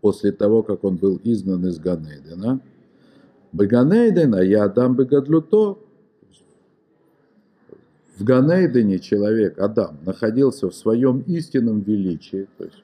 после 0.00 0.32
того, 0.32 0.62
как 0.62 0.84
он 0.84 0.96
был 0.96 1.20
изгнан 1.24 1.66
из 1.66 1.78
Ганейдена. 1.78 2.60
Баганейден, 3.52 4.34
а 4.34 4.42
я 4.42 4.64
Адам 4.64 4.94
Бегадлюто. 4.94 5.78
В 8.16 8.24
Ганейдене 8.24 8.98
человек, 8.98 9.58
Адам, 9.58 9.98
находился 10.04 10.68
в 10.68 10.74
своем 10.74 11.20
истинном 11.20 11.80
величии, 11.80 12.46
то 12.58 12.64
есть 12.64 12.82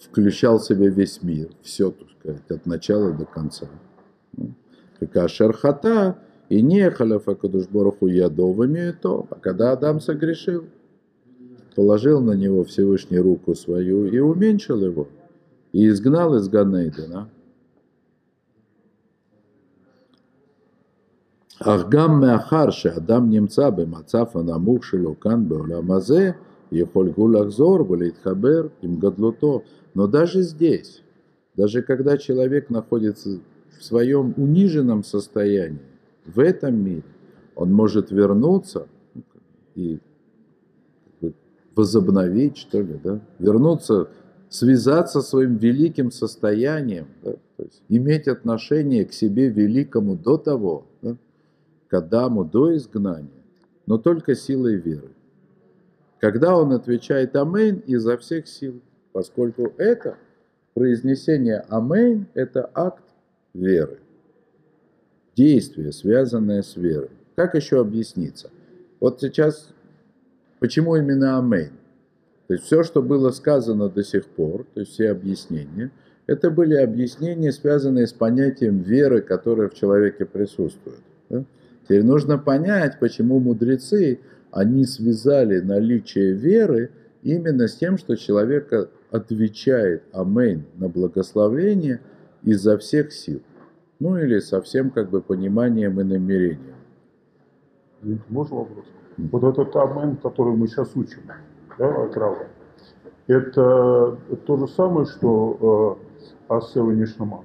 включал 0.00 0.58
в 0.58 0.64
себя 0.64 0.88
весь 0.88 1.22
мир, 1.22 1.50
все, 1.62 1.92
так 1.92 2.08
сказать, 2.18 2.50
от 2.50 2.66
начала 2.66 3.12
до 3.12 3.24
конца. 3.24 3.68
Как 4.98 5.28
Шархата 5.30 6.18
и 6.50 6.62
не 6.62 6.90
халяфа 6.90 7.36
Кадушбороху 7.36 8.08
ядовыми 8.08 8.92
то, 9.00 9.24
а 9.30 9.36
когда 9.36 9.70
Адам 9.70 10.00
согрешил, 10.00 10.64
положил 11.76 12.20
на 12.20 12.32
него 12.32 12.64
Всевышний 12.64 13.20
руку 13.20 13.54
свою 13.54 14.06
и 14.06 14.18
уменьшил 14.18 14.84
его, 14.84 15.06
и 15.72 15.88
изгнал 15.88 16.34
из 16.34 16.48
Ганейдена. 16.48 17.28
Ахгам 21.60 22.20
меахарши 22.20 22.88
Адам 22.88 23.30
немца 23.30 23.70
бы 23.70 23.86
мацафа 23.86 24.42
намухшилу 24.42 25.14
кан 25.14 25.44
бы 25.44 26.34
и 26.72 26.82
хольгулахзор 26.82 27.84
болит 27.84 28.16
хабер 28.24 28.72
им 28.82 28.98
гадлуто. 28.98 29.62
Но 29.94 30.08
даже 30.08 30.42
здесь, 30.42 31.02
даже 31.54 31.82
когда 31.82 32.18
человек 32.18 32.70
находится 32.70 33.38
в 33.78 33.84
своем 33.84 34.34
униженном 34.36 35.04
состоянии, 35.04 35.89
в 36.34 36.38
этом 36.40 36.82
мире, 36.82 37.04
он 37.54 37.72
может 37.72 38.10
вернуться 38.10 38.86
и 39.74 40.00
возобновить, 41.74 42.56
что 42.56 42.80
ли, 42.80 42.98
да, 43.02 43.20
вернуться, 43.38 44.08
связаться 44.48 45.22
своим 45.22 45.56
великим 45.56 46.10
состоянием, 46.10 47.06
да, 47.22 47.32
то 47.56 47.62
есть 47.62 47.82
иметь 47.88 48.28
отношение 48.28 49.04
к 49.04 49.12
себе 49.12 49.48
великому 49.48 50.16
до 50.16 50.36
того, 50.36 50.86
да, 51.02 51.16
к 51.88 51.94
Адаму 51.94 52.44
до 52.44 52.76
изгнания, 52.76 53.28
но 53.86 53.98
только 53.98 54.34
силой 54.34 54.76
веры. 54.76 55.10
Когда 56.18 56.56
он 56.56 56.72
отвечает 56.72 57.34
«Амейн» 57.36 57.82
изо 57.86 58.18
всех 58.18 58.46
сил, 58.46 58.80
поскольку 59.12 59.72
это 59.78 60.16
произнесение 60.74 61.64
«Амейн»– 61.68 62.26
это 62.34 62.70
акт 62.74 63.04
веры, 63.54 64.00
действие, 65.36 65.92
связанное 65.92 66.62
с 66.62 66.76
верой. 66.76 67.10
Как 67.36 67.54
еще 67.54 67.80
объясниться? 67.80 68.50
Вот 69.00 69.20
сейчас, 69.20 69.68
почему 70.58 70.96
именно 70.96 71.38
«Амейн»? 71.38 71.72
То 72.48 72.54
есть 72.54 72.66
все, 72.66 72.82
что 72.82 73.00
было 73.00 73.30
сказано 73.30 73.88
до 73.88 74.02
сих 74.02 74.26
пор, 74.26 74.66
то 74.74 74.80
есть 74.80 74.92
все 74.92 75.10
объяснения, 75.10 75.90
это 76.26 76.50
были 76.50 76.74
объяснения, 76.74 77.52
связанные 77.52 78.06
с 78.06 78.12
понятием 78.12 78.82
веры, 78.82 79.20
которое 79.20 79.68
в 79.68 79.74
человеке 79.74 80.24
присутствует. 80.26 81.00
Да? 81.28 81.44
Теперь 81.84 82.04
нужно 82.04 82.38
понять, 82.38 82.98
почему 83.00 83.40
мудрецы, 83.40 84.20
они 84.52 84.84
связали 84.84 85.60
наличие 85.60 86.32
веры 86.32 86.90
именно 87.22 87.68
с 87.68 87.76
тем, 87.76 87.98
что 87.98 88.16
человек 88.16 88.72
отвечает 89.10 90.02
«Амейн» 90.12 90.64
на 90.76 90.88
благословение 90.88 92.00
изо 92.42 92.78
всех 92.78 93.12
сил. 93.12 93.42
Ну 94.00 94.16
или 94.16 94.40
со 94.40 94.60
всем 94.62 94.90
как 94.90 95.10
бы 95.10 95.20
пониманием 95.20 96.00
и 96.00 96.04
намерением. 96.04 96.74
Можно 98.28 98.56
вопрос? 98.56 98.84
Вот 99.18 99.44
этот 99.44 99.76
Амен, 99.76 100.16
который 100.16 100.56
мы 100.56 100.66
сейчас 100.68 100.90
учим, 100.96 101.20
да, 101.78 102.04
Акрава, 102.04 102.46
это 103.26 104.16
то 104.46 104.56
же 104.56 104.68
самое, 104.68 105.06
что 105.06 105.98
э, 106.48 106.54
Асева 106.54 106.90
Нишнама 106.92 107.44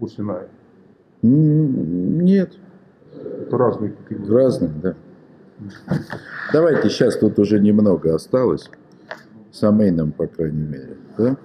у 0.00 0.06
Синая? 0.06 0.48
Нет. 1.22 2.52
Это 3.12 3.58
разные 3.58 3.92
какие-то. 3.92 4.32
Разные, 4.32 4.70
да. 4.82 4.94
Давайте 6.52 6.88
сейчас 6.88 7.18
тут 7.18 7.38
уже 7.38 7.58
немного 7.58 8.14
осталось. 8.14 8.70
С 9.50 9.62
Амейном, 9.62 10.12
по 10.12 10.26
крайней 10.26 10.64
мере. 10.64 10.96
Да? 11.18 11.36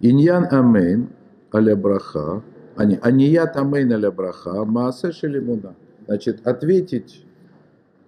עניין 0.00 0.46
אמן 0.50 1.08
על 1.52 1.76
הברכה, 1.76 2.42
а 2.78 2.84
не, 2.84 2.96
עניית 3.02 3.56
אמן 3.56 3.92
על 3.92 4.12
הברכה, 4.12 4.64
מעשה 4.64 5.10
של 5.10 5.31
אמונה. 5.31 5.74
Значит, 6.06 6.46
ответить 6.46 7.26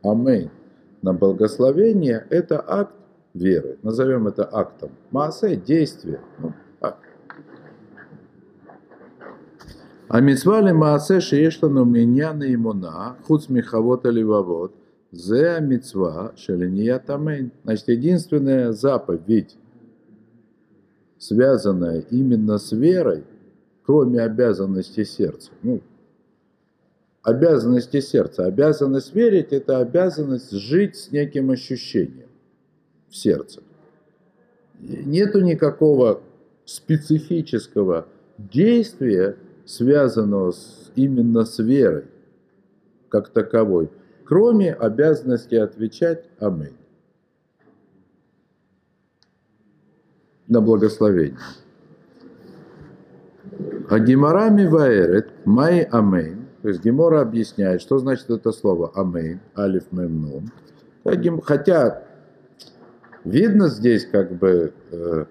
Амейн 0.03 0.51
на 1.03 1.13
благословение– 1.13 2.25
это 2.31 2.65
акт 2.65 2.95
веры. 3.35 3.79
Назовем 3.83 4.29
это 4.29 4.49
актом. 4.51 4.91
מעשה– 5.11 5.57
действие. 5.67 6.21
Ну, 6.39 6.53
акт. 6.81 7.05
А 10.07 10.21
митцва 10.21 10.63
маасе 10.73 11.19
шеешлану 11.19 11.85
миньяна 11.85 12.55
имуна, 12.55 13.17
хуц 13.27 13.49
михавота 13.49 14.11
ливавот, 14.11 14.73
зе 15.11 15.59
митцва 15.61 16.33
шелиният 16.37 17.11
амейн. 17.11 17.51
Значит, 17.65 17.89
единственная 17.89 18.71
заповедь, 18.71 19.57
связанная 21.19 22.05
именно 22.13 22.59
с 22.59 22.71
верой, 22.71 23.25
кроме 23.91 24.23
обязанности 24.23 25.03
сердца. 25.03 25.51
Ну, 25.65 25.81
обязанности 27.23 28.01
сердца. 28.01 28.45
Обязанность 28.45 29.13
верить– 29.17 29.49
это 29.51 29.79
обязанность 29.79 30.53
жить 30.53 30.95
с 30.95 31.11
неким 31.11 31.51
ощущением 31.51 32.29
в 33.09 33.17
сердце. 33.17 33.63
Нету 34.79 35.41
никакого 35.41 36.23
специфического 36.65 38.07
действия, 38.39 39.37
связанного 39.67 40.53
с, 40.53 40.93
именно 40.95 41.45
с 41.45 41.59
верой, 41.59 42.05
как 43.09 43.31
таковой, 43.31 43.91
кроме 44.25 44.73
обязанности 44.73 45.57
отвечать 45.57 46.27
«Аминь» 46.39 46.77
на 50.47 50.61
благословение. 50.61 51.37
А 53.91 53.99
Гемарами 53.99 54.67
ваэрет 54.67 55.31
май 55.45 55.83
амейн. 55.83 56.47
То 56.63 56.69
есть 56.69 56.85
Гемора 56.85 57.23
объясняет, 57.23 57.81
что 57.81 57.99
значит 57.99 58.31
это 58.31 58.53
слово 58.53 58.93
амейн, 58.95 59.41
алиф 59.59 59.91
мемнун. 59.91 60.53
Хотя 61.43 62.05
видно 63.25 63.69
здесь 63.69 64.07
как 64.07 64.39
бы 64.39 64.73
э, 64.93 65.25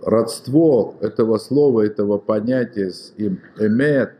родство 0.00 0.94
этого 1.00 1.38
слова, 1.38 1.80
этого 1.80 2.18
понятия 2.18 2.90
с 2.90 3.12
им, 3.16 3.40
эмет, 3.58 4.12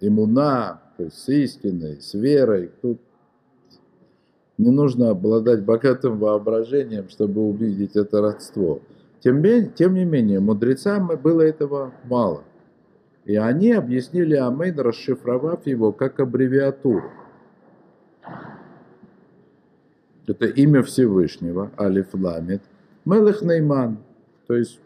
имуна, 0.00 0.82
то 0.98 1.04
есть 1.04 1.16
с 1.16 1.28
истиной, 1.30 2.02
с 2.02 2.12
верой. 2.12 2.70
Тут 2.82 3.00
не 4.58 4.70
нужно 4.70 5.08
обладать 5.08 5.64
богатым 5.64 6.18
воображением, 6.18 7.08
чтобы 7.08 7.40
увидеть 7.40 7.96
это 7.96 8.20
родство. 8.20 8.80
Тем, 9.20 9.42
тем 9.72 9.94
не 9.94 10.04
менее, 10.04 10.40
мудрецам 10.40 11.10
было 11.22 11.40
этого 11.40 11.94
мало. 12.04 12.44
И 13.24 13.36
они 13.36 13.72
объяснили 13.72 14.34
Амейн, 14.34 14.78
расшифровав 14.78 15.66
его 15.66 15.92
как 15.92 16.18
аббревиатуру. 16.18 17.10
Это 20.26 20.46
имя 20.46 20.82
Всевышнего, 20.82 21.70
Алиф 21.78 22.14
Ламет, 22.14 22.62
Мелых 23.04 23.42
Нейман, 23.42 23.98
то 24.46 24.54
есть 24.54 24.78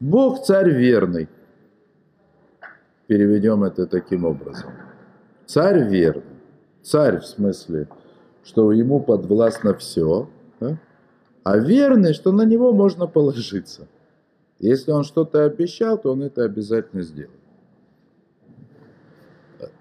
Бог 0.00 0.44
царь 0.44 0.70
верный. 0.70 1.28
Переведем 3.06 3.64
это 3.64 3.86
таким 3.86 4.24
образом. 4.24 4.70
Царь 5.46 5.88
верный. 5.88 6.22
Царь 6.82 7.20
в 7.20 7.26
смысле, 7.26 7.88
что 8.44 8.72
ему 8.72 9.00
подвластно 9.00 9.74
все, 9.74 10.28
да? 10.60 10.78
а 11.42 11.58
верный, 11.58 12.12
что 12.12 12.32
на 12.32 12.42
него 12.42 12.72
можно 12.72 13.06
положиться. 13.06 13.86
Если 14.58 14.90
он 14.90 15.04
что-то 15.04 15.44
обещал, 15.44 15.98
то 15.98 16.12
он 16.12 16.22
это 16.22 16.44
обязательно 16.44 17.02
сделает. 17.02 17.45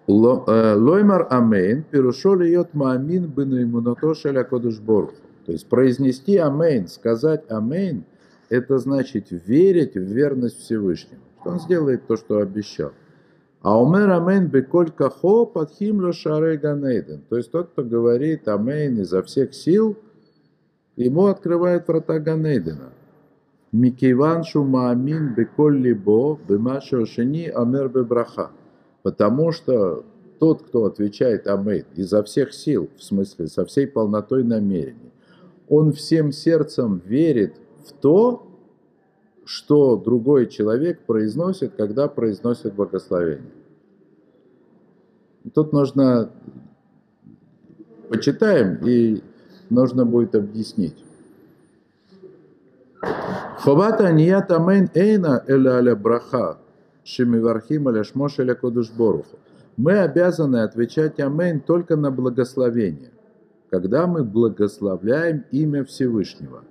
לומר 0.08 1.28
אמן, 1.32 1.84
פירושו 1.84 2.36
להיות 2.36 2.74
מאמין 2.74 3.28
בנאמנותו 3.28 4.14
של 4.14 4.44
הקדוש 4.44 4.72
ברוך 4.72 4.96
הוא. 4.96 5.16
То 5.46 5.52
есть 5.52 5.68
произнести 5.68 6.38
Амейн, 6.38 6.88
сказать 6.88 7.44
Амейн, 7.50 8.04
это 8.50 8.78
значит 8.78 9.28
верить 9.32 9.96
в 9.96 10.02
верность 10.02 10.60
Всевышнему, 10.60 11.24
что 11.42 11.50
он 11.52 11.60
сделает 11.60 12.06
то, 12.06 12.18
что 12.18 12.38
обещал. 12.38 12.92
האומר 13.62 13.82
אמן 13.82 14.12
בכל 14.12 14.46
כוחו 14.48 14.92
פותחין 14.92 15.48
שערי 15.48 16.14
גן 16.14 16.58
עדן. 16.58 17.22
То 17.28 17.38
есть 17.38 17.52
тот, 17.52 17.72
кто 17.72 17.84
говорит 17.84 18.48
Амейн 18.48 19.00
изо 19.00 19.24
всех 19.24 19.56
сил, 19.56 19.98
ему 20.96 21.26
открывает 21.26 21.88
врата 21.88 22.20
Ганейдена. 22.20 22.92
מכיוון 23.72 24.44
שהוא 24.44 25.34
מאמין 25.34 25.78
בכל 25.78 26.38
ליבו 26.48 27.06
במה 27.08 27.48
שנאמר 27.48 27.90
בברכה 27.90 28.52
потому 29.06 29.52
что 29.52 30.04
тот, 30.40 30.64
кто 30.64 30.86
отвечает 30.86 31.46
Амейн 31.46 31.86
изо 31.96 32.24
всех 32.24 32.52
сил, 32.56 32.90
в 32.98 33.04
смысле 33.04 33.46
со 33.46 33.64
всей 33.64 33.86
полнотой 33.86 34.44
намерений, 34.44 35.12
он 35.70 35.92
всем 35.92 36.32
сердцем 36.32 37.04
верит 37.06 37.54
в 37.86 37.94
то, 37.94 38.48
что 39.46 39.96
другой 39.96 40.48
человек 40.48 41.02
произносит, 41.06 41.76
когда 41.78 42.08
произносит 42.08 42.74
благословение. 42.74 43.52
Тут 45.54 45.72
нужно 45.72 46.32
почитаем 48.10 48.80
и 48.88 49.22
нужно 49.70 50.04
будет 50.08 50.34
объяснить. 50.34 50.98
Ховата 53.60 54.12
ният 54.12 54.50
амейн 54.52 54.90
эйна 54.96 55.44
эля 55.48 55.76
аля 55.76 55.96
браха 55.96 56.58
Шемивархим 57.06 57.88
Аляшмош 57.88 58.40
Аля 58.40 58.56
Кодушборуху. 58.56 59.38
Мы 59.78 60.00
обязаны 60.00 60.58
отвечать 60.58 61.20
Амейн 61.20 61.60
только 61.62 61.96
на 61.96 62.10
благословение, 62.10 63.12
когда 63.70 64.08
мы 64.08 64.24
благословляем 64.24 65.46
имя 65.52 65.86
Всевышнего. 65.86 66.64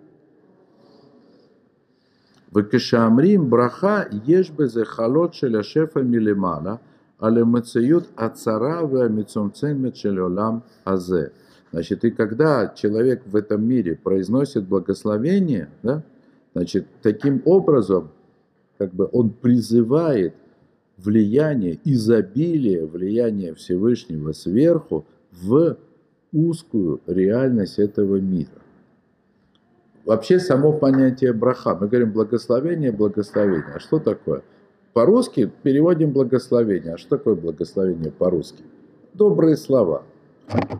Векешамрим 2.53 3.49
браха 3.49 4.09
ешбе 4.11 4.69
халот 4.85 5.35
шеля 5.35 5.63
шефа 5.63 6.01
милимана, 6.01 6.81
але 7.19 7.45
мацеют 7.45 8.09
ацара 8.17 8.87
веамицумцен 8.87 9.81
мечелолам 9.81 10.65
азе. 10.85 11.33
Значит, 11.73 12.05
и 12.05 12.11
когда 12.11 12.69
человек 12.69 13.23
в 13.27 13.37
этом 13.37 13.67
мире 13.67 13.97
произносит 13.97 14.65
благословение, 14.65 15.69
да, 15.83 16.03
значит, 16.55 16.87
таким 17.03 17.43
образом 17.45 18.11
как 18.79 18.93
бы 18.93 19.09
он 19.13 19.31
призывает 19.31 20.35
влияние, 20.97 21.79
изобилие 21.85 22.87
влияния 22.87 23.55
Всевышнего 23.55 24.33
сверху 24.33 25.05
в 25.33 25.77
узкую 26.33 27.01
реальность 27.07 27.79
этого 27.79 28.17
мира. 28.17 28.49
Вообще 30.05 30.39
само 30.39 30.73
понятие 30.73 31.33
браха, 31.33 31.75
мы 31.75 31.89
говорим 31.89 32.13
благословение, 32.13 32.93
благословение. 32.93 33.73
А 33.75 33.81
что 33.81 33.99
такое? 33.99 34.43
По-русски 34.93 35.51
переводим 35.63 36.13
благословение. 36.13 36.95
А 36.95 36.99
что 36.99 37.17
такое 37.17 37.35
благословение 37.35 38.13
по-русски? 38.13 38.63
Добрые 39.15 39.57
слова. 39.57 40.03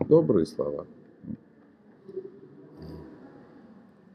Добрые 0.07 0.45
слова. 0.45 0.85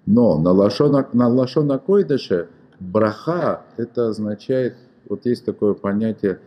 Но 0.06 0.38
на 0.38 0.52
лашона, 0.52 1.08
на 1.12 1.28
лашона 1.28 1.78
койдыше– 1.78 2.48
Браха– 2.80 3.62
это 3.76 4.08
означает, 4.08 4.74
вот 5.08 5.26
есть 5.26 5.44
такое 5.44 5.74
понятие 5.74 6.40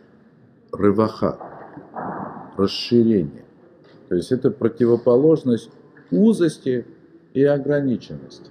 рываха, 0.72 1.38
расширение. 2.56 3.44
То 4.08 4.16
есть 4.16 4.32
это 4.32 4.50
противоположность 4.50 5.70
узости 6.10 6.86
и 7.32 7.44
ограниченности. 7.44 8.50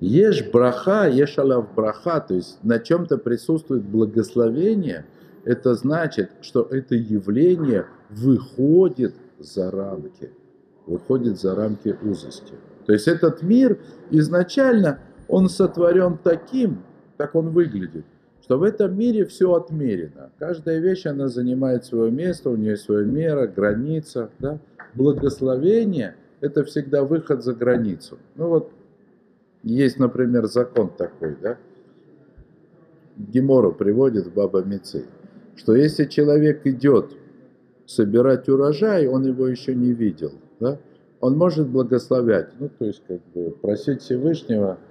Ешь 0.00 0.44
браха, 0.50 1.08
ешь 1.08 1.38
алав 1.38 1.74
браха, 1.74 2.20
то 2.20 2.34
есть 2.34 2.62
на 2.62 2.78
чем-то 2.78 3.18
присутствует 3.18 3.82
благословение, 3.82 5.06
это 5.44 5.74
значит, 5.74 6.30
что 6.40 6.62
это 6.62 6.94
явление 6.94 7.86
выходит 8.10 9.14
за 9.38 9.70
рамки, 9.70 10.30
выходит 10.86 11.38
за 11.38 11.54
рамки 11.54 11.96
узости. 12.02 12.54
То 12.86 12.92
есть 12.92 13.08
этот 13.08 13.42
мир 13.42 13.78
изначально 14.10 15.00
он 15.28 15.48
сотворен 15.48 16.18
таким, 16.22 16.82
как 17.16 17.34
он 17.34 17.50
выглядит, 17.50 18.04
что 18.42 18.58
в 18.58 18.62
этом 18.62 18.96
мире 18.96 19.24
все 19.24 19.52
отмерено. 19.54 20.30
Каждая 20.38 20.78
вещь, 20.78 21.06
она 21.06 21.28
занимает 21.28 21.84
свое 21.84 22.10
место, 22.10 22.50
у 22.50 22.56
нее 22.56 22.76
своя 22.76 23.04
мера, 23.04 23.46
граница. 23.46 24.30
Да? 24.38 24.58
Благословение– 24.94 26.14
это 26.40 26.64
всегда 26.64 27.02
выход 27.02 27.42
за 27.42 27.54
границу. 27.54 28.18
Ну 28.36 28.48
вот, 28.48 28.70
есть, 29.62 29.98
например, 29.98 30.46
закон 30.46 30.90
такой, 30.96 31.36
да? 31.42 31.58
Гемора 33.16 33.70
приводит 33.70 34.26
в 34.26 34.34
Баба 34.34 34.62
Мицей, 34.62 35.06
что 35.56 35.74
если 35.74 36.04
человек 36.04 36.66
идет 36.66 37.12
собирать 37.86 38.48
урожай, 38.48 39.06
он 39.06 39.24
его 39.24 39.48
еще 39.48 39.74
не 39.74 39.92
видел, 39.92 40.32
да? 40.60 40.78
он 41.20 41.36
может 41.36 41.66
благословлять, 41.66 42.50
ну, 42.58 42.68
то 42.68 42.84
есть, 42.84 43.02
как 43.08 43.20
бы, 43.34 43.50
просить 43.52 44.02
Всевышнего– 44.02 44.78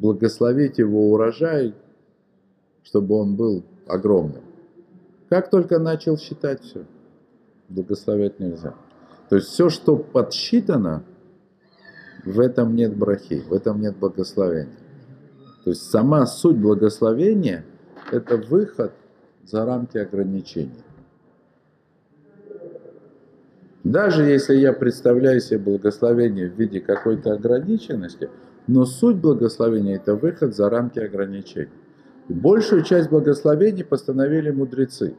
благословить 0.00 0.78
его 0.78 1.10
урожай, 1.12 1.74
чтобы 2.82 3.16
он 3.16 3.36
был 3.36 3.64
огромным. 3.86 4.42
Как 5.28 5.50
только 5.50 5.78
начал 5.78 6.16
считать 6.16 6.62
все, 6.62 6.84
благословять 7.68 8.40
нельзя. 8.40 8.74
То 9.28 9.36
есть 9.36 9.48
все, 9.48 9.68
что 9.68 9.96
подсчитано, 9.96 11.02
в 12.24 12.40
этом 12.40 12.74
нет 12.74 12.96
брахи, 12.96 13.42
в 13.48 13.52
этом 13.52 13.80
нет 13.80 13.96
благословения. 13.96 14.78
То 15.64 15.70
есть 15.70 15.82
сама 15.90 16.26
суть 16.26 16.56
благословения– 16.56 17.64
это 18.12 18.36
выход 18.36 18.92
за 19.44 19.64
рамки 19.64 19.98
ограничений. 19.98 20.82
Даже 23.84 24.24
если 24.24 24.56
я 24.56 24.72
представляю 24.72 25.40
себе 25.40 25.58
благословение 25.58 26.50
в 26.50 26.54
виде 26.58 26.80
какой-то 26.80 27.32
ограниченности, 27.32 28.28
но 28.68 28.84
суть 28.84 29.16
благословения– 29.16 29.96
это 29.96 30.14
выход 30.14 30.54
за 30.54 30.68
рамки 30.68 30.98
ограничений. 30.98 31.70
И 32.28 32.34
большую 32.34 32.84
часть 32.84 33.08
благословений 33.08 33.82
постановили 33.82 34.50
мудрецы. 34.50 35.16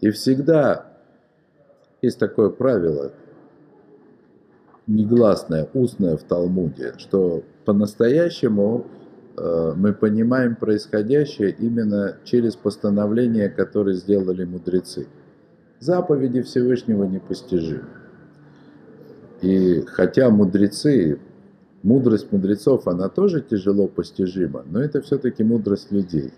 И 0.00 0.10
всегда 0.10 0.86
есть 2.00 2.18
такое 2.18 2.48
правило, 2.48 3.12
негласное, 4.86 5.68
устное 5.74 6.16
в 6.16 6.22
Талмуде, 6.22 6.94
что 6.96 7.42
по-настоящему 7.66 8.86
э, 9.36 9.72
мы 9.76 9.92
понимаем 9.92 10.56
происходящее 10.56 11.50
именно 11.50 12.16
через 12.24 12.56
постановления, 12.56 13.50
которые 13.50 13.96
сделали 13.96 14.44
мудрецы. 14.44 15.06
Заповеди 15.80 16.40
Всевышнего 16.40 17.04
непостижимы. 17.04 17.84
И 19.42 19.82
хотя 19.82 20.30
мудрецы 20.30 21.18
мудрость 21.82 22.30
мудрецов, 22.32 22.86
она 22.86 23.08
тоже 23.08 23.40
тяжело 23.40 23.88
постижима, 23.88 24.64
но 24.70 24.80
это 24.80 25.00
все-таки 25.00 25.44
мудрость 25.44 25.90
людей. 25.90 26.32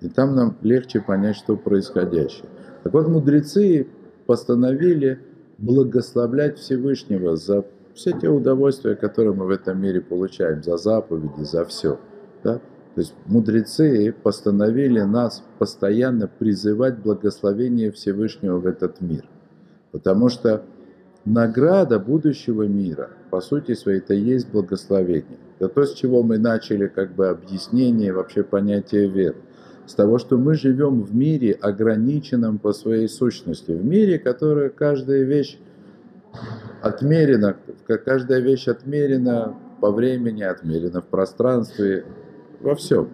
И 0.00 0.08
там 0.08 0.34
нам 0.34 0.56
легче 0.62 1.00
понять, 1.00 1.36
что 1.36 1.56
происходящее. 1.56 2.48
Так 2.84 2.92
вот, 2.92 3.08
мудрецы 3.08 3.88
постановили 4.26 5.20
благословлять 5.58 6.58
Всевышнего 6.58 7.36
за 7.36 7.64
все 7.94 8.12
те 8.12 8.28
удовольствия, 8.28 8.94
которые 8.94 9.34
мы 9.34 9.46
в 9.46 9.50
этом 9.50 9.80
мире 9.80 10.00
получаем, 10.00 10.62
за 10.62 10.76
заповеди, 10.76 11.42
за 11.42 11.64
все. 11.64 11.98
Да? 12.44 12.60
То 12.94 13.00
есть 13.00 13.14
мудрецы 13.26 14.14
постановили 14.22 15.00
нас 15.00 15.42
постоянно 15.58 16.28
призывать 16.28 16.98
благословение 16.98 17.90
Всевышнего 17.90 18.58
в 18.58 18.66
этот 18.66 19.00
мир. 19.00 19.24
Потому 19.90 20.28
что 20.28 20.62
награда 21.24 21.98
будущего 21.98 22.64
мира, 22.64 23.10
по 23.30 23.40
сути 23.40 23.74
своей, 23.74 23.98
это 23.98 24.14
есть 24.14 24.50
благословение. 24.50 25.38
Это 25.58 25.68
то, 25.68 25.84
с 25.84 25.94
чего 25.94 26.22
мы 26.22 26.38
начали 26.38 26.86
как 26.86 27.14
бы 27.14 27.28
объяснение 27.28 28.12
вообще 28.12 28.42
понятия 28.42 29.06
веры. 29.06 29.36
С 29.86 29.94
того, 29.94 30.18
что 30.18 30.36
мы 30.36 30.54
живем 30.54 31.02
в 31.02 31.14
мире, 31.14 31.52
ограниченном 31.52 32.58
по 32.58 32.72
своей 32.72 33.08
сущности. 33.08 33.72
В 33.72 33.84
мире, 33.84 34.18
который 34.18 34.70
каждая 34.70 35.22
вещь 35.22 35.58
отмерена, 36.82 37.56
каждая 37.86 38.40
вещь 38.40 38.68
отмерена 38.68 39.54
по 39.80 39.90
времени, 39.90 40.42
отмерена 40.42 41.00
в 41.00 41.06
пространстве, 41.06 42.04
во 42.60 42.74
всем. 42.74 43.08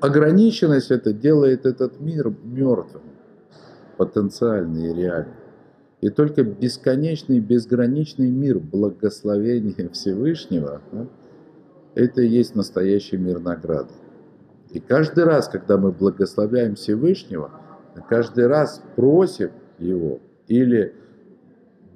Ограниченность 0.00 0.90
это 0.90 1.12
делает 1.12 1.64
этот 1.64 1.98
мир 2.00 2.32
мертвым, 2.44 3.02
потенциальный 3.96 4.90
и 4.90 4.94
реальный. 4.94 5.43
И 6.04 6.10
только 6.10 6.44
бесконечный, 6.44 7.40
безграничный 7.40 8.30
мир 8.30 8.58
благословения 8.58 9.88
Всевышнего, 9.92 10.82
да, 10.92 11.06
это 11.94 12.20
и 12.20 12.28
есть 12.28 12.54
настоящий 12.54 13.16
мир 13.16 13.40
награды. 13.40 13.94
И 14.68 14.80
каждый 14.80 15.24
раз, 15.24 15.48
когда 15.48 15.78
мы 15.78 15.92
благословляем 15.92 16.74
Всевышнего, 16.74 17.52
каждый 18.06 18.48
раз 18.48 18.82
просим 18.96 19.52
Его 19.78 20.20
или 20.46 20.94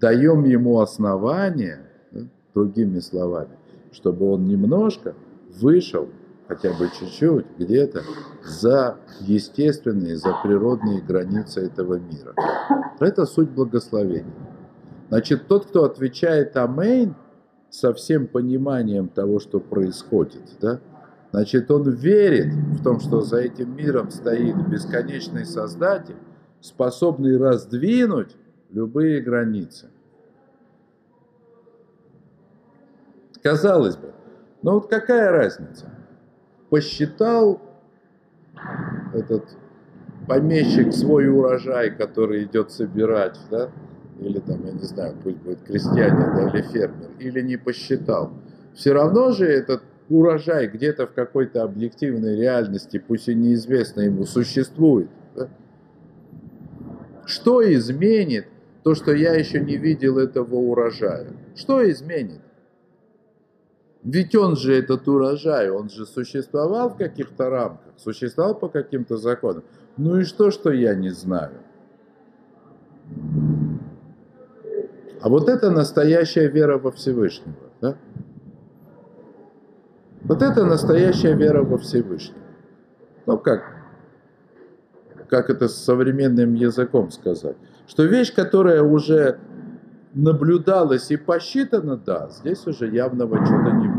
даем 0.00 0.46
Ему 0.46 0.80
основание, 0.80 1.80
да, 2.10 2.20
другими 2.54 3.00
словами, 3.00 3.58
чтобы 3.92 4.32
Он 4.32 4.46
немножко 4.46 5.14
вышел 5.60 6.08
хотя 6.48 6.72
бы 6.72 6.88
чуть-чуть, 6.98 7.46
где-то 7.58 8.02
за 8.42 8.96
естественные, 9.20 10.16
за 10.16 10.34
природные 10.42 11.02
границы 11.02 11.66
этого 11.66 11.98
мира. 11.98 12.34
Это 12.98 13.26
суть 13.26 13.50
благословения. 13.50 14.34
Значит, 15.10 15.46
тот, 15.46 15.66
кто 15.66 15.84
отвечает 15.84 16.56
«Амейн» 16.56 17.14
со 17.70 17.92
всем 17.92 18.26
пониманием 18.26 19.08
того, 19.08 19.40
что 19.40 19.60
происходит, 19.60 20.42
да, 20.60 20.80
значит, 21.32 21.70
он 21.70 21.90
верит 21.90 22.52
в 22.54 22.82
том, 22.82 22.98
что 22.98 23.20
за 23.20 23.38
этим 23.38 23.76
миром 23.76 24.10
стоит 24.10 24.56
бесконечный 24.68 25.44
Создатель, 25.44 26.16
способный 26.60 27.36
раздвинуть 27.36 28.34
любые 28.70 29.20
границы. 29.20 29.88
Казалось 33.42 33.96
бы, 33.96 34.12
но 34.62 34.74
вот 34.74 34.88
какая 34.88 35.30
разница? 35.30 35.97
Посчитал 36.70 37.60
этот 39.14 39.44
помещик 40.26 40.92
свой 40.92 41.28
урожай, 41.28 41.90
который 41.90 42.44
идет 42.44 42.70
собирать, 42.70 43.38
да, 43.50 43.70
или 44.20 44.40
там, 44.40 44.64
я 44.66 44.72
не 44.72 44.82
знаю, 44.82 45.16
пусть 45.22 45.38
будет 45.38 45.62
крестьянин, 45.62 46.34
да, 46.34 46.48
или 46.48 46.62
фермер, 46.62 47.10
или 47.18 47.40
не 47.40 47.56
посчитал. 47.56 48.32
Все 48.74 48.92
равно 48.92 49.30
же 49.30 49.46
этот 49.46 49.82
урожай 50.08 50.68
где-то 50.68 51.06
в 51.06 51.12
какой-то 51.12 51.62
объективной 51.62 52.36
реальности, 52.36 52.98
пусть 52.98 53.28
и 53.28 53.34
неизвестно 53.34 54.02
ему, 54.02 54.24
существует. 54.24 55.08
Да? 55.34 55.48
Что 57.24 57.62
изменит 57.72 58.46
то, 58.82 58.94
что 58.94 59.12
я 59.12 59.34
еще 59.34 59.60
не 59.60 59.76
видел 59.76 60.18
этого 60.18 60.56
урожая? 60.56 61.28
Что 61.54 61.88
изменит? 61.90 62.40
Ведь 64.04 64.34
он 64.34 64.56
же 64.56 64.74
этот 64.74 65.08
урожай, 65.08 65.70
он 65.70 65.90
же 65.90 66.06
существовал 66.06 66.90
в 66.90 66.96
каких-то 66.96 67.50
рамках, 67.50 67.92
существовал 67.96 68.54
по 68.54 68.68
каким-то 68.68 69.16
законам. 69.16 69.64
Ну 69.96 70.18
и 70.20 70.24
что, 70.24 70.50
что 70.50 70.70
я 70.70 70.94
не 70.94 71.10
знаю? 71.10 71.52
А 75.20 75.28
вот 75.28 75.48
это 75.48 75.70
настоящая 75.70 76.48
вера 76.48 76.78
во 76.78 76.92
Всевышнего. 76.92 77.56
Да? 77.80 77.96
Вот 80.22 80.42
это 80.42 80.64
настоящая 80.64 81.34
вера 81.34 81.62
во 81.64 81.78
Всевышнего. 81.78 82.38
Ну 83.26 83.36
как, 83.36 83.62
как 85.28 85.50
это 85.50 85.68
с 85.68 85.74
современным 85.76 86.54
языком 86.54 87.10
сказать? 87.10 87.56
Что 87.88 88.04
вещь, 88.04 88.32
которая 88.32 88.82
уже 88.82 89.38
наблюдалось 90.14 91.10
и 91.10 91.16
посчитано, 91.16 91.96
да, 91.96 92.28
здесь 92.30 92.66
уже 92.66 92.88
явного 92.88 93.38
чуда 93.38 93.70
не 93.72 93.88
будет. 93.88 93.97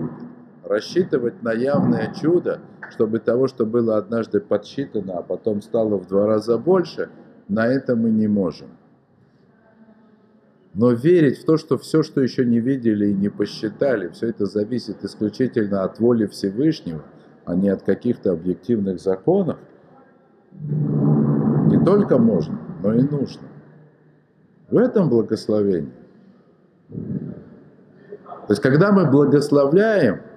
Рассчитывать 0.69 1.41
на 1.41 1.51
явное 1.51 2.13
чудо, 2.13 2.59
чтобы 2.91 3.17
того, 3.17 3.47
что 3.47 3.65
было 3.65 3.97
однажды 3.97 4.39
подсчитано, 4.39 5.17
а 5.17 5.23
потом 5.23 5.63
стало 5.63 5.97
в 5.97 6.07
два 6.07 6.27
раза 6.27 6.59
больше, 6.59 7.09
на 7.47 7.65
это 7.65 7.95
мы 7.95 8.11
не 8.11 8.27
можем. 8.27 8.67
Но 10.75 10.91
верить 10.91 11.39
в 11.39 11.45
то, 11.45 11.57
что 11.57 11.79
все, 11.79 12.03
что 12.03 12.21
еще 12.21 12.45
не 12.45 12.59
видели 12.59 13.07
и 13.07 13.15
не 13.15 13.29
посчитали, 13.29 14.09
все 14.09 14.27
это 14.27 14.45
зависит 14.45 15.03
исключительно 15.03 15.83
от 15.83 15.99
воли 15.99 16.27
Всевышнего, 16.27 17.01
а 17.45 17.55
не 17.55 17.69
от 17.69 17.81
каких-то 17.81 18.33
объективных 18.33 18.99
законов, 18.99 19.57
не 20.51 21.83
только 21.83 22.19
можно, 22.19 22.59
но 22.83 22.93
и 22.93 23.01
нужно. 23.01 23.47
В 24.69 24.77
этом 24.77 25.09
благословение. 25.09 25.95
То 26.89 28.49
есть, 28.49 28.61
когда 28.61 28.91
мы 28.91 29.09
благословляем 29.09 30.28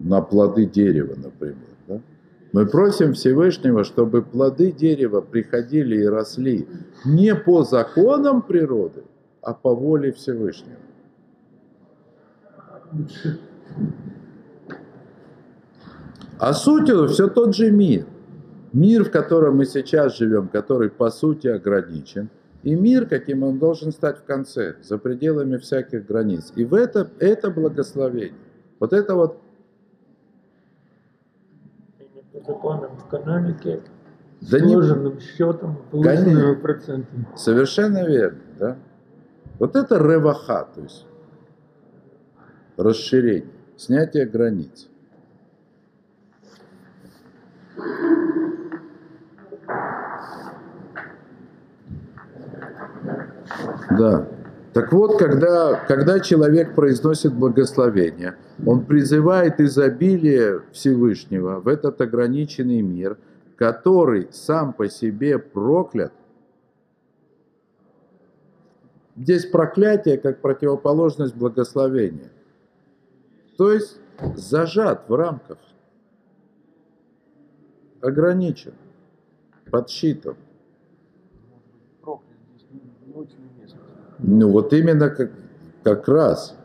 на 0.00 0.20
плоды 0.20 0.66
дерева, 0.66 1.14
например, 1.16 1.56
да, 1.86 2.00
мы 2.52 2.66
просим 2.66 3.12
Всевышнего, 3.12 3.84
чтобы 3.84 4.22
плоды 4.22 4.72
дерева 4.72 5.20
приходили 5.20 6.02
и 6.02 6.06
росли 6.06 6.66
не 7.04 7.34
по 7.34 7.62
законам 7.62 8.42
природы, 8.42 9.04
а 9.40 9.54
по 9.54 9.74
воле 9.74 10.10
Всевышнего. 10.12 10.78
А 16.38 16.52
суть 16.54 16.90
все 17.12 17.28
тот 17.28 17.54
же 17.54 17.70
мир. 17.70 18.06
Мир, 18.72 19.04
в 19.04 19.10
котором 19.10 19.58
мы 19.58 19.66
сейчас 19.66 20.16
живем, 20.16 20.48
который 20.48 20.90
по 20.90 21.10
сути 21.10 21.46
ограничен– 21.46 22.28
и 22.62 22.74
мир, 22.74 23.06
каким 23.06 23.42
он 23.42 23.58
должен 23.58 23.90
стать 23.90 24.18
в 24.18 24.24
конце, 24.24 24.76
за 24.82 24.98
пределами 24.98 25.56
всяких 25.56 26.06
границ. 26.06 26.52
И 26.56 26.64
в 26.64 26.74
это, 26.74 27.10
это 27.18 27.50
благословение. 27.50 28.34
Вот 28.78 28.92
это 28.92 29.14
вот... 29.14 29.38
Законам 32.46 32.90
экономики, 33.06 33.82
да 34.40 34.58
сложенным 34.58 35.14
не... 35.14 35.20
счетом, 35.20 35.76
полученными 35.90 36.54
процентами. 36.54 37.26
Совершенно 37.36 38.06
верно, 38.06 38.40
да. 38.58 38.76
Вот 39.58 39.76
это 39.76 39.96
реваха, 39.96 40.66
то 40.74 40.80
есть 40.80 41.06
расширение, 42.76 43.50
снятие 43.76 44.26
границ. 44.26 44.88
Да. 53.98 54.26
Так 54.72 54.92
вот, 54.92 55.18
когда, 55.18 55.84
когда 55.86 56.20
человек 56.20 56.76
произносит 56.76 57.34
благословение, 57.34 58.36
он 58.64 58.84
призывает 58.84 59.60
изобилие 59.60 60.62
Всевышнего 60.70 61.60
в 61.60 61.66
этот 61.66 62.00
ограниченный 62.00 62.80
мир, 62.80 63.18
который 63.56 64.28
сам 64.30 64.72
по 64.72 64.88
себе 64.88 65.38
проклят. 65.38 66.12
Здесь 69.16 69.44
проклятие 69.46 70.18
как 70.18 70.40
противоположность 70.40 71.34
благословения. 71.34 72.30
То 73.58 73.72
есть 73.72 73.98
зажат 74.36 75.08
в 75.08 75.14
рамках, 75.14 75.58
ограничен, 78.00 78.72
подсчитан. 79.70 80.36
Ну 84.22 84.50
вот 84.50 84.72
именно 84.72 85.10
как, 85.10 85.30
как 85.82 86.08
раз. 86.08 86.56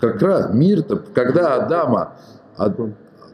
Как 0.00 0.20
раз 0.22 0.52
мир-то, 0.52 0.96
когда 0.96 1.54
Адама, 1.54 2.16
Ад, 2.56 2.78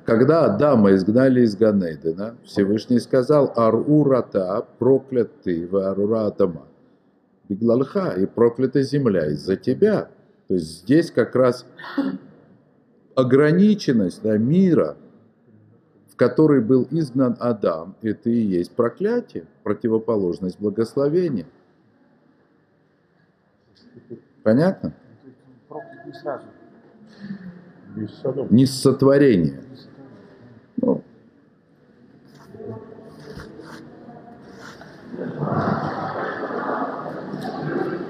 когда 0.05 0.44
Адама 0.44 0.94
изгнали 0.94 1.40
из 1.40 1.56
Ганейдена, 1.56 2.36
Всевышний 2.44 3.01
сказал, 3.01 3.52
Арурата, 3.56 4.64
проклят 4.78 5.43
ты, 5.43 5.68
Арура 5.68 6.27
Адама. 6.27 6.66
Биглалха, 7.48 8.10
и 8.10 8.27
проклята 8.27 8.82
земля 8.82 9.27
из-за 9.31 9.56
тебя. 9.56 10.09
То 10.48 10.55
есть 10.55 10.82
здесь 10.82 11.10
как 11.10 11.35
раз 11.35 11.66
ограниченность 13.14 14.23
да, 14.23 14.36
мира, 14.36 14.97
в 16.12 16.16
который 16.16 16.60
был 16.60 16.86
изгнан 16.90 17.36
Адам, 17.40 17.97
это 18.02 18.31
и 18.31 18.39
есть 18.39 18.73
проклятие, 18.73 19.47
противоположность 19.64 20.60
благословения. 20.60 21.47
Понятно? 24.43 24.93
Сразу. 26.12 26.44
Не 28.51 28.66
с 28.66 28.81
сотворения. 28.81 29.60
Ну. 30.77 31.02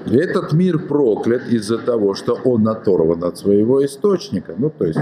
Этот 0.05 0.53
мир 0.53 0.87
проклят 0.87 1.47
из-за 1.49 1.77
того, 1.77 2.13
что 2.13 2.35
он 2.35 2.67
оторван 2.67 3.23
от 3.23 3.37
своего 3.37 3.83
источника. 3.83 4.53
Ну, 4.57 4.69
то 4.69 4.85
есть 4.85 4.99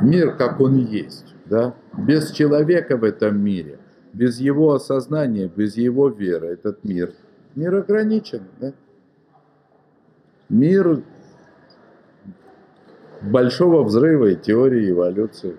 мир, 0.00 0.36
как 0.36 0.60
он 0.60 0.76
есть. 0.76 1.34
Да? 1.46 1.74
Без 1.96 2.30
человека 2.30 2.96
в 2.96 3.04
этом 3.04 3.40
мире, 3.40 3.78
без 4.12 4.40
его 4.40 4.74
осознания, 4.74 5.50
без 5.54 5.76
его 5.76 6.08
веры, 6.08 6.48
этот 6.48 6.84
мир, 6.84 7.12
мир 7.54 7.74
ограничен. 7.74 8.42
Да? 8.60 8.72
Мир 10.48 11.02
большого 13.20 13.82
взрыва 13.82 14.26
и 14.26 14.36
теории 14.36 14.90
эволюции. 14.90 15.56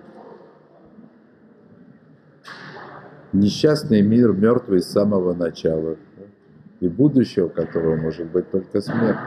Несчастный 3.32 4.00
мир, 4.00 4.32
мертвый 4.32 4.80
с 4.80 4.86
самого 4.86 5.34
начала. 5.34 5.96
И 6.80 6.88
будущего 6.88 7.48
которого 7.48 7.96
может 7.96 8.30
быть 8.30 8.50
только 8.50 8.80
смерть. 8.80 9.18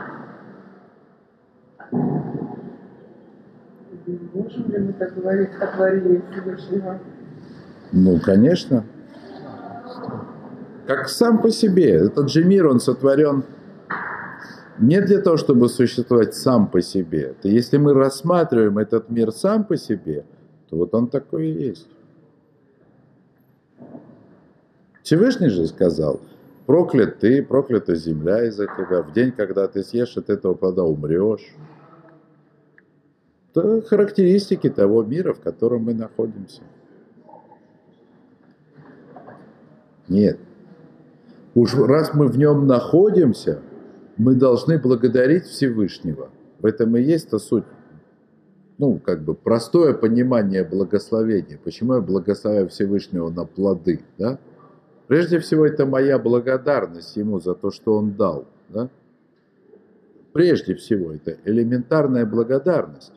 Можем 4.34 4.70
ли 4.72 4.78
мы 4.78 4.92
так 4.94 5.14
говорить 5.14 5.50
о 5.60 5.66
творении 5.68 6.22
Всевышнего? 6.30 6.98
Ну, 7.92 8.18
конечно. 8.18 8.84
Как 10.86 11.08
сам 11.08 11.40
по 11.40 11.50
себе. 11.50 11.94
Этот 11.94 12.30
же 12.30 12.42
мир, 12.42 12.66
он 12.66 12.80
сотворен 12.80 13.44
не 14.82 15.00
для 15.00 15.20
того, 15.20 15.36
чтобы 15.36 15.68
существовать 15.68 16.34
сам 16.34 16.66
по 16.66 16.82
себе. 16.82 17.34
То 17.40 17.48
если 17.48 17.78
мы 17.78 17.94
рассматриваем 17.94 18.78
этот 18.78 19.10
мир 19.10 19.30
сам 19.30 19.64
по 19.64 19.76
себе, 19.76 20.24
то 20.68 20.76
вот 20.76 20.92
он 20.94 21.08
такой 21.08 21.46
и 21.46 21.68
есть. 21.68 21.88
Всевышний 25.02 25.48
же 25.48 25.66
сказал, 25.66 26.20
проклят 26.66 27.20
ты, 27.20 27.44
проклята 27.44 27.94
земля 27.94 28.44
из-за 28.48 28.66
тебя. 28.66 29.02
В 29.02 29.12
день, 29.12 29.30
когда 29.30 29.68
ты 29.68 29.84
съешь 29.84 30.16
от 30.16 30.28
этого 30.30 30.54
плода, 30.54 30.82
умрешь. 30.82 31.54
Это 33.54 33.82
характеристики 33.82 34.68
того 34.68 35.04
мира, 35.04 35.32
в 35.32 35.40
котором 35.40 35.84
мы 35.84 35.94
находимся. 35.94 36.62
Нет. 40.08 40.38
Уж 41.54 41.74
раз 41.74 42.14
мы 42.14 42.26
в 42.26 42.36
нем 42.36 42.66
находимся– 42.66 43.60
мы 44.16 44.34
должны 44.34 44.78
благодарить 44.78 45.44
Всевышнего. 45.44 46.30
В 46.58 46.66
этом 46.66 46.96
и 46.96 47.02
есть-то 47.02 47.38
суть. 47.38 47.64
Ну, 48.78 48.98
как 48.98 49.22
бы 49.22 49.34
простое 49.34 49.94
понимание 49.94 50.64
благословения. 50.64 51.58
Почему 51.62 51.94
я 51.94 52.00
благословляю 52.00 52.68
Всевышнего 52.68 53.30
на 53.30 53.44
плоды, 53.44 54.00
да? 54.18 54.38
Прежде 55.08 55.38
всего, 55.38 55.66
это 55.66 55.84
моя 55.84 56.18
благодарность 56.18 57.16
Ему 57.16 57.40
за 57.40 57.54
то, 57.54 57.70
что 57.70 57.96
Он 57.96 58.12
дал, 58.14 58.46
да? 58.68 58.88
Прежде 60.32 60.74
всего, 60.74 61.12
это 61.12 61.36
элементарная 61.44 62.24
благодарность. 62.24 63.12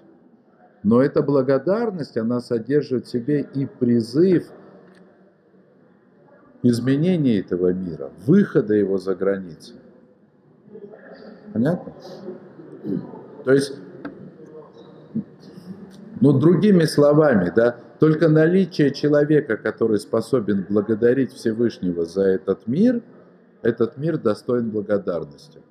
Но 0.84 1.02
эта 1.02 1.24
благодарность, 1.24 2.18
она 2.18 2.42
содержит 2.42 3.06
в 3.08 3.10
себе 3.10 3.48
и 3.56 3.66
призыв 3.66 4.48
изменения 6.62 7.40
этого 7.40 7.74
мира, 7.74 8.12
выхода 8.26 8.74
его 8.74 8.98
за 8.98 9.16
границы. 9.16 9.74
Понятно? 11.56 11.94
То 13.46 13.54
есть, 13.54 13.80
ну, 16.20 16.38
другими 16.38 16.84
словами, 16.84 17.50
да, 17.56 17.78
только 17.98 18.28
наличие 18.28 18.92
человека, 18.92 19.56
который 19.56 20.00
способен 20.00 20.66
благодарить 20.68 21.32
Всевышнего 21.32 22.04
за 22.04 22.24
этот 22.24 22.68
мир, 22.68 23.02
этот 23.62 23.96
мир 23.96 24.18
достоин 24.18 24.70
благодарности. 24.70 25.62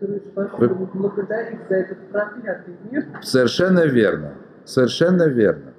Вы... 0.00 0.68
благодарить 0.92 1.60
за 1.68 1.76
этот 1.76 1.98
проклятый 2.08 2.74
мир. 2.90 3.06
Совершенно 3.22 3.84
верно. 3.86 4.34
Совершенно 4.64 5.28
верно. 5.28 5.72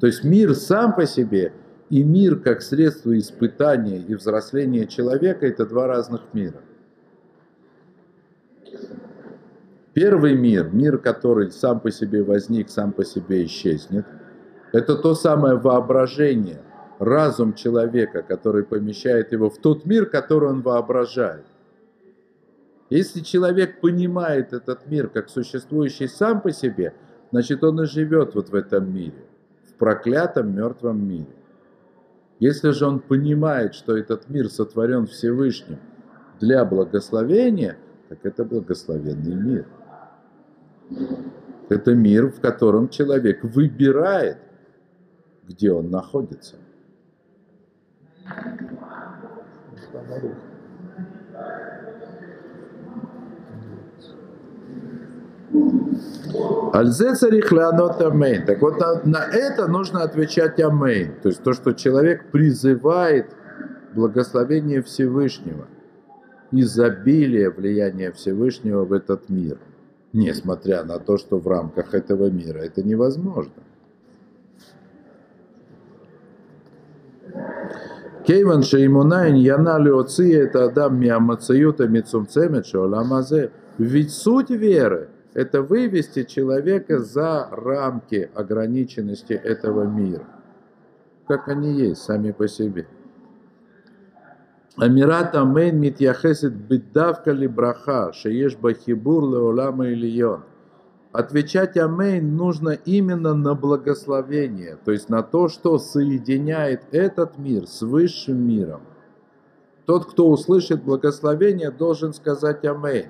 То 0.00 0.08
есть 0.08 0.24
мир 0.24 0.56
сам 0.56 0.96
по 0.96 1.06
себе 1.06 1.52
и 1.88 2.02
мир 2.02 2.36
как 2.36 2.62
средство 2.62 3.16
испытания 3.16 3.98
и 3.98 4.14
взросления 4.14 4.86
человека– 4.86 5.46
это 5.48 5.66
два 5.66 5.86
разных 5.86 6.22
мира. 6.32 6.60
Первый 9.94 10.34
мир, 10.34 10.68
мир, 10.72 10.98
который 10.98 11.50
сам 11.52 11.80
по 11.80 11.90
себе 11.90 12.22
возник, 12.22 12.68
сам 12.70 12.92
по 12.92 13.04
себе 13.04 13.44
исчезнет, 13.46 14.04
это 14.72 14.96
то 14.96 15.14
самое 15.14 15.56
воображение, 15.56 16.60
разум 16.98 17.54
человека, 17.54 18.22
который 18.22 18.64
помещает 18.64 19.32
его 19.32 19.48
в 19.48 19.58
тот 19.58 19.86
мир, 19.86 20.06
который 20.06 20.50
он 20.50 20.60
воображает. 20.60 21.46
Если 22.90 23.20
человек 23.20 23.80
понимает 23.80 24.52
этот 24.52 24.86
мир 24.86 25.08
как 25.08 25.28
существующий 25.28 26.08
сам 26.08 26.40
по 26.40 26.52
себе, 26.52 26.92
значит 27.30 27.64
он 27.64 27.80
и 27.80 27.86
живет 27.86 28.34
вот 28.34 28.50
в 28.50 28.54
этом 28.54 28.92
мире, 28.92 29.24
в 29.68 29.74
проклятом 29.74 30.54
мертвом 30.54 31.08
мире. 31.08 31.26
Если 32.38 32.70
же 32.70 32.86
он 32.86 33.00
понимает, 33.00 33.74
что 33.74 33.96
этот 33.96 34.28
мир 34.28 34.50
сотворен 34.50 35.06
Всевышним 35.06 35.78
для 36.38 36.64
благословения, 36.64 37.78
так 38.08 38.18
это 38.24 38.44
благословенный 38.44 39.34
мир. 39.34 39.66
Это 41.68 41.94
мир, 41.94 42.30
в 42.30 42.40
котором 42.40 42.88
человек 42.88 43.42
выбирает, 43.42 44.38
где 45.44 45.72
он 45.72 45.90
находится. 45.90 46.56
Альзе 56.72 57.14
царих 57.14 57.52
леонот 57.52 58.00
амейн. 58.02 58.44
Так 58.44 58.60
вот 58.60 58.78
на, 58.78 59.00
на 59.04 59.24
это 59.24 59.66
нужно 59.68 60.02
отвечать 60.02 60.60
амейн. 60.60 61.14
То 61.22 61.28
есть 61.28 61.42
то, 61.42 61.52
что 61.52 61.72
человек 61.72 62.30
призывает 62.30 63.30
благословение 63.94 64.82
Всевышнего, 64.82 65.66
изобилие 66.52 67.50
влияния 67.50 68.12
Всевышнего 68.12 68.84
в 68.84 68.92
этот 68.92 69.28
мир. 69.28 69.58
Несмотря 70.12 70.84
на 70.84 70.98
то, 70.98 71.18
что 71.18 71.38
в 71.38 71.46
рамках 71.46 71.94
этого 71.94 72.30
мира 72.30 72.58
это 72.58 72.82
невозможно. 72.82 73.52
Кейван 78.26 78.62
шеймунайн 78.62 79.36
янали 79.36 79.90
оци 79.90 80.34
это 80.34 80.64
адам 80.64 80.98
миамацаюта 80.98 81.86
мицумцемет 81.86 82.66
шоламазе. 82.66 83.50
Ведь 83.78 84.12
суть 84.12 84.50
веры– 84.50 85.10
это 85.36 85.60
вывести 85.60 86.22
человека 86.22 86.98
за 87.00 87.46
рамки 87.50 88.30
ограниченности 88.34 89.34
этого 89.34 89.82
мира, 89.82 90.24
как 91.28 91.48
они 91.48 91.74
есть 91.74 92.00
сами 92.00 92.30
по 92.30 92.48
себе. 92.48 92.86
Амират 94.78 95.34
Амейн 95.34 95.78
Митьяхесет 95.78 96.54
Бедавка 96.54 97.32
Либраха, 97.32 98.14
Шееш 98.14 98.56
Бахибур 98.56 99.24
Леолама 99.24 99.88
Ильон. 99.88 100.44
Отвечать 101.12 101.76
Амейн 101.76 102.34
нужно 102.34 102.70
именно 102.70 103.34
на 103.34 103.54
благословение, 103.54 104.78
то 104.86 104.90
есть 104.90 105.10
на 105.10 105.22
то, 105.22 105.48
что 105.48 105.78
соединяет 105.78 106.84
этот 106.92 107.36
мир 107.36 107.66
с 107.66 107.82
высшим 107.82 108.38
миром. 108.38 108.80
Тот, 109.84 110.06
кто 110.06 110.30
услышит 110.30 110.82
благословение, 110.82 111.70
должен 111.70 112.14
сказать 112.14 112.64
Амейн. 112.64 113.08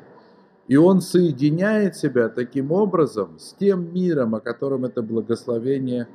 И 0.68 0.78
он 0.78 1.02
соединяет 1.02 1.95
себя 1.95 2.30
таким 2.30 2.72
образом 2.72 3.40
с 3.40 3.53
тем 3.53 3.94
миром, 3.94 4.36
о 4.36 4.40
котором 4.40 4.86
это 4.86 5.02
благословение, 5.02 6.07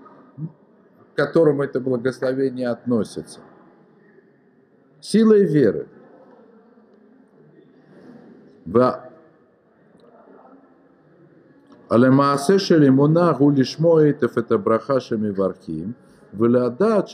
к 1.13 1.17
которому 1.17 1.63
это 1.63 1.81
благословение 1.81 2.69
относится 2.69 3.41
силой 5.01 5.45
веры. 5.45 5.87
למעשה 11.91 12.59
של 12.59 12.85
אמונה 12.85 13.31
הוא 13.31 13.53
לשמוע 13.57 14.01
היטב 14.01 14.39
את 14.39 14.53
הברכה 14.53 15.01
שמברכים 15.01 15.93
ולדעת 16.35 17.09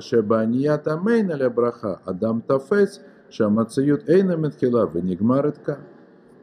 שבעניית 0.00 0.88
אמן 0.88 1.30
על 1.30 1.42
הברכה 1.42 1.94
אדם 2.04 2.40
תופס 2.46 3.00
שהמציאות 3.28 4.08
אינה 4.08 4.36
מתחילה 4.36 4.84
ונגמרת 4.92 5.58
כאן. 5.58 5.80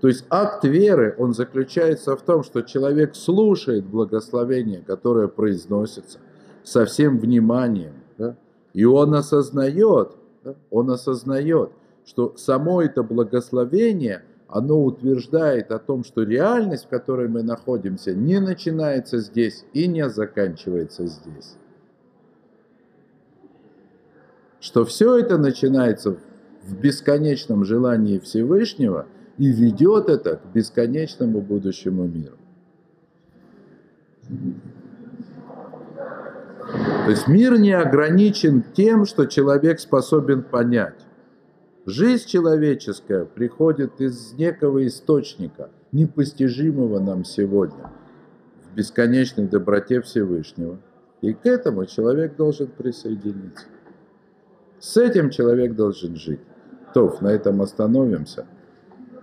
то 0.03 0.09
есть 0.09 0.25
акт 0.31 0.65
веры, 0.65 1.15
он 1.17 1.33
заключается 1.33 2.17
в 2.17 2.23
том, 2.23 2.43
что 2.43 2.63
человек 2.63 3.15
слушает 3.15 3.85
благословение, 3.85 4.83
которое 4.85 5.29
произносится, 5.29 6.19
со 6.65 6.87
всем 6.87 7.21
вниманием, 7.21 7.95
да? 8.19 8.37
и 8.73 8.85
он 8.85 9.15
осознает, 9.15 10.17
он 10.71 10.91
осознает, 10.91 11.71
что 12.05 12.35
само 12.37 12.83
это 12.83 13.05
благословение, 13.05 14.25
оно 14.49 14.83
утверждает 14.83 15.71
о 15.71 15.79
том, 15.79 16.03
что 16.03 16.25
реальность, 16.25 16.87
в 16.87 16.89
которой 16.89 17.29
мы 17.29 17.45
находимся, 17.45 18.13
не 18.13 18.41
начинается 18.41 19.19
здесь 19.19 19.65
и 19.73 19.87
не 19.87 20.09
заканчивается 20.09 21.07
здесь. 21.07 21.55
Что 24.59 24.85
все 24.85 25.17
это 25.17 25.39
начинается 25.39 26.17
в 26.65 26.77
бесконечном 26.81 27.65
желании 27.65 28.19
Всевышнего 28.19 29.07
и 29.39 29.51
ведет 29.51 30.09
это 30.09 30.37
к 30.37 30.53
бесконечному 30.53 31.41
будущему 31.41 32.07
миру. 32.07 32.37
То 37.05 37.11
есть 37.11 37.27
мир 37.29 37.59
не 37.59 37.73
ограничен 37.73 38.63
тем, 38.75 39.05
что 39.05 39.27
человек 39.27 39.81
способен 39.81 40.43
понять. 40.43 41.07
Жизнь 41.85 42.29
человеческая 42.29 43.25
приходит 43.25 44.01
из 44.01 44.35
некого 44.35 44.87
источника, 44.87 45.71
непостижимого 45.91 47.01
нам 47.01 47.25
сегодня, 47.25 47.91
в 48.71 48.77
бесконечной 48.77 49.49
доброте 49.49 50.01
Всевышнего. 50.01 50.79
И 51.21 51.33
к 51.33 51.45
этому 51.45 51.87
человек 51.87 52.37
должен 52.37 52.69
присоединиться. 52.69 53.67
С 54.79 54.97
этим 54.97 55.31
человек 55.31 55.75
должен 55.75 56.17
жить. 56.17 56.41
Тоф, 56.95 57.21
на 57.21 57.29
этом 57.29 57.63
остановимся. 57.63 58.47